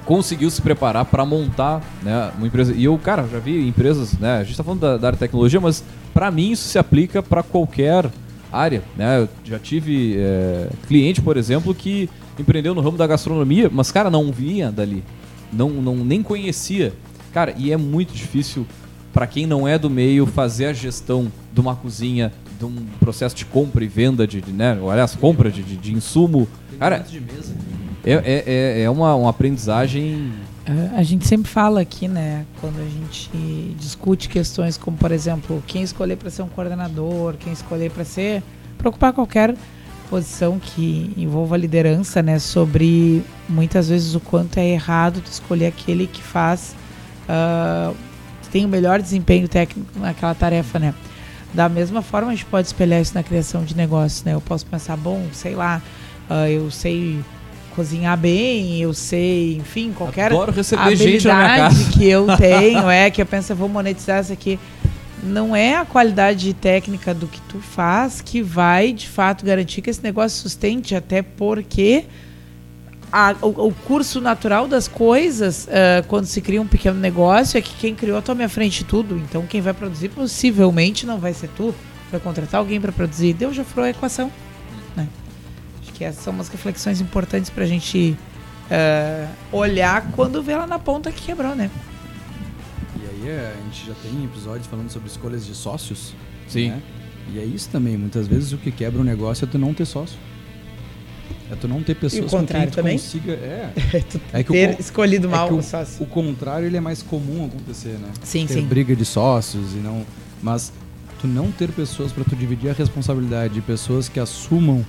conseguiu 0.05 0.49
se 0.49 0.61
preparar 0.61 1.05
para 1.05 1.25
montar 1.25 1.81
né, 2.01 2.31
uma 2.37 2.47
empresa. 2.47 2.73
E 2.73 2.83
eu, 2.83 2.97
cara, 2.97 3.27
já 3.31 3.39
vi 3.39 3.67
empresas, 3.67 4.13
né? 4.17 4.37
A 4.37 4.43
gente 4.43 4.51
está 4.51 4.63
falando 4.63 4.79
da, 4.81 4.97
da 4.97 5.07
área 5.07 5.15
de 5.17 5.19
tecnologia, 5.19 5.59
mas 5.59 5.83
para 6.13 6.29
mim 6.31 6.51
isso 6.51 6.67
se 6.67 6.77
aplica 6.79 7.21
para 7.21 7.43
qualquer 7.43 8.09
área, 8.51 8.83
né? 8.97 9.19
Eu 9.21 9.29
já 9.45 9.59
tive 9.59 10.15
é, 10.17 10.67
cliente, 10.87 11.21
por 11.21 11.37
exemplo, 11.37 11.73
que 11.73 12.09
empreendeu 12.39 12.73
no 12.73 12.81
ramo 12.81 12.97
da 12.97 13.05
gastronomia, 13.07 13.69
mas 13.71 13.91
cara 13.91 14.09
não 14.09 14.31
vinha 14.31 14.71
dali, 14.71 15.03
não, 15.53 15.69
não 15.69 15.95
nem 15.97 16.23
conhecia, 16.23 16.93
cara. 17.33 17.53
E 17.57 17.71
é 17.71 17.77
muito 17.77 18.13
difícil 18.13 18.65
para 19.13 19.27
quem 19.27 19.45
não 19.45 19.67
é 19.67 19.77
do 19.77 19.89
meio 19.89 20.25
fazer 20.25 20.67
a 20.67 20.73
gestão 20.73 21.31
de 21.53 21.59
uma 21.59 21.75
cozinha, 21.75 22.31
de 22.57 22.65
um 22.65 22.75
processo 22.99 23.35
de 23.35 23.45
compra 23.45 23.83
e 23.83 23.87
venda 23.87 24.25
de, 24.25 24.41
de 24.41 24.51
né? 24.51 24.77
Aliás, 24.89 25.15
compra 25.15 25.51
de, 25.51 25.63
de, 25.63 25.75
de 25.75 25.93
insumo, 25.93 26.47
cara. 26.79 26.99
de 26.99 27.19
mesa. 27.19 27.53
É, 28.03 28.13
é, 28.13 28.43
é, 28.45 28.81
é 28.83 28.89
uma, 28.89 29.15
uma 29.15 29.29
aprendizagem. 29.29 30.31
É, 30.65 30.97
A 30.97 31.03
gente 31.03 31.27
sempre 31.27 31.49
fala 31.49 31.81
aqui, 31.81 32.07
né, 32.07 32.45
quando 32.59 32.79
a 32.79 32.85
gente 32.85 33.75
discute 33.79 34.29
questões 34.29 34.77
como, 34.77 34.97
por 34.97 35.11
exemplo, 35.11 35.63
quem 35.67 35.81
escolher 35.81 36.17
para 36.17 36.29
ser 36.29 36.43
um 36.43 36.47
coordenador, 36.47 37.35
quem 37.39 37.51
escolher 37.51 37.91
para 37.91 38.03
ser, 38.05 38.43
para 38.77 38.89
ocupar 38.89 39.13
qualquer 39.13 39.55
posição 40.09 40.59
que 40.59 41.13
envolva 41.15 41.55
liderança, 41.57 42.21
né, 42.21 42.37
sobre 42.37 43.23
muitas 43.47 43.89
vezes 43.89 44.13
o 44.13 44.19
quanto 44.19 44.57
é 44.57 44.67
errado 44.67 45.21
tu 45.21 45.31
escolher 45.31 45.67
aquele 45.67 46.05
que 46.05 46.21
faz, 46.21 46.75
que 47.25 48.10
tem 48.51 48.65
o 48.65 48.69
melhor 48.69 49.01
desempenho 49.01 49.47
técnico 49.47 49.99
naquela 49.99 50.35
tarefa, 50.35 50.77
né. 50.79 50.93
Da 51.53 51.67
mesma 51.67 52.01
forma, 52.01 52.29
a 52.29 52.31
gente 52.31 52.45
pode 52.45 52.67
espelhar 52.67 53.01
isso 53.01 53.13
na 53.13 53.23
criação 53.23 53.63
de 53.63 53.75
negócios, 53.75 54.23
né? 54.23 54.33
Eu 54.33 54.41
posso 54.41 54.65
pensar, 54.65 54.95
bom, 54.95 55.25
sei 55.33 55.53
lá, 55.53 55.81
ah, 56.29 56.49
eu 56.49 56.71
sei 56.71 57.19
cozinhar 57.75 58.17
bem, 58.17 58.81
eu 58.81 58.93
sei, 58.93 59.55
enfim, 59.55 59.93
qualquer 59.93 60.27
Adoro 60.27 60.51
receber 60.51 60.95
gente 60.95 61.27
na 61.27 61.35
minha 61.35 61.45
habilidade 61.45 61.85
casa. 61.85 61.91
que 61.91 62.07
eu 62.07 62.27
tenho, 62.37 62.89
é 62.89 63.09
que 63.09 63.21
eu 63.21 63.25
penso, 63.25 63.51
eu 63.51 63.55
vou 63.55 63.69
monetizar 63.69 64.21
isso 64.21 64.33
aqui. 64.33 64.59
Não 65.23 65.55
é 65.55 65.75
a 65.75 65.85
qualidade 65.85 66.53
técnica 66.53 67.13
do 67.13 67.27
que 67.27 67.39
tu 67.41 67.59
faz 67.59 68.21
que 68.21 68.41
vai, 68.41 68.91
de 68.91 69.07
fato, 69.07 69.45
garantir 69.45 69.81
que 69.81 69.89
esse 69.89 70.01
negócio 70.01 70.41
sustente, 70.41 70.95
até 70.95 71.21
porque 71.21 72.05
a- 73.11 73.35
o, 73.41 73.67
o 73.67 73.73
curso 73.85 74.21
natural 74.21 74.67
das 74.67 74.87
coisas, 74.87 75.67
ah, 75.69 76.03
quando 76.07 76.25
se 76.25 76.41
cria 76.41 76.61
um 76.61 76.67
pequeno 76.67 76.99
negócio, 76.99 77.57
é 77.57 77.61
que 77.61 77.73
quem 77.75 77.93
criou 77.95 78.21
tome 78.21 78.43
à 78.43 78.49
frente 78.49 78.79
de 78.79 78.85
tudo. 78.85 79.17
Então, 79.17 79.45
quem 79.45 79.61
vai 79.61 79.73
produzir 79.73 80.09
possivelmente 80.09 81.05
não 81.05 81.17
vai 81.19 81.33
ser 81.33 81.49
tu, 81.55 81.73
vai 82.11 82.19
contratar 82.19 82.59
alguém 82.59 82.79
para 82.79 82.91
produzir. 82.91 83.33
Deus 83.33 83.55
já 83.55 83.63
furou 83.63 83.85
a 83.85 83.89
equação. 83.89 84.31
né? 84.95 85.07
Acho 85.81 85.93
que 85.93 86.03
essas 86.03 86.23
são 86.23 86.33
umas 86.33 86.47
reflexões 86.49 87.01
importantes 87.01 87.49
para 87.49 87.63
a 87.63 87.67
gente 87.67 88.15
ah, 88.69 89.27
olhar 89.51 90.11
quando 90.13 90.41
vê 90.41 90.55
lá 90.55 90.65
na 90.67 90.79
ponta 90.79 91.11
que 91.11 91.21
quebrou, 91.23 91.55
né? 91.55 91.69
E 92.95 93.27
aí 93.27 93.29
é, 93.31 93.53
a 93.57 93.63
gente 93.65 93.87
já 93.87 93.93
tem 94.01 94.23
episódios 94.23 94.67
falando 94.67 94.89
sobre 94.89 95.09
escolhas 95.09 95.45
de 95.45 95.53
sócios. 95.55 96.13
Sim. 96.47 96.69
né? 96.69 96.81
E 97.33 97.39
é 97.39 97.43
isso 97.45 97.69
também. 97.69 97.97
Muitas 97.97 98.27
vezes 98.27 98.51
o 98.51 98.57
que 98.57 98.71
quebra 98.71 98.99
um 98.99 99.03
negócio 99.03 99.45
é 99.45 99.47
tu 99.47 99.57
não 99.57 99.73
ter 99.73 99.85
sócio. 99.85 100.17
É 101.51 101.55
tu 101.55 101.67
não 101.67 101.83
ter 101.83 101.95
pessoas 101.95 102.23
com 102.23 102.29
quem 102.29 102.39
contrário 102.39 102.71
tu 102.71 102.75
também? 102.75 102.97
consiga. 102.97 103.33
É. 103.41 103.71
tu 104.09 104.21
É 104.31 104.43
que 104.43 104.49
o 104.51 104.53
ter 104.53 104.75
con- 104.75 104.79
escolhido 104.81 105.27
é 105.27 105.29
mal 105.31 105.47
que 105.49 105.53
o 105.53 105.57
o, 105.57 105.63
sócio. 105.63 106.01
o 106.03 106.05
contrário 106.07 106.65
ele 106.65 106.77
é 106.77 106.81
mais 106.81 107.03
comum 107.03 107.45
acontecer, 107.45 107.97
né? 107.99 108.07
Sim, 108.23 108.45
ter 108.47 108.53
sim. 108.55 108.65
briga 108.65 108.95
de 108.95 109.03
sócios 109.03 109.73
e 109.73 109.77
não. 109.77 110.05
Mas 110.41 110.71
tu 111.19 111.27
não 111.27 111.51
ter 111.51 111.69
pessoas 111.71 112.11
para 112.11 112.23
tu 112.23 112.35
dividir 112.35 112.69
a 112.69 112.73
responsabilidade, 112.73 113.53
de 113.53 113.61
pessoas 113.61 114.07
que 114.07 114.19
assumam 114.19 114.85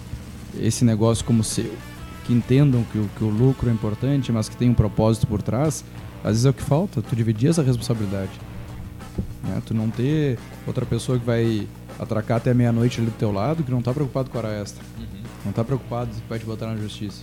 esse 0.60 0.84
negócio 0.84 1.24
como 1.24 1.42
seu, 1.42 1.70
que 2.24 2.32
entendam 2.32 2.84
que 2.92 2.98
o, 2.98 3.10
que 3.18 3.24
o 3.24 3.28
lucro 3.28 3.68
é 3.68 3.72
importante, 3.72 4.30
mas 4.30 4.48
que 4.48 4.56
tem 4.56 4.70
um 4.70 4.74
propósito 4.74 5.26
por 5.26 5.42
trás, 5.42 5.84
às 6.22 6.30
vezes 6.30 6.46
é 6.46 6.50
o 6.50 6.54
que 6.54 6.62
falta, 6.62 7.02
tu 7.02 7.16
dividir 7.16 7.50
essa 7.50 7.62
responsabilidade. 7.62 8.30
Né? 9.42 9.60
Tu 9.66 9.74
não 9.74 9.90
ter 9.90 10.38
outra 10.66 10.86
pessoa 10.86 11.18
que 11.18 11.24
vai 11.26 11.66
atracar 11.98 12.36
até 12.38 12.54
meia-noite 12.54 13.00
ali 13.00 13.10
do 13.10 13.16
teu 13.16 13.32
lado, 13.32 13.62
que 13.64 13.70
não 13.70 13.82
tá 13.82 13.92
preocupado 13.92 14.30
com 14.30 14.38
a 14.38 14.42
hora 14.42 14.60
extra. 14.62 14.82
Não 15.44 15.52
tá 15.52 15.64
preocupado 15.64 16.10
que 16.10 16.28
vai 16.28 16.38
te 16.38 16.44
botar 16.44 16.66
na 16.66 16.76
justiça. 16.76 17.22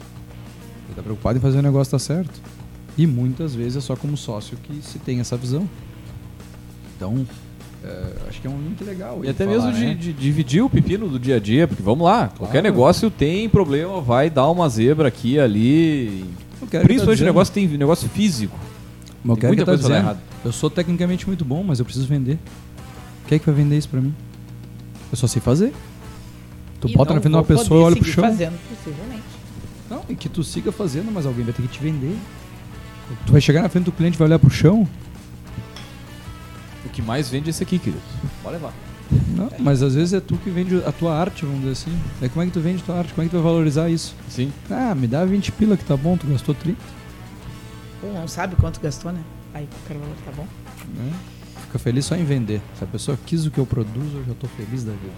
Ele 0.88 0.96
tá 0.96 1.02
preocupado 1.02 1.38
em 1.38 1.42
fazer 1.42 1.60
o 1.60 1.62
negócio 1.62 1.92
dar 1.92 2.00
certo. 2.00 2.42
E 2.98 3.08
muitas 3.08 3.56
vezes 3.56 3.78
é 3.78 3.82
só 3.82 3.96
como 3.96 4.18
sócio 4.18 4.58
que 4.58 4.82
se 4.82 5.00
tem 5.00 5.20
essa 5.20 5.38
visão. 5.38 5.68
Então, 6.96 7.26
é, 7.84 8.14
acho 8.28 8.42
que 8.42 8.48
é 8.48 8.50
um 8.50 8.62
link 8.62 8.84
legal. 8.84 9.24
E 9.24 9.30
até 9.30 9.46
falar, 9.46 9.58
mesmo 9.58 9.72
de, 9.72 9.86
né? 9.86 9.94
de 9.94 10.12
dividir 10.12 10.62
o 10.62 10.70
pepino 10.70 11.08
do 11.08 11.18
dia 11.18 11.38
a 11.38 11.40
dia, 11.40 11.68
porque 11.68 11.82
vamos 11.82 12.06
lá, 12.06 12.28
qualquer 12.28 12.62
negócio 12.62 13.10
tem 13.10 13.48
problema, 13.48 14.02
vai 14.02 14.30
dar 14.30 14.50
uma 14.50 14.68
zebra 14.68 15.08
aqui 15.08 15.40
ali. 15.40 16.26
Tá 16.60 16.82
Principalmente 16.82 17.20
dizendo. 17.20 17.28
negócio 17.28 17.54
tem 17.54 17.68
negócio 17.68 18.10
físico. 18.10 18.58
Mas 19.24 19.38
tem 19.38 19.48
muita 19.48 19.62
que 19.62 19.66
tá 19.66 19.72
coisa 19.72 19.84
dizendo. 19.84 20.04
errado. 20.04 20.20
Eu 20.44 20.52
sou 20.52 20.70
tecnicamente 20.70 21.26
muito 21.26 21.46
bom, 21.46 21.64
mas 21.64 21.80
eu 21.80 21.86
preciso 21.86 22.06
vender. 22.08 22.38
Quem 23.28 23.38
é 23.38 23.40
que 23.40 23.46
vai 23.46 23.56
vender 23.56 23.78
isso 23.78 23.88
pra 23.88 24.02
mim? 24.02 24.14
Eu 25.12 25.18
só 25.18 25.28
sei 25.28 25.42
fazer. 25.42 25.74
Tu 26.80 26.88
E 26.90 26.94
bota 26.96 27.14
na 27.14 27.20
frente 27.22 27.32
de 27.34 27.38
uma 27.38 27.44
pessoa 27.44 27.82
e 27.82 27.84
olha 27.84 27.96
pro 27.96 28.06
seguir 28.06 28.16
chão. 28.16 28.24
fazendo, 28.24 28.58
possivelmente. 28.70 29.24
Não, 29.90 30.04
e 30.08 30.16
que 30.16 30.30
tu 30.30 30.44
siga 30.44 30.72
fazendo, 30.72 31.12
mas 31.12 31.26
alguém 31.26 31.44
vai 31.44 31.54
ter 31.54 31.62
que 31.64 31.68
te 31.68 31.80
vender. 31.80 32.16
Tu 33.26 33.32
vai 33.32 33.42
chegar 33.42 33.62
na 33.64 33.70
frente 33.70 33.86
do 33.86 33.92
cliente 33.92 34.16
e 34.16 34.20
vai 34.20 34.28
olhar 34.28 34.40
pro 34.40 34.50
chão? 34.50 34.88
O 36.86 36.90
que 36.90 37.02
mais 37.02 37.30
vende 37.30 37.48
é 37.48 37.52
esse 37.52 37.64
aqui, 37.64 37.78
querido. 37.80 38.02
Pode 38.42 38.56
levar. 38.56 38.74
Não, 39.36 39.50
mas 39.60 39.82
às 39.82 39.96
vezes 39.96 40.14
é 40.14 40.20
tu 40.20 40.38
que 40.38 40.50
vende 40.52 40.76
a 40.86 40.92
tua 40.92 41.16
arte, 41.20 41.44
vamos 41.44 41.62
dizer 41.62 41.72
assim. 41.72 42.00
É 42.22 42.30
como 42.30 42.44
é 42.44 42.46
que 42.46 42.52
tu 42.52 42.60
vende 42.60 42.84
tua 42.84 42.96
arte? 43.00 43.12
Como 43.14 43.24
é 43.24 43.26
que 43.26 43.32
tu 43.36 43.42
vai 43.42 43.52
valorizar 43.52 43.90
isso? 43.90 44.16
Sim. 44.30 44.54
Ah, 44.70 44.94
me 44.94 45.08
dá 45.08 45.26
20 45.26 45.52
pila 45.54 45.76
que 45.76 45.84
tá 45.84 45.98
bom, 45.98 46.16
tu 46.16 46.28
gastou 46.28 46.54
30. 46.54 46.78
Ou 48.04 48.14
não 48.14 48.28
sabe 48.28 48.56
quanto 48.56 48.80
gastou, 48.80 49.12
né? 49.12 49.20
Aí 49.54 49.68
qualquer 49.68 49.98
valor 49.98 50.16
tá 50.24 50.32
bom. 50.38 50.48
né? 50.96 51.12
Fica 51.64 51.80
feliz 51.80 52.06
só 52.06 52.16
em 52.16 52.24
vender. 52.24 52.62
Se 52.78 52.84
a 52.84 52.88
pessoa 52.88 53.18
quis 53.26 53.46
o 53.48 53.52
que 53.52 53.58
eu 53.58 53.66
produzo, 53.66 54.18
eu 54.18 54.26
já 54.28 54.34
tô 54.36 54.48
feliz 54.48 54.84
da 54.84 54.92
vida. 54.92 55.14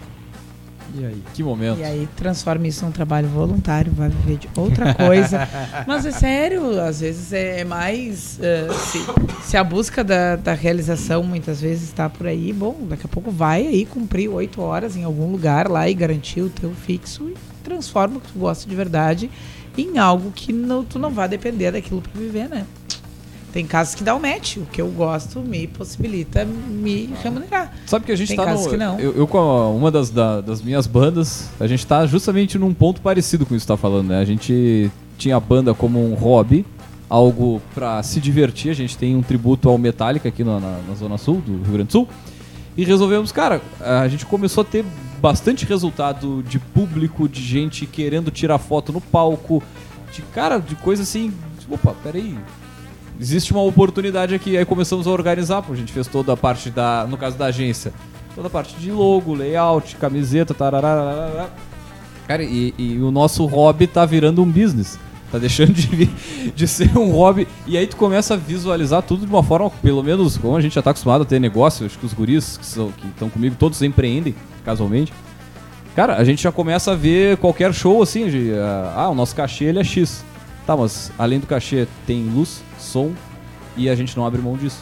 E 0.93 1.05
aí? 1.05 1.23
Que 1.33 1.43
momento. 1.43 1.79
E 1.79 1.83
aí 1.83 2.07
transforma 2.15 2.67
isso 2.67 2.85
num 2.85 2.91
trabalho 2.91 3.27
voluntário, 3.27 3.91
vai 3.91 4.09
viver 4.09 4.37
de 4.37 4.49
outra 4.55 4.93
coisa. 4.93 5.47
Mas 5.87 6.05
é 6.05 6.11
sério, 6.11 6.79
às 6.81 6.99
vezes 7.01 7.31
é 7.33 7.63
mais. 7.63 8.39
eh, 8.41 8.67
se, 8.73 8.99
se 9.43 9.57
a 9.57 9.63
busca 9.63 10.03
da, 10.03 10.35
da 10.35 10.53
realização 10.53 11.23
muitas 11.23 11.61
vezes 11.61 11.83
está 11.83 12.09
por 12.09 12.27
aí, 12.27 12.51
bom, 12.51 12.75
daqui 12.89 13.05
a 13.05 13.09
pouco 13.09 13.31
vai 13.31 13.67
aí 13.67 13.85
cumprir 13.85 14.27
oito 14.29 14.61
horas 14.61 14.95
em 14.95 15.03
algum 15.03 15.31
lugar 15.31 15.69
lá 15.69 15.89
e 15.89 15.93
garantir 15.93 16.41
o 16.41 16.49
teu 16.49 16.71
fixo 16.71 17.29
e 17.29 17.35
transforma 17.63 18.17
o 18.17 18.19
que 18.21 18.31
tu 18.33 18.39
gosta 18.39 18.67
de 18.69 18.75
verdade 18.75 19.29
em 19.77 19.97
algo 19.97 20.31
que 20.31 20.51
não, 20.51 20.83
tu 20.83 20.99
não 20.99 21.09
vai 21.09 21.29
depender 21.29 21.71
daquilo 21.71 22.01
para 22.01 22.19
viver, 22.19 22.49
né? 22.49 22.65
Tem 23.53 23.65
casos 23.65 23.95
que 23.95 24.03
dá 24.03 24.15
o 24.15 24.19
match, 24.21 24.57
o 24.57 24.65
que 24.65 24.81
eu 24.81 24.87
gosto 24.87 25.39
me 25.41 25.67
possibilita 25.67 26.45
me 26.45 27.13
remunerar. 27.21 27.73
Sabe 27.85 28.05
que 28.05 28.11
a 28.11 28.15
gente 28.15 28.29
Tem 28.29 28.37
tá 28.37 28.45
casos 28.45 28.65
no. 28.65 28.71
que 28.71 28.77
não. 28.77 28.97
Eu, 28.99 29.11
eu 29.13 29.27
com 29.27 29.37
a- 29.37 29.69
uma 29.69 29.91
das, 29.91 30.09
da- 30.09 30.39
das 30.39 30.61
minhas 30.61 30.87
bandas, 30.87 31.49
a 31.59 31.67
gente 31.67 31.85
tá 31.85 32.05
justamente 32.05 32.57
num 32.57 32.73
ponto 32.73 33.01
parecido 33.01 33.45
com 33.45 33.53
isso 33.53 33.63
que 33.65 33.67
tá 33.67 33.75
falando, 33.77 34.07
né? 34.07 34.19
A 34.19 34.25
gente 34.25 34.89
tinha 35.17 35.35
a 35.35 35.39
banda 35.39 35.73
como 35.73 35.99
um 36.01 36.13
hobby, 36.13 36.65
algo 37.09 37.61
pra 37.75 38.01
se 38.03 38.21
divertir. 38.21 38.71
A 38.71 38.75
gente 38.75 38.97
tem 38.97 39.17
um 39.17 39.21
tributo 39.21 39.67
ao 39.67 39.77
Metallica 39.77 40.29
aqui 40.29 40.45
na, 40.45 40.57
na- 40.59 40.79
na 40.87 40.95
Zona 40.95 41.17
Sul, 41.17 41.41
do 41.45 41.51
Rio 41.63 41.73
Grande 41.73 41.83
do 41.87 41.91
Sul. 41.91 42.07
E 42.77 42.85
resolvemos, 42.85 43.33
cara, 43.33 43.61
a 43.81 44.07
gente 44.07 44.25
começou 44.25 44.61
a 44.61 44.65
ter 44.65 44.85
bastante 45.21 45.65
resultado 45.65 46.41
de 46.47 46.57
público, 46.57 47.27
de 47.27 47.41
gente 47.41 47.85
querendo 47.85 48.31
tirar 48.31 48.57
foto 48.59 48.93
no 48.93 49.01
palco, 49.01 49.61
de 50.13 50.21
cara, 50.33 50.57
de 50.57 50.73
coisa 50.75 51.03
assim. 51.03 51.33
Opa, 51.69 51.93
peraí, 52.01 52.37
existe 53.21 53.51
uma 53.53 53.61
oportunidade 53.61 54.33
aqui. 54.35 54.57
Aí 54.57 54.65
começamos 54.65 55.05
a 55.07 55.11
organizar, 55.11 55.63
a 55.69 55.75
gente 55.75 55.93
fez 55.93 56.07
toda 56.07 56.33
a 56.33 56.37
parte 56.37 56.69
da, 56.71 57.05
no 57.07 57.15
caso 57.15 57.37
da 57.37 57.45
agência, 57.45 57.93
toda 58.35 58.47
a 58.47 58.49
parte 58.49 58.75
de 58.75 58.91
logo, 58.91 59.33
layout, 59.35 59.95
camiseta, 59.95 60.53
tarará. 60.53 61.49
Cara, 62.27 62.43
e, 62.43 62.73
e 62.77 62.97
o 63.01 63.11
nosso 63.11 63.45
hobby 63.45 63.85
tá 63.87 64.05
virando 64.05 64.41
um 64.41 64.49
business. 64.51 64.97
Tá 65.31 65.37
deixando 65.37 65.71
de, 65.71 66.07
de 66.53 66.67
ser 66.67 66.97
um 66.97 67.11
hobby. 67.11 67.47
E 67.65 67.77
aí 67.77 67.87
tu 67.87 67.95
começa 67.95 68.33
a 68.33 68.37
visualizar 68.37 69.01
tudo 69.01 69.25
de 69.25 69.31
uma 69.31 69.41
forma, 69.41 69.69
pelo 69.69 70.03
menos 70.03 70.37
como 70.37 70.57
a 70.57 70.61
gente 70.61 70.75
já 70.75 70.81
tá 70.81 70.89
acostumado 70.91 71.21
a 71.21 71.25
ter 71.25 71.39
negócio, 71.39 71.85
acho 71.85 71.97
que 71.97 72.05
os 72.05 72.11
guris 72.13 72.57
que 72.57 72.65
são- 72.65 72.91
que 72.91 73.07
estão 73.07 73.29
comigo, 73.29 73.55
todos 73.57 73.81
empreendem, 73.81 74.35
casualmente. 74.65 75.13
Cara, 75.95 76.17
a 76.17 76.23
gente 76.25 76.41
já 76.43 76.51
começa 76.51 76.91
a 76.91 76.95
ver 76.95 77.37
qualquer 77.37 77.73
show 77.73 78.01
assim, 78.01 78.29
de, 78.29 78.51
ah, 78.55 78.93
ah, 78.97 79.09
o 79.09 79.15
nosso 79.15 79.33
cachê 79.33 79.65
ele 79.65 79.79
é 79.79 79.83
X. 79.85 80.23
Tá, 80.71 80.77
mas 80.77 81.11
além 81.19 81.37
do 81.37 81.45
cachê 81.47 81.85
tem 82.07 82.23
luz, 82.23 82.61
som 82.79 83.11
e 83.75 83.89
a 83.89 83.95
gente 83.95 84.15
não 84.15 84.25
abre 84.25 84.41
mão 84.41 84.55
disso. 84.55 84.81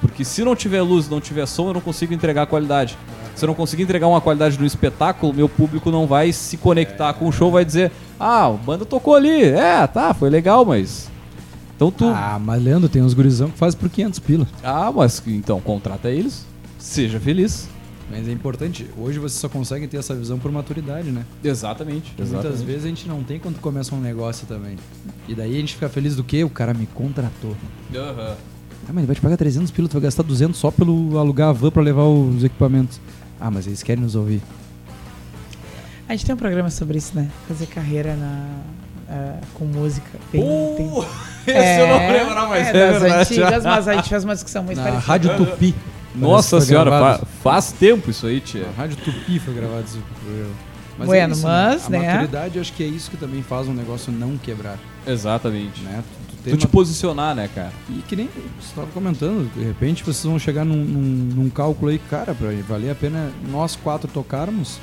Porque 0.00 0.24
se 0.24 0.42
não 0.42 0.56
tiver 0.56 0.82
luz, 0.82 1.08
não 1.08 1.20
tiver 1.20 1.46
som, 1.46 1.68
eu 1.68 1.74
não 1.74 1.80
consigo 1.80 2.12
entregar 2.12 2.42
a 2.42 2.46
qualidade. 2.46 2.98
Se 3.36 3.44
eu 3.44 3.46
não 3.46 3.54
conseguir 3.54 3.84
entregar 3.84 4.08
uma 4.08 4.20
qualidade 4.20 4.58
no 4.58 4.66
espetáculo, 4.66 5.32
meu 5.32 5.48
público 5.48 5.92
não 5.92 6.08
vai 6.08 6.32
se 6.32 6.56
conectar 6.56 7.12
com 7.14 7.28
o 7.28 7.32
show, 7.32 7.52
vai 7.52 7.64
dizer: 7.64 7.92
"Ah, 8.18 8.46
a 8.46 8.50
banda 8.50 8.84
tocou 8.84 9.14
ali. 9.14 9.44
É, 9.44 9.86
tá, 9.86 10.12
foi 10.12 10.28
legal, 10.28 10.64
mas 10.64 11.08
então 11.76 11.92
tu 11.92 12.04
Ah, 12.06 12.36
mas 12.44 12.60
Leandro, 12.60 12.88
tem 12.88 13.00
uns 13.00 13.14
gurizão 13.14 13.48
que 13.48 13.58
faz 13.58 13.76
por 13.76 13.88
500 13.88 14.18
pila. 14.18 14.46
Ah, 14.64 14.90
mas 14.92 15.22
então 15.24 15.60
contrata 15.60 16.10
eles. 16.10 16.44
Seja 16.80 17.20
feliz. 17.20 17.68
Mas 18.10 18.26
é 18.26 18.32
importante, 18.32 18.86
hoje 18.96 19.18
você 19.18 19.38
só 19.38 19.48
consegue 19.50 19.86
ter 19.86 19.98
essa 19.98 20.14
visão 20.14 20.38
por 20.38 20.50
maturidade, 20.50 21.10
né? 21.10 21.24
Exatamente. 21.44 22.14
Muitas 22.18 22.62
vezes 22.62 22.84
a 22.86 22.88
gente 22.88 23.06
não 23.06 23.22
tem 23.22 23.38
quando 23.38 23.60
começa 23.60 23.94
um 23.94 24.00
negócio 24.00 24.46
também. 24.46 24.76
E 25.28 25.34
daí 25.34 25.56
a 25.56 25.60
gente 25.60 25.74
fica 25.74 25.88
feliz 25.90 26.16
do 26.16 26.24
que? 26.24 26.42
O 26.42 26.48
cara 26.48 26.72
me 26.72 26.86
contratou. 26.86 27.54
Aham. 27.94 28.34
Ah, 28.88 28.92
mas 28.92 28.98
ele 28.98 29.06
vai 29.06 29.14
te 29.14 29.20
pagar 29.20 29.36
300 29.36 29.70
pila, 29.70 29.88
tu 29.88 29.92
vai 29.92 30.02
gastar 30.02 30.22
200 30.22 30.58
só 30.58 30.70
pelo 30.70 31.18
alugar 31.18 31.50
a 31.50 31.52
van 31.52 31.70
pra 31.70 31.82
levar 31.82 32.04
os 32.04 32.42
equipamentos. 32.42 32.98
Ah, 33.38 33.50
mas 33.50 33.66
eles 33.66 33.82
querem 33.82 34.02
nos 34.02 34.14
ouvir. 34.14 34.40
A 36.08 36.12
gente 36.12 36.24
tem 36.24 36.34
um 36.34 36.38
programa 36.38 36.70
sobre 36.70 36.96
isso, 36.96 37.12
né? 37.14 37.28
Fazer 37.46 37.66
carreira 37.66 38.16
na, 38.16 38.48
ah, 39.10 39.38
com 39.52 39.66
música. 39.66 40.18
Tem- 40.32 40.42
Uh, 40.42 41.04
esse 41.46 41.80
eu 41.80 41.86
não 41.88 41.94
É, 42.00 42.22
lembrava, 42.24 42.48
mas 42.48 42.68
é, 42.68 42.72
das 42.72 43.02
verdade. 43.02 43.22
antigas, 43.34 43.64
mas 43.64 43.86
a 43.88 43.94
gente 43.96 44.08
fez 44.08 44.24
uma 44.24 44.34
discussão 44.34 44.62
muito 44.64 44.78
Na 44.78 44.84
parecida. 44.84 45.06
Rádio 45.06 45.36
Tupi. 45.36 45.74
Nossa 46.14 46.60
senhora, 46.60 46.90
fa- 46.90 47.26
faz 47.42 47.72
tempo 47.72 48.10
isso 48.10 48.26
aí, 48.26 48.40
tia. 48.40 48.62
Na 48.66 48.72
Rádio 48.72 48.96
Tupi 48.98 49.38
foi 49.38 49.54
gravado 49.54 49.84
esse 49.84 49.98
programa. 49.98 50.54
Mas 50.98 51.06
Bueno, 51.06 51.32
é 51.32 51.36
isso, 51.36 51.46
mas, 51.46 51.86
A 51.86 51.90
né? 51.90 52.12
maturidade, 52.12 52.56
eu 52.56 52.60
acho 52.62 52.72
que 52.72 52.82
é 52.82 52.86
isso 52.86 53.10
que 53.10 53.16
também 53.16 53.40
faz 53.42 53.68
um 53.68 53.72
negócio 53.74 54.10
não 54.12 54.36
quebrar. 54.36 54.78
Exatamente. 55.06 55.80
né? 55.82 56.02
Tu, 56.28 56.36
tu 56.44 56.50
Tu 56.50 56.56
te 56.56 56.66
posicionar, 56.66 57.34
né, 57.36 57.48
cara? 57.54 57.72
E 57.90 58.00
que 58.08 58.16
nem 58.16 58.26
você 58.26 58.68
estava 58.70 58.86
comentando, 58.88 59.48
de 59.54 59.62
repente 59.62 60.02
vocês 60.02 60.24
vão 60.24 60.38
chegar 60.38 60.64
num, 60.64 60.76
num- 60.76 61.34
num 61.42 61.50
cálculo 61.50 61.90
aí, 61.90 61.98
cara, 62.10 62.34
pra 62.34 62.48
valer 62.66 62.90
a 62.90 62.94
pena 62.94 63.30
nós 63.50 63.76
quatro 63.76 64.08
tocarmos 64.10 64.78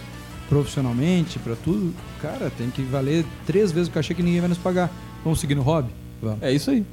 profissionalmente, 0.47 1.39
pra 1.39 1.55
tudo, 1.55 1.93
cara, 2.21 2.51
tem 2.55 2.69
que 2.69 2.81
valer 2.83 3.25
três 3.45 3.71
vezes 3.71 3.87
o 3.89 3.91
cachê 3.91 4.13
que 4.13 4.23
ninguém 4.23 4.39
vai 4.39 4.49
nos 4.49 4.57
pagar. 4.57 4.89
Vamos 5.23 5.39
seguir 5.39 5.55
no 5.55 5.63
hobby? 5.63 5.89
Vamos. 6.21 6.41
É 6.41 6.51
isso 6.53 6.69
aí. 6.71 6.85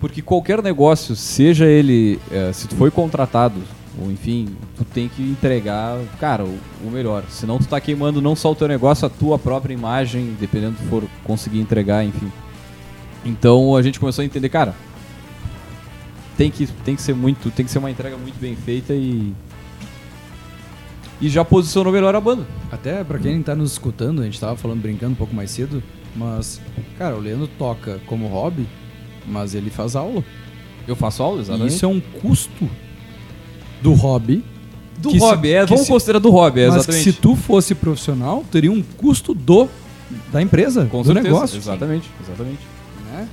Porque 0.00 0.22
qualquer 0.22 0.62
negócio, 0.62 1.14
seja 1.14 1.66
ele, 1.66 2.18
é, 2.30 2.52
se 2.52 2.66
tu 2.66 2.74
foi 2.74 2.90
contratado, 2.90 3.60
ou 4.00 4.10
enfim, 4.10 4.48
tu 4.76 4.82
tem 4.82 5.08
que 5.08 5.22
entregar, 5.22 5.98
cara, 6.18 6.44
o, 6.44 6.58
o 6.82 6.90
melhor. 6.90 7.24
Senão 7.28 7.58
tu 7.58 7.68
tá 7.68 7.78
queimando 7.78 8.22
não 8.22 8.34
só 8.34 8.50
o 8.50 8.54
teu 8.54 8.66
negócio, 8.66 9.06
a 9.06 9.10
tua 9.10 9.38
própria 9.38 9.74
imagem, 9.74 10.34
dependendo 10.40 10.76
do 10.78 10.88
for 10.88 11.04
conseguir 11.22 11.60
entregar, 11.60 12.02
enfim. 12.02 12.32
Então 13.24 13.76
a 13.76 13.82
gente 13.82 14.00
começou 14.00 14.22
a 14.22 14.24
entender, 14.24 14.48
cara, 14.48 14.74
tem 16.36 16.50
que, 16.50 16.66
tem 16.66 16.96
que 16.96 17.02
ser 17.02 17.14
muito, 17.14 17.50
tem 17.50 17.66
que 17.66 17.70
ser 17.70 17.78
uma 17.78 17.90
entrega 17.90 18.16
muito 18.16 18.40
bem 18.40 18.56
feita 18.56 18.94
e 18.94 19.34
e 21.20 21.28
já 21.28 21.44
posicionou 21.44 21.92
melhor 21.92 22.14
a 22.14 22.20
banda. 22.20 22.46
Até 22.72 23.04
pra 23.04 23.18
quem 23.18 23.42
tá 23.42 23.54
nos 23.54 23.72
escutando, 23.72 24.22
a 24.22 24.24
gente 24.24 24.40
tava 24.40 24.56
falando 24.56 24.80
brincando 24.80 25.12
um 25.12 25.16
pouco 25.16 25.34
mais 25.34 25.50
cedo, 25.50 25.82
mas, 26.16 26.60
cara, 26.96 27.14
o 27.14 27.20
Leandro 27.20 27.46
toca 27.58 28.00
como 28.06 28.26
hobby, 28.26 28.66
mas 29.26 29.54
ele 29.54 29.70
faz 29.70 29.94
aula. 29.96 30.24
Eu 30.88 30.96
faço 30.96 31.22
aula, 31.22 31.38
E 31.38 31.40
exatamente. 31.42 31.74
isso 31.74 31.84
é 31.84 31.88
um 31.88 32.00
custo 32.00 32.68
do 33.82 33.92
hobby. 33.92 34.44
do 34.98 35.08
que 35.08 35.18
se- 35.18 35.24
hobby, 35.24 35.50
é, 35.52 35.64
vamos 35.64 35.86
se- 35.86 35.92
considerar 35.92 36.18
do 36.18 36.30
hobby, 36.30 36.60
é, 36.60 36.66
mas 36.66 36.74
que 36.84 36.90
exatamente. 36.92 37.04
se 37.04 37.18
tu 37.20 37.34
fosse 37.34 37.74
profissional, 37.74 38.44
teria 38.52 38.70
um 38.70 38.82
custo 38.82 39.32
do 39.32 39.66
da 40.30 40.42
empresa, 40.42 40.84
Com 40.86 41.00
do 41.00 41.06
certeza, 41.06 41.28
negócio. 41.28 41.56
Exatamente, 41.56 42.10
exatamente. 42.22 42.58
né? 43.10 43.26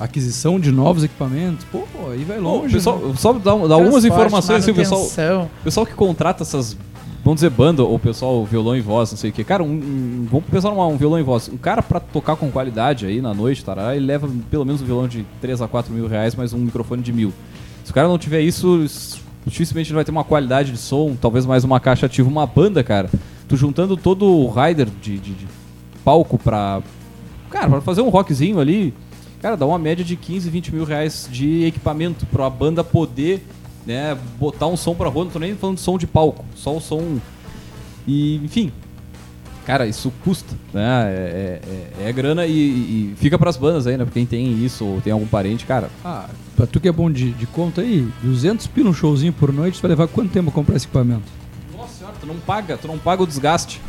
Aquisição 0.00 0.58
de 0.58 0.72
novos 0.72 1.04
equipamentos. 1.04 1.66
Pô, 1.70 1.84
aí 2.10 2.24
vai 2.24 2.38
longe. 2.38 2.72
pessoal, 2.74 2.98
né? 2.98 3.14
só 3.18 3.32
dar, 3.34 3.56
dar 3.68 3.74
algumas 3.74 4.04
informações 4.06 4.62
assim, 4.62 4.70
o 4.70 4.74
pessoal, 4.74 5.50
pessoal 5.62 5.84
que 5.84 5.92
contrata 5.94 6.44
essas, 6.44 6.76
vamos 7.24 7.36
dizer, 7.40 7.50
banda, 7.50 7.82
ou 7.82 7.98
pessoal 7.98 8.44
violão 8.44 8.76
e 8.76 8.80
voz, 8.80 9.10
não 9.10 9.18
sei 9.18 9.30
o 9.30 9.32
que. 9.32 9.44
Cara, 9.44 9.62
um, 9.62 9.66
um- 9.70 10.26
vamos 10.30 10.46
pensar 10.50 10.70
num 10.70 10.80
um 10.80 10.96
violão 10.96 11.18
e 11.18 11.22
voz. 11.22 11.48
Um 11.48 11.56
cara 11.56 11.82
pra 11.82 12.00
tocar 12.00 12.36
com 12.36 12.50
qualidade 12.50 13.06
aí 13.06 13.20
na 13.20 13.32
noite, 13.34 13.64
tarará, 13.64 13.94
ele 13.96 14.06
leva 14.06 14.28
pelo 14.50 14.64
menos 14.64 14.82
um 14.82 14.84
violão 14.84 15.06
de 15.08 15.24
3 15.40 15.60
a 15.62 15.68
4 15.68 15.92
mil 15.92 16.06
reais, 16.08 16.34
mais 16.34 16.52
um 16.52 16.58
microfone 16.58 17.02
de 17.02 17.12
mil. 17.12 17.32
Se 17.84 17.90
o 17.90 17.94
cara 17.94 18.08
não 18.08 18.18
tiver 18.18 18.40
isso, 18.40 18.84
dificilmente 19.46 19.90
ele 19.90 19.96
vai 19.96 20.04
ter 20.04 20.10
uma 20.12 20.24
qualidade 20.24 20.72
de 20.72 20.78
som, 20.78 21.16
talvez 21.20 21.44
mais 21.46 21.64
uma 21.64 21.78
caixa 21.80 22.06
ativa, 22.06 22.28
uma 22.28 22.46
banda, 22.46 22.82
cara. 22.84 23.08
Tu 23.48 23.56
juntando 23.56 23.96
todo 23.96 24.24
o 24.26 24.48
rider 24.50 24.88
de, 25.00 25.18
de- 25.18 25.34
de 25.34 25.46
palco 26.04 26.38
pra. 26.38 26.80
Cara, 27.50 27.68
pra 27.68 27.80
fazer 27.80 28.00
um 28.00 28.08
rockzinho 28.08 28.58
ali, 28.58 28.94
cara, 29.42 29.56
dá 29.56 29.66
uma 29.66 29.78
média 29.78 30.04
de 30.04 30.16
15, 30.16 30.48
20 30.48 30.72
mil 30.74 30.84
reais 30.84 31.28
de 31.30 31.64
equipamento 31.64 32.24
pra 32.26 32.48
banda 32.48 32.82
poder, 32.82 33.44
né, 33.86 34.16
botar 34.38 34.66
um 34.66 34.76
som 34.76 34.94
pra 34.94 35.08
rua. 35.08 35.24
Não 35.24 35.30
tô 35.30 35.38
nem 35.38 35.54
falando 35.56 35.76
de 35.76 35.82
som 35.82 35.96
de 35.98 36.06
palco, 36.06 36.44
só 36.54 36.76
o 36.76 36.80
som. 36.80 37.18
E, 38.06 38.36
enfim. 38.36 38.72
Cara, 39.64 39.86
isso 39.86 40.12
custa, 40.24 40.56
né? 40.74 41.04
É, 41.08 41.60
é- 42.00 42.08
é 42.08 42.12
grana 42.12 42.44
e, 42.46 42.52
e 42.52 43.14
fica 43.16 43.38
pras 43.38 43.56
bandas 43.56 43.86
aí, 43.86 43.96
né? 43.96 44.04
Pra 44.04 44.12
quem 44.12 44.26
tem 44.26 44.52
isso 44.64 44.84
ou 44.84 45.00
tem 45.00 45.12
algum 45.12 45.26
parente, 45.26 45.64
cara. 45.64 45.88
Ah, 46.04 46.28
pra 46.56 46.66
tu 46.66 46.80
que 46.80 46.88
é 46.88 46.92
bom 46.92 47.08
de, 47.08 47.30
de 47.30 47.46
conta 47.46 47.80
aí, 47.80 48.08
200 48.24 48.66
pila 48.66 48.90
um 48.90 48.92
showzinho 48.92 49.32
por 49.32 49.52
noite, 49.52 49.78
tu 49.78 49.82
vai 49.82 49.90
levar 49.90 50.08
quanto 50.08 50.32
tempo 50.32 50.50
a 50.50 50.52
comprar 50.52 50.74
esse 50.74 50.86
equipamento? 50.86 51.22
Nossa 51.76 51.94
senhora, 51.98 52.16
tu 52.20 52.26
não 52.26 52.34
paga, 52.40 52.76
tu 52.76 52.88
não 52.88 52.98
paga 52.98 53.22
o 53.22 53.26
desgaste. 53.26 53.80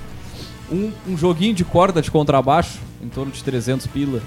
Um, 0.72 0.92
um 1.08 1.18
joguinho 1.18 1.56
de 1.56 1.66
corda 1.66 2.04
de 2.04 2.12
contrabaixo, 2.12 2.78
em 3.02 3.10
torno 3.10 3.32
de 3.32 3.44
300 3.44 3.88
pila. 3.88 4.22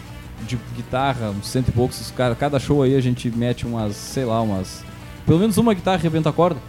De 0.47 0.59
guitarra, 0.77 1.31
uns 1.31 1.49
cento 1.49 1.69
e 1.69 1.73
poucos. 1.73 2.12
Cara, 2.14 2.35
cada 2.35 2.59
show 2.59 2.83
aí 2.83 2.95
a 2.95 3.01
gente 3.01 3.31
mete 3.31 3.64
umas, 3.67 3.95
sei 3.97 4.25
lá, 4.25 4.43
umas. 4.43 4.85
Pelo 5.27 5.39
menos 5.41 5.59
uma 5.59 5.74
guitarra 5.74 5.97
arrebenta 5.97 6.31
a 6.31 6.33
corda. 6.33 6.61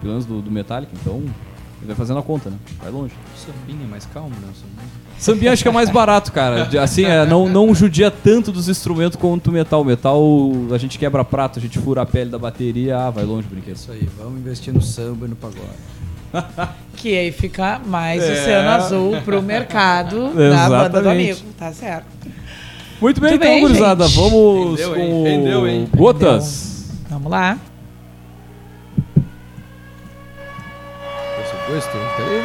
Pelo 0.00 0.12
menos 0.12 0.24
do, 0.26 0.40
do 0.40 0.50
Metallica, 0.50 0.92
então. 1.00 1.16
Ele 1.80 1.86
vai 1.86 1.94
fazendo 1.96 2.18
a 2.18 2.22
conta, 2.22 2.50
né? 2.50 2.56
Vai 2.82 2.90
longe. 2.90 3.14
Sambinha 3.36 3.86
mais 3.88 4.04
calmo, 4.06 4.30
né? 4.30 4.48
Sambinha 5.16 5.52
acho 5.52 5.62
que 5.62 5.68
é 5.68 5.72
mais 5.72 5.88
barato, 5.88 6.32
cara. 6.32 6.68
Assim, 6.82 7.04
é, 7.04 7.24
não, 7.24 7.48
não 7.48 7.72
judia 7.72 8.10
tanto 8.10 8.50
dos 8.50 8.68
instrumentos 8.68 9.16
quanto 9.16 9.48
o 9.48 9.52
metal. 9.52 9.84
Metal, 9.84 10.20
a 10.72 10.78
gente 10.78 10.98
quebra 10.98 11.24
prato, 11.24 11.58
a 11.60 11.62
gente 11.62 11.78
fura 11.78 12.02
a 12.02 12.06
pele 12.06 12.30
da 12.30 12.38
bateria, 12.38 12.98
ah, 12.98 13.10
vai 13.10 13.24
longe 13.24 13.46
o 13.46 13.50
brinquedo. 13.50 13.76
Isso 13.76 13.92
aí, 13.92 14.08
vamos 14.18 14.40
investir 14.40 14.74
no 14.74 14.80
samba 14.82 15.26
e 15.26 15.28
no 15.28 15.36
pagode. 15.36 15.62
Que 16.96 17.16
aí 17.16 17.30
fica 17.30 17.80
mais 17.86 18.24
É. 18.24 18.32
oceano 18.32 18.68
azul 18.70 19.22
pro 19.24 19.40
mercado 19.40 20.32
da 20.34 20.68
banda 20.68 21.00
do 21.00 21.10
amigo. 21.10 21.38
Tá 21.56 21.72
certo. 21.72 22.06
Muito 23.00 23.20
bem, 23.20 23.30
Muito 23.30 23.42
então, 23.44 23.54
bem, 23.54 23.60
gurizada. 23.60 24.08
gente. 24.08 24.16
Vamos 24.16 24.70
Rendeu, 24.80 24.94
com 24.94 25.00
hein? 25.00 25.22
Rendeu, 25.22 25.68
hein? 25.68 25.88
Gotas. 25.96 26.88
Vamos 27.08 27.30
lá. 27.30 27.56
Supuesto, 31.68 31.98
querem 32.16 32.40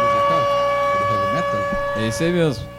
musical? 0.00 0.42
Do 0.96 1.04
heavy 1.12 1.28
metal? 1.34 1.60
É 1.96 2.08
isso 2.08 2.22
aí 2.22 2.32
mesmo. 2.32 2.73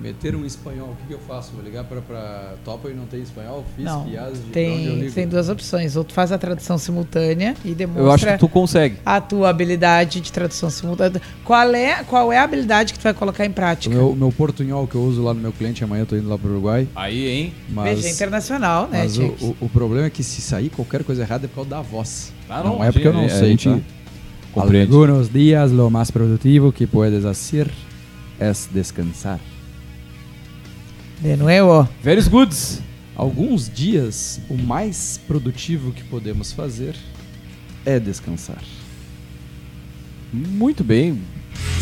Meter 0.00 0.34
um 0.36 0.44
espanhol, 0.44 0.88
o 0.90 0.96
que, 0.96 1.08
que 1.08 1.14
eu 1.14 1.18
faço? 1.20 1.52
Vou 1.54 1.64
ligar 1.64 1.84
pra, 1.84 2.00
pra 2.00 2.54
Topa 2.64 2.88
e 2.90 2.94
não 2.94 3.06
tem 3.06 3.20
espanhol? 3.22 3.64
Fiz 3.76 3.84
Não, 3.84 4.04
piadas 4.04 4.34
de 4.38 4.40
onde 4.40 4.48
eu 4.48 4.52
Tem, 4.52 4.98
ligo. 5.00 5.12
tem 5.12 5.28
duas 5.28 5.48
opções. 5.48 5.96
Ou 5.96 6.04
tu 6.04 6.12
faz 6.12 6.30
a 6.32 6.38
tradução 6.38 6.76
simultânea 6.78 7.54
e 7.64 7.68
Eu 7.68 7.72
acho 7.72 7.76
demonstra 7.76 8.32
que 8.34 8.38
tu 8.38 8.48
consegue. 8.48 8.96
a 9.04 9.20
tua 9.20 9.48
habilidade 9.50 10.20
de 10.20 10.30
tradução 10.32 10.68
simultânea. 10.70 11.20
Qual 11.44 11.74
é, 11.74 12.02
qual 12.04 12.32
é 12.32 12.38
a 12.38 12.42
habilidade 12.44 12.92
que 12.92 12.98
tu 12.98 13.02
vai 13.02 13.14
colocar 13.14 13.44
em 13.46 13.50
prática? 13.52 13.94
meu, 13.94 14.10
o 14.10 14.16
meu 14.16 14.30
portunhol 14.32 14.86
que 14.86 14.94
eu 14.94 15.02
uso 15.02 15.22
lá 15.22 15.32
no 15.32 15.40
meu 15.40 15.52
cliente, 15.52 15.82
amanhã 15.84 16.02
eu 16.02 16.06
tô 16.06 16.16
indo 16.16 16.28
lá 16.28 16.36
pro 16.38 16.50
Uruguai. 16.50 16.86
Aí, 16.94 17.26
hein? 17.28 17.54
Mas, 17.68 17.96
Veja, 17.96 18.08
é 18.08 18.10
internacional, 18.12 18.88
né, 18.88 19.02
mas 19.02 19.16
o, 19.18 19.22
gente? 19.22 19.44
o, 19.44 19.56
o 19.60 19.68
problema 19.68 20.06
é 20.06 20.10
que 20.10 20.22
se 20.22 20.40
sair 20.42 20.68
qualquer 20.70 21.04
coisa 21.04 21.22
errada 21.22 21.46
é 21.46 21.48
por 21.48 21.54
causa 21.56 21.70
da 21.70 21.80
voz. 21.82 22.32
Ah, 22.48 22.62
não, 22.62 22.82
é 22.84 22.92
porque 22.92 23.08
eu 23.08 23.12
não 23.12 23.24
a 23.24 23.28
sei, 23.28 23.56
tá? 23.56 23.78
compreende. 24.52 24.92
Algunos 24.92 25.28
días 25.32 25.72
lo 25.72 25.90
más 25.90 26.10
productivo 26.10 26.72
que 26.72 26.86
puedes 26.86 27.24
hacer 27.24 27.70
es 28.38 28.68
descansar. 28.72 29.40
De 31.24 31.36
novo. 31.36 31.88
Very 32.02 32.20
goods. 32.28 32.82
Alguns 33.16 33.70
dias, 33.70 34.42
o 34.46 34.58
mais 34.58 35.18
produtivo 35.26 35.90
que 35.90 36.04
podemos 36.04 36.52
fazer 36.52 36.94
é 37.86 37.98
descansar. 37.98 38.62
Muito 40.30 40.84
bem. 40.84 41.22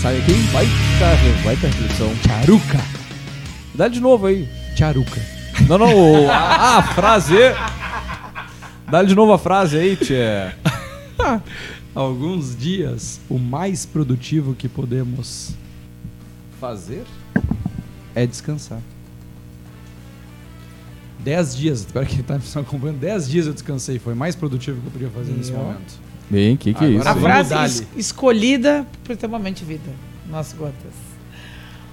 Sabe 0.00 0.18
aqui? 0.18 0.32
Vai 0.52 0.64
estar, 0.64 1.16
vai 1.42 1.54
estar 1.54 1.66
reflexão. 1.66 2.14
Charuca. 2.24 2.78
Dá 3.74 3.88
de 3.88 3.98
novo 3.98 4.26
aí. 4.26 4.48
Charuca. 4.76 5.20
Não, 5.68 5.76
não, 5.76 6.30
a, 6.30 6.78
a 6.78 6.82
frase. 6.94 7.34
Dá 8.88 9.02
de 9.02 9.12
novo 9.12 9.32
a 9.32 9.38
frase 9.40 9.76
aí, 9.76 9.96
tia. 9.96 10.56
Alguns 11.92 12.56
dias, 12.56 13.20
o 13.28 13.40
mais 13.40 13.84
produtivo 13.84 14.54
que 14.54 14.68
podemos 14.68 15.52
fazer 16.60 17.02
é 18.14 18.24
descansar. 18.24 18.78
Dez 21.24 21.56
dias, 21.56 21.80
espero 21.80 22.04
que 22.06 22.22
tá 22.22 22.34
me 22.34 22.40
acompanhando. 22.60 22.98
Dez 22.98 23.28
dias 23.28 23.46
eu 23.46 23.52
descansei, 23.52 23.98
foi 23.98 24.14
mais 24.14 24.34
produtivo 24.34 24.80
que 24.80 24.86
eu 24.88 24.90
podia 24.92 25.10
fazer 25.10 25.32
nesse 25.32 25.52
momento. 25.52 26.00
Bem, 26.30 26.56
que 26.56 26.72
que 26.72 26.84
é 26.84 26.88
Agora 26.88 27.00
isso? 27.00 27.08
A 27.08 27.14
frase 27.14 27.54
es- 27.64 27.86
escolhida 27.96 28.86
por 29.04 29.16
ter 29.16 29.26
uma 29.26 29.38
mente 29.38 29.60
de 29.60 29.64
vida. 29.66 29.90
Nosso 30.30 30.56
Gotas. 30.56 30.74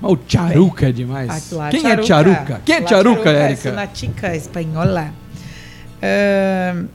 Mas 0.01 0.11
o 0.13 0.19
charuca 0.27 0.87
é 0.87 0.91
demais. 0.93 1.51
Ah, 1.51 1.55
la 1.55 1.69
Quem 1.69 1.85
é 1.85 2.01
charuca? 2.03 2.61
Quem 2.65 2.75
é 2.75 2.79
La 2.79 2.87
charuca, 2.87 3.29
é 3.29 3.51
Érica? 3.51 3.71
uma 3.71 3.85
tica 3.87 4.33
espanhola. 4.35 5.13
Ahn, 6.01 6.85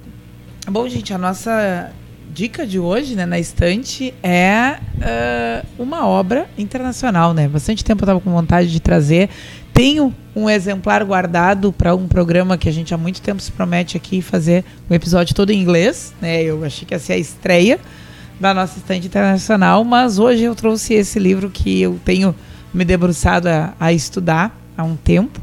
bom, 0.71 0.89
gente, 0.89 1.13
a 1.13 1.19
nossa 1.19 1.91
dica 2.33 2.67
de 2.67 2.79
hoje, 2.79 3.15
né, 3.15 3.27
na 3.27 3.39
estante, 3.39 4.15
é 4.23 4.79
ah, 5.03 5.63
uma 5.79 6.07
obra 6.07 6.49
internacional, 6.57 7.35
né? 7.35 7.47
Bastante 7.47 7.85
tempo 7.85 8.03
eu 8.03 8.07
tava 8.07 8.21
com 8.21 8.31
vontade 8.33 8.71
de 8.73 8.81
trazer. 8.81 9.29
Tenho 9.75 10.15
um 10.37 10.49
exemplar 10.49 11.05
guardado 11.05 11.73
para 11.73 11.95
um 11.97 12.07
programa 12.07 12.57
que 12.57 12.69
a 12.69 12.73
gente 12.73 12.95
há 12.95 12.97
muito 12.97 13.21
tempo 13.21 13.43
se 13.43 13.51
promete 13.51 13.97
aqui 13.97 14.23
fazer 14.23 14.65
um 14.89 14.95
episódio 14.95 15.35
todo 15.35 15.51
em 15.51 15.61
inglês, 15.61 16.15
né? 16.23 16.43
Eu 16.43 16.65
achei 16.65 16.87
que 16.87 16.95
ia 16.95 16.99
ser 17.01 17.15
a 17.15 17.19
estreia 17.19 17.79
da 18.39 18.55
nossa 18.55 18.79
estante 18.79 19.09
internacional, 19.09 19.83
mas 19.85 20.19
hoje 20.19 20.45
eu 20.45 20.55
trouxe 20.55 20.95
esse 20.95 21.19
livro 21.19 21.51
que 21.51 21.83
eu 21.83 21.99
tenho 22.05 22.35
me 22.73 22.85
debruçado 22.85 23.49
a, 23.49 23.75
a 23.81 23.93
estudar 23.93 24.57
há 24.79 24.85
um 24.85 24.95
tempo. 24.95 25.41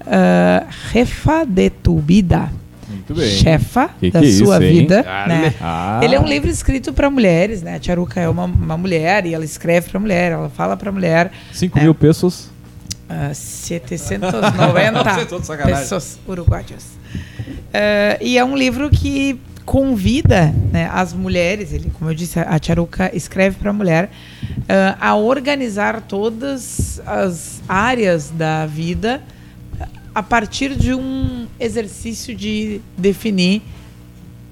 Ah, 0.00 0.66
Jefa 0.90 1.44
de 1.44 1.68
tu 1.70 1.98
vida. 1.98 2.50
Muito 2.88 3.14
bem. 3.14 3.28
Chefa 3.28 3.90
Que 4.00 4.10
da 4.10 4.20
que 4.20 4.26
é 4.28 4.32
sua 4.32 4.62
isso, 4.64 4.74
vida. 4.74 5.02
Né? 5.28 5.54
Ah. 5.60 6.00
Ele 6.02 6.14
é 6.14 6.20
um 6.20 6.26
livro 6.26 6.48
escrito 6.50 6.92
para 6.92 7.10
mulheres, 7.10 7.60
né? 7.62 7.76
A 7.76 7.82
Charuca 7.82 8.18
é 8.20 8.28
uma, 8.28 8.44
uma 8.44 8.76
mulher 8.78 9.26
e 9.26 9.34
ela 9.34 9.44
escreve 9.44 9.90
para 9.90 10.00
mulher, 10.00 10.32
ela 10.32 10.48
fala 10.48 10.74
para 10.76 10.90
mulher. 10.90 11.30
5 11.52 11.78
É. 11.78 11.82
mil 11.82 11.94
pesos. 11.94 12.50
Ah, 13.14 13.34
790 13.34 15.26
Tô 15.26 15.38
de 15.38 15.46
sacanagem. 15.46 15.80
pessoas 15.82 16.18
uruguaias. 16.26 16.86
Ah, 17.72 18.16
e 18.20 18.38
é 18.38 18.44
um 18.44 18.56
livro 18.56 18.88
que 18.88 19.38
convida 19.64 20.52
né, 20.72 20.90
as 20.92 21.12
mulheres, 21.12 21.72
ele, 21.72 21.90
como 21.98 22.10
eu 22.10 22.14
disse, 22.14 22.38
a 22.38 22.58
Charuca 22.60 23.14
escreve 23.14 23.56
para 23.56 23.70
a 23.70 23.72
mulher, 23.72 24.10
uh, 24.44 24.96
a 25.00 25.14
organizar 25.14 26.00
todas 26.02 27.00
as 27.06 27.62
áreas 27.68 28.30
da 28.30 28.66
vida 28.66 29.22
a 30.14 30.22
partir 30.22 30.74
de 30.74 30.92
um 30.92 31.46
exercício 31.58 32.34
de 32.34 32.80
definir 32.98 33.62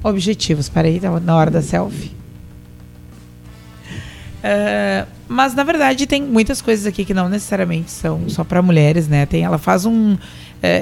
objetivos. 0.03 0.69
Peraí, 0.69 1.01
tá 1.01 1.21
na 1.21 1.37
hora 1.37 1.51
da 1.51 1.61
selfie. 1.61 2.13
Uh, 4.43 5.07
mas 5.31 5.55
na 5.55 5.63
verdade 5.63 6.09
tem 6.09 6.21
muitas 6.21 6.61
coisas 6.61 6.85
aqui 6.87 7.05
que 7.05 7.15
não 7.15 7.29
necessariamente 7.29 7.89
são 7.89 8.29
só 8.29 8.43
para 8.43 8.61
mulheres, 8.61 9.07
né? 9.07 9.25
Tem, 9.27 9.45
ela 9.45 9.59
faz 9.59 9.87
um, 9.87 10.15
uh, 10.15 10.19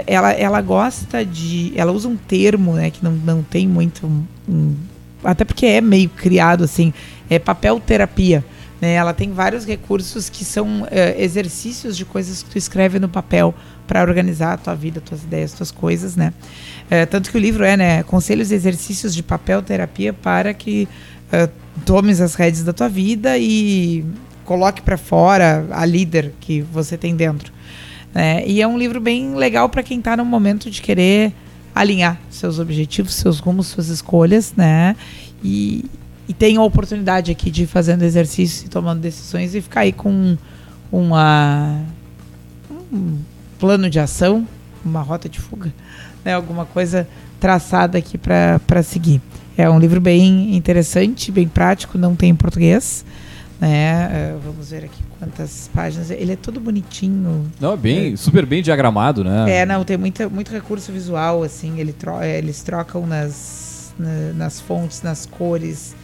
ela, 0.06 0.32
ela 0.32 0.62
gosta 0.62 1.22
de, 1.22 1.70
ela 1.76 1.92
usa 1.92 2.08
um 2.08 2.16
termo, 2.16 2.72
né? 2.72 2.90
Que 2.90 3.04
não, 3.04 3.12
não 3.12 3.42
tem 3.42 3.68
muito, 3.68 4.06
um, 4.48 4.74
até 5.22 5.44
porque 5.44 5.66
é 5.66 5.82
meio 5.82 6.08
criado 6.08 6.64
assim, 6.64 6.94
é 7.28 7.38
papel 7.38 7.78
terapia. 7.78 8.42
Né? 8.80 8.94
Ela 8.94 9.12
tem 9.12 9.32
vários 9.32 9.66
recursos 9.66 10.30
que 10.30 10.46
são 10.46 10.80
uh, 10.84 10.88
exercícios 11.18 11.94
de 11.94 12.06
coisas 12.06 12.42
que 12.42 12.48
tu 12.48 12.56
escreve 12.56 12.98
no 12.98 13.08
papel 13.08 13.54
para 13.86 14.00
organizar 14.00 14.54
a 14.54 14.56
tua 14.56 14.74
vida, 14.74 14.98
tuas 14.98 15.24
ideias, 15.24 15.52
tuas 15.52 15.70
coisas, 15.70 16.16
né? 16.16 16.32
tanto 17.10 17.30
que 17.30 17.36
o 17.36 17.40
livro 17.40 17.64
é, 17.64 17.76
né? 17.76 18.02
Conselhos 18.02 18.50
e 18.50 18.54
exercícios 18.54 19.14
de 19.14 19.22
papel 19.22 19.60
terapia 19.60 20.14
para 20.14 20.54
que 20.54 20.88
uh, 21.32 21.50
tomes 21.84 22.20
as 22.20 22.34
redes 22.34 22.64
da 22.64 22.72
tua 22.72 22.88
vida 22.88 23.36
e 23.36 24.04
coloque 24.48 24.80
para 24.80 24.96
fora 24.96 25.66
a 25.72 25.84
líder 25.84 26.32
que 26.40 26.62
você 26.62 26.96
tem 26.96 27.14
dentro. 27.14 27.52
Né? 28.14 28.42
E 28.46 28.62
é 28.62 28.66
um 28.66 28.78
livro 28.78 28.98
bem 28.98 29.34
legal 29.34 29.68
para 29.68 29.82
quem 29.82 29.98
está 29.98 30.16
no 30.16 30.24
momento 30.24 30.70
de 30.70 30.80
querer 30.80 31.34
alinhar 31.74 32.18
seus 32.30 32.58
objetivos, 32.58 33.12
seus 33.12 33.40
rumos, 33.40 33.66
suas 33.66 33.88
escolhas, 33.88 34.54
né? 34.56 34.96
E, 35.44 35.84
e 36.26 36.32
tem 36.32 36.56
a 36.56 36.62
oportunidade 36.62 37.30
aqui 37.30 37.50
de 37.50 37.64
ir 37.64 37.66
fazendo 37.66 38.02
exercícios 38.04 38.64
e 38.64 38.70
tomando 38.70 39.00
decisões 39.00 39.54
e 39.54 39.60
ficar 39.60 39.80
aí 39.80 39.92
com 39.92 40.38
uma, 40.90 41.82
um 42.90 43.18
plano 43.58 43.90
de 43.90 44.00
ação, 44.00 44.48
uma 44.82 45.02
rota 45.02 45.28
de 45.28 45.38
fuga, 45.38 45.70
né? 46.24 46.32
alguma 46.32 46.64
coisa 46.64 47.06
traçada 47.38 47.98
aqui 47.98 48.16
para 48.16 48.82
seguir. 48.82 49.20
É 49.58 49.68
um 49.68 49.78
livro 49.78 50.00
bem 50.00 50.56
interessante, 50.56 51.30
bem 51.30 51.46
prático, 51.46 51.98
não 51.98 52.16
tem 52.16 52.30
em 52.30 52.34
português. 52.34 53.04
Né? 53.60 54.34
Uh, 54.34 54.38
vamos 54.38 54.70
ver 54.70 54.84
aqui 54.84 55.02
quantas 55.18 55.68
páginas. 55.74 56.10
Ele 56.10 56.32
é 56.32 56.36
todo 56.36 56.60
bonitinho. 56.60 57.50
Não, 57.60 57.76
bem, 57.76 58.12
é. 58.12 58.16
super 58.16 58.46
bem 58.46 58.62
diagramado, 58.62 59.24
né? 59.24 59.50
É, 59.50 59.66
não, 59.66 59.84
tem 59.84 59.96
muita, 59.96 60.28
muito 60.28 60.52
recurso 60.52 60.92
visual, 60.92 61.42
assim. 61.42 61.80
Ele 61.80 61.92
tro 61.92 62.20
é, 62.20 62.38
eles 62.38 62.62
trocam 62.62 63.06
nas, 63.06 63.92
na, 63.98 64.32
nas 64.34 64.60
fontes, 64.60 65.02
nas 65.02 65.26
cores. 65.26 65.96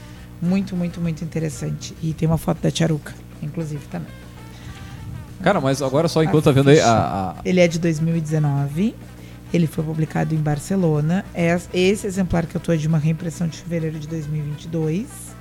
Muito, 0.42 0.74
muito, 0.74 1.00
muito 1.00 1.22
interessante. 1.24 1.94
E 2.02 2.12
tem 2.12 2.26
uma 2.26 2.38
foto 2.38 2.60
da 2.60 2.70
Charuca, 2.70 3.14
inclusive, 3.40 3.86
também. 3.86 4.08
Cara, 5.40 5.60
mas 5.60 5.80
agora 5.80 6.08
só 6.08 6.22
enquanto 6.24 6.48
a 6.48 6.52
tá 6.52 6.52
vendo 6.52 6.70
aí. 6.70 6.80
A, 6.80 6.90
a... 6.92 7.34
Ele 7.44 7.60
é 7.60 7.68
de 7.68 7.78
2019. 7.78 8.94
Ele 9.52 9.68
foi 9.68 9.84
publicado 9.84 10.34
em 10.34 10.38
Barcelona. 10.38 11.24
É 11.32 11.56
esse 11.72 12.06
exemplar 12.06 12.46
que 12.46 12.56
eu 12.56 12.58
estou 12.58 12.74
é 12.74 12.78
de 12.78 12.88
uma 12.88 12.98
reimpressão 12.98 13.46
de 13.46 13.58
fevereiro 13.58 13.98
de 14.00 14.08
2022. 14.08 15.33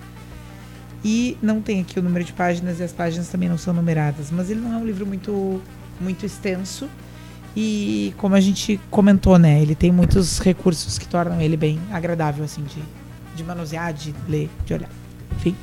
E 1.04 1.38
não 1.42 1.62
tem 1.62 1.82
aqui 1.82 2.00
o 2.00 2.02
número 2.02 2.24
de 2.24 2.32
páginas 2.32 2.80
e 2.80 2.84
as 2.84 2.94
páginas 2.94 3.28
também 3.28 3.50
não 3.50 3.58
são 3.58 3.74
numeradas. 3.74 4.32
Mas 4.32 4.50
ele 4.50 4.62
não 4.62 4.74
é 4.74 4.78
um 4.78 4.86
livro 4.86 5.06
muito, 5.06 5.62
muito 6.00 6.26
extenso. 6.26 6.88
E 7.56 8.14
como 8.18 8.36
a 8.36 8.40
gente 8.40 8.80
comentou, 8.90 9.38
né? 9.38 9.62
Ele 9.62 9.76
tem 9.76 9.92
muitos 9.92 10.40
recursos 10.40 10.98
que 10.98 11.08
tornam 11.08 11.40
ele 11.42 11.58
bem 11.58 11.80
agradável, 11.92 12.44
assim, 12.44 12.64
de, 12.64 12.82
de 13.36 13.44
manusear, 13.44 13.94
de 13.94 14.16
ler, 14.28 14.50
de 14.66 14.74
olhar. 14.74 14.90
Enfim. 15.36 15.56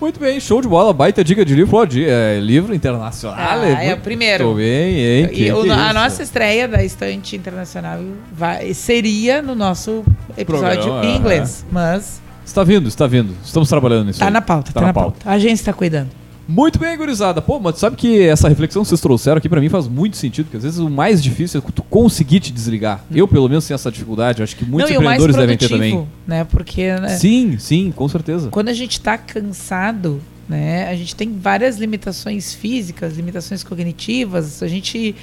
Muito 0.00 0.18
bem, 0.18 0.40
show 0.40 0.62
de 0.62 0.66
bola, 0.66 0.94
baita 0.94 1.22
dica 1.22 1.44
de 1.44 1.54
livro, 1.54 1.84
de, 1.84 2.06
é, 2.06 2.40
livro 2.40 2.74
internacional. 2.74 3.36
Ah, 3.38 3.82
é, 3.82 3.88
é 3.88 3.94
o 3.94 4.00
primeiro. 4.00 4.46
Muito 4.46 4.56
bem, 4.56 4.98
hein? 4.98 5.28
Que, 5.28 5.44
e 5.44 5.52
o, 5.52 5.62
que 5.62 5.70
a 5.70 5.92
nossa 5.92 6.22
estreia 6.22 6.66
da 6.66 6.82
estante 6.82 7.36
internacional 7.36 8.00
vai, 8.32 8.72
seria 8.72 9.42
no 9.42 9.54
nosso 9.54 10.02
episódio 10.38 10.84
Programa, 10.84 11.04
em 11.04 11.18
inglês, 11.18 11.66
é. 11.68 11.72
mas... 11.72 12.22
Está 12.50 12.64
vindo, 12.64 12.88
está 12.88 13.06
vindo. 13.06 13.32
Estamos 13.44 13.68
trabalhando 13.68 14.06
nisso. 14.06 14.16
Está 14.16 14.28
na 14.28 14.42
pauta, 14.42 14.70
está 14.70 14.80
tá 14.80 14.86
na, 14.88 14.92
pauta. 14.92 15.10
pauta. 15.22 15.30
A 15.30 15.38
gente 15.38 15.54
está 15.54 15.72
cuidando. 15.72 16.08
Muito 16.48 16.80
bem, 16.80 16.96
gurizada. 16.96 17.40
Pô, 17.40 17.60
mas 17.60 17.78
sabe 17.78 17.94
que 17.94 18.22
essa 18.22 18.48
reflexão 18.48 18.82
que 18.82 18.88
vocês 18.88 19.00
trouxeram 19.00 19.38
aqui 19.38 19.48
para 19.48 19.60
mim 19.60 19.68
faz 19.68 19.86
muito 19.86 20.16
sentido, 20.16 20.46
porque 20.46 20.56
às 20.56 20.64
vezes 20.64 20.80
o 20.80 20.90
mais 20.90 21.22
difícil 21.22 21.62
é 21.64 21.70
tu 21.70 21.84
conseguir 21.84 22.40
te 22.40 22.52
desligar. 22.52 23.04
Hum. 23.08 23.14
Eu, 23.14 23.28
pelo 23.28 23.48
menos, 23.48 23.68
tenho 23.68 23.76
essa 23.76 23.88
dificuldade. 23.88 24.42
Acho 24.42 24.56
que 24.56 24.64
muitos 24.64 24.90
Não, 24.90 25.00
empreendedores 25.00 25.36
devem 25.36 25.56
ter 25.56 25.68
também. 25.68 26.08
Né? 26.26 26.42
Porque, 26.42 26.92
né? 26.92 27.10
Sim, 27.10 27.56
sim, 27.56 27.92
com 27.94 28.08
certeza. 28.08 28.48
Quando 28.50 28.68
a 28.68 28.74
gente 28.74 28.92
está 28.98 29.16
cansado, 29.16 30.20
né? 30.48 30.88
A 30.88 30.96
gente 30.96 31.14
tem 31.14 31.32
várias 31.38 31.78
limitações 31.78 32.52
físicas, 32.52 33.16
limitações 33.16 33.62
cognitivas. 33.62 34.60
A 34.60 34.66
gente 34.66 35.14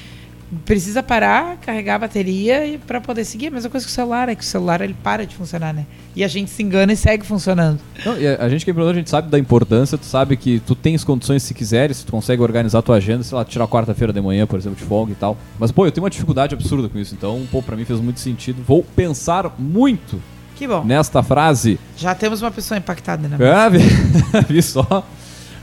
precisa 0.66 1.04
parar, 1.04 1.58
carregar 1.58 1.96
a 1.96 2.00
bateria 2.00 2.80
para 2.86 3.02
poder 3.02 3.26
seguir. 3.26 3.48
A 3.48 3.52
mesma 3.52 3.70
coisa 3.70 3.86
que 3.86 3.92
o 3.92 3.94
celular, 3.94 4.30
é 4.30 4.36
que 4.36 4.44
o 4.44 4.46
celular 4.46 4.82
ele 4.82 4.96
para 5.04 5.26
de 5.26 5.36
funcionar, 5.36 5.74
né? 5.74 5.86
E 6.16 6.24
a 6.24 6.28
gente 6.28 6.50
se 6.50 6.64
engana 6.64 6.94
e 6.94 6.96
segue 6.96 7.26
funcionando. 7.26 7.80
Não, 8.06 8.14
a, 8.14 8.46
a, 8.46 8.50
gente 8.50 8.64
que 8.64 8.72
é 8.72 8.72
empreendedor, 8.72 8.96
a 8.96 8.98
gente 8.98 9.10
sabe 9.10 9.30
da 9.30 9.38
importância, 9.38 9.98
tu 9.98 10.06
sabe 10.06 10.38
que 10.38 10.60
tu 10.60 10.76
tens 10.76 11.04
condições 11.04 11.44
se 11.44 11.54
quiseres, 11.54 12.04
tu 12.04 12.12
consegue 12.12 12.42
organizar 12.42 12.80
a 12.80 12.82
tua 12.82 12.96
agenda, 12.96 13.24
sei 13.24 13.38
lá, 13.38 13.44
tirar 13.44 13.68
quarta-feira 13.68 14.14
de 14.14 14.22
manhã, 14.22 14.48
por 14.48 14.58
exemplo, 14.58 14.78
de 14.78 14.86
folga 14.86 15.12
e 15.12 15.16
tal. 15.16 15.38
Mas, 15.60 15.72
pô, 15.72 15.86
eu 15.86 15.92
tenho 15.92 16.04
uma 16.04 16.10
dificuldade 16.10 16.56
absurda 16.56 16.88
com 16.88 16.98
isso, 16.98 17.14
então, 17.14 17.46
pô, 17.52 17.62
pra 17.62 17.76
mim 17.76 17.86
fez 17.86 18.00
muito 18.00 18.20
sentido. 18.20 18.64
Vou 18.66 18.84
pensar 18.84 19.54
muito 19.60 20.22
que 20.56 20.68
bom. 20.68 20.84
Nesta 20.84 21.22
frase. 21.22 21.80
Já 21.96 22.16
temos 22.16 22.42
uma 22.42 22.50
pessoa 22.50 22.80
impactada, 22.80 23.28
né? 23.28 23.38
É, 23.40 23.70
vi, 23.70 23.80
vi 24.50 24.64
só. 24.64 25.06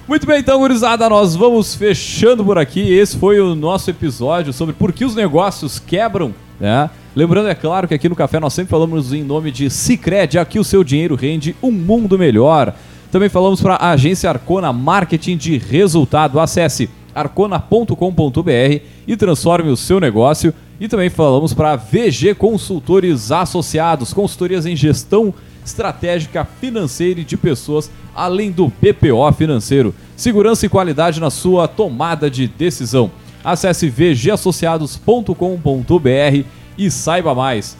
Muito 0.07 0.27
bem, 0.27 0.41
então, 0.41 0.59
gurizada, 0.59 1.09
nós 1.09 1.35
vamos 1.35 1.75
fechando 1.75 2.45
por 2.45 2.59
aqui. 2.59 2.93
Esse 2.93 3.17
foi 3.17 3.41
o 3.41 3.55
nosso 3.55 3.89
episódio 3.89 4.53
sobre 4.53 4.75
por 4.75 4.93
que 4.93 5.03
os 5.03 5.15
negócios 5.15 5.79
quebram, 5.79 6.35
né? 6.61 6.91
Lembrando, 7.17 7.49
é 7.49 7.55
claro, 7.55 7.89
que 7.89 7.95
aqui 7.95 8.07
no 8.07 8.15
Café 8.15 8.39
nós 8.39 8.53
sempre 8.53 8.71
falamos 8.71 9.15
em 9.15 9.23
nome 9.25 9.51
de 9.51 9.71
Cicred, 9.71 10.39
aqui 10.39 10.59
o 10.59 10.65
seu 10.65 10.85
dinheiro 10.85 11.15
rende 11.15 11.57
um 11.63 11.71
mundo 11.71 12.19
melhor. 12.19 12.75
Também 13.11 13.31
falamos 13.31 13.63
para 13.63 13.77
a 13.77 13.93
agência 13.93 14.29
Arcona 14.29 14.75
Marketing 14.75 15.39
de 15.39 15.57
Resultado. 15.57 16.39
Acesse 16.39 16.91
arcona.com.br 17.15 18.81
e 19.07 19.17
transforme 19.17 19.71
o 19.71 19.77
seu 19.77 19.99
negócio. 19.99 20.53
E 20.79 20.87
também 20.87 21.09
falamos 21.09 21.55
para 21.55 21.77
VG 21.77 22.35
Consultores 22.35 23.33
Associados, 23.33 24.13
consultorias 24.13 24.67
em 24.67 24.77
gestão 24.77 25.33
estratégica 25.65 26.45
financeira 26.45 27.21
e 27.21 27.25
de 27.25 27.37
pessoas, 27.37 27.91
além 28.15 28.51
do 28.51 28.71
PPO 28.71 29.33
financeiro. 29.37 29.95
Segurança 30.17 30.67
e 30.67 30.69
qualidade 30.69 31.21
na 31.21 31.31
sua 31.31 31.67
tomada 31.67 32.31
de 32.31 32.47
decisão. 32.47 33.11
Acesse 33.43 33.89
vgassociados.com.br 33.89 36.45
e 36.77 36.91
saiba 36.91 37.35
mais. 37.35 37.77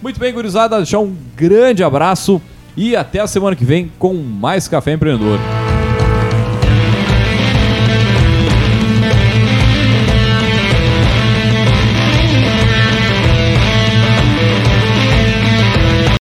Muito 0.00 0.20
bem, 0.20 0.32
gurizada, 0.32 0.76
deixar 0.76 1.00
um 1.00 1.14
grande 1.36 1.82
abraço 1.82 2.40
e 2.76 2.94
até 2.94 3.20
a 3.20 3.26
semana 3.26 3.56
que 3.56 3.64
vem 3.64 3.90
com 3.98 4.14
mais 4.14 4.68
Café 4.68 4.92
Empreendedor. 4.92 5.38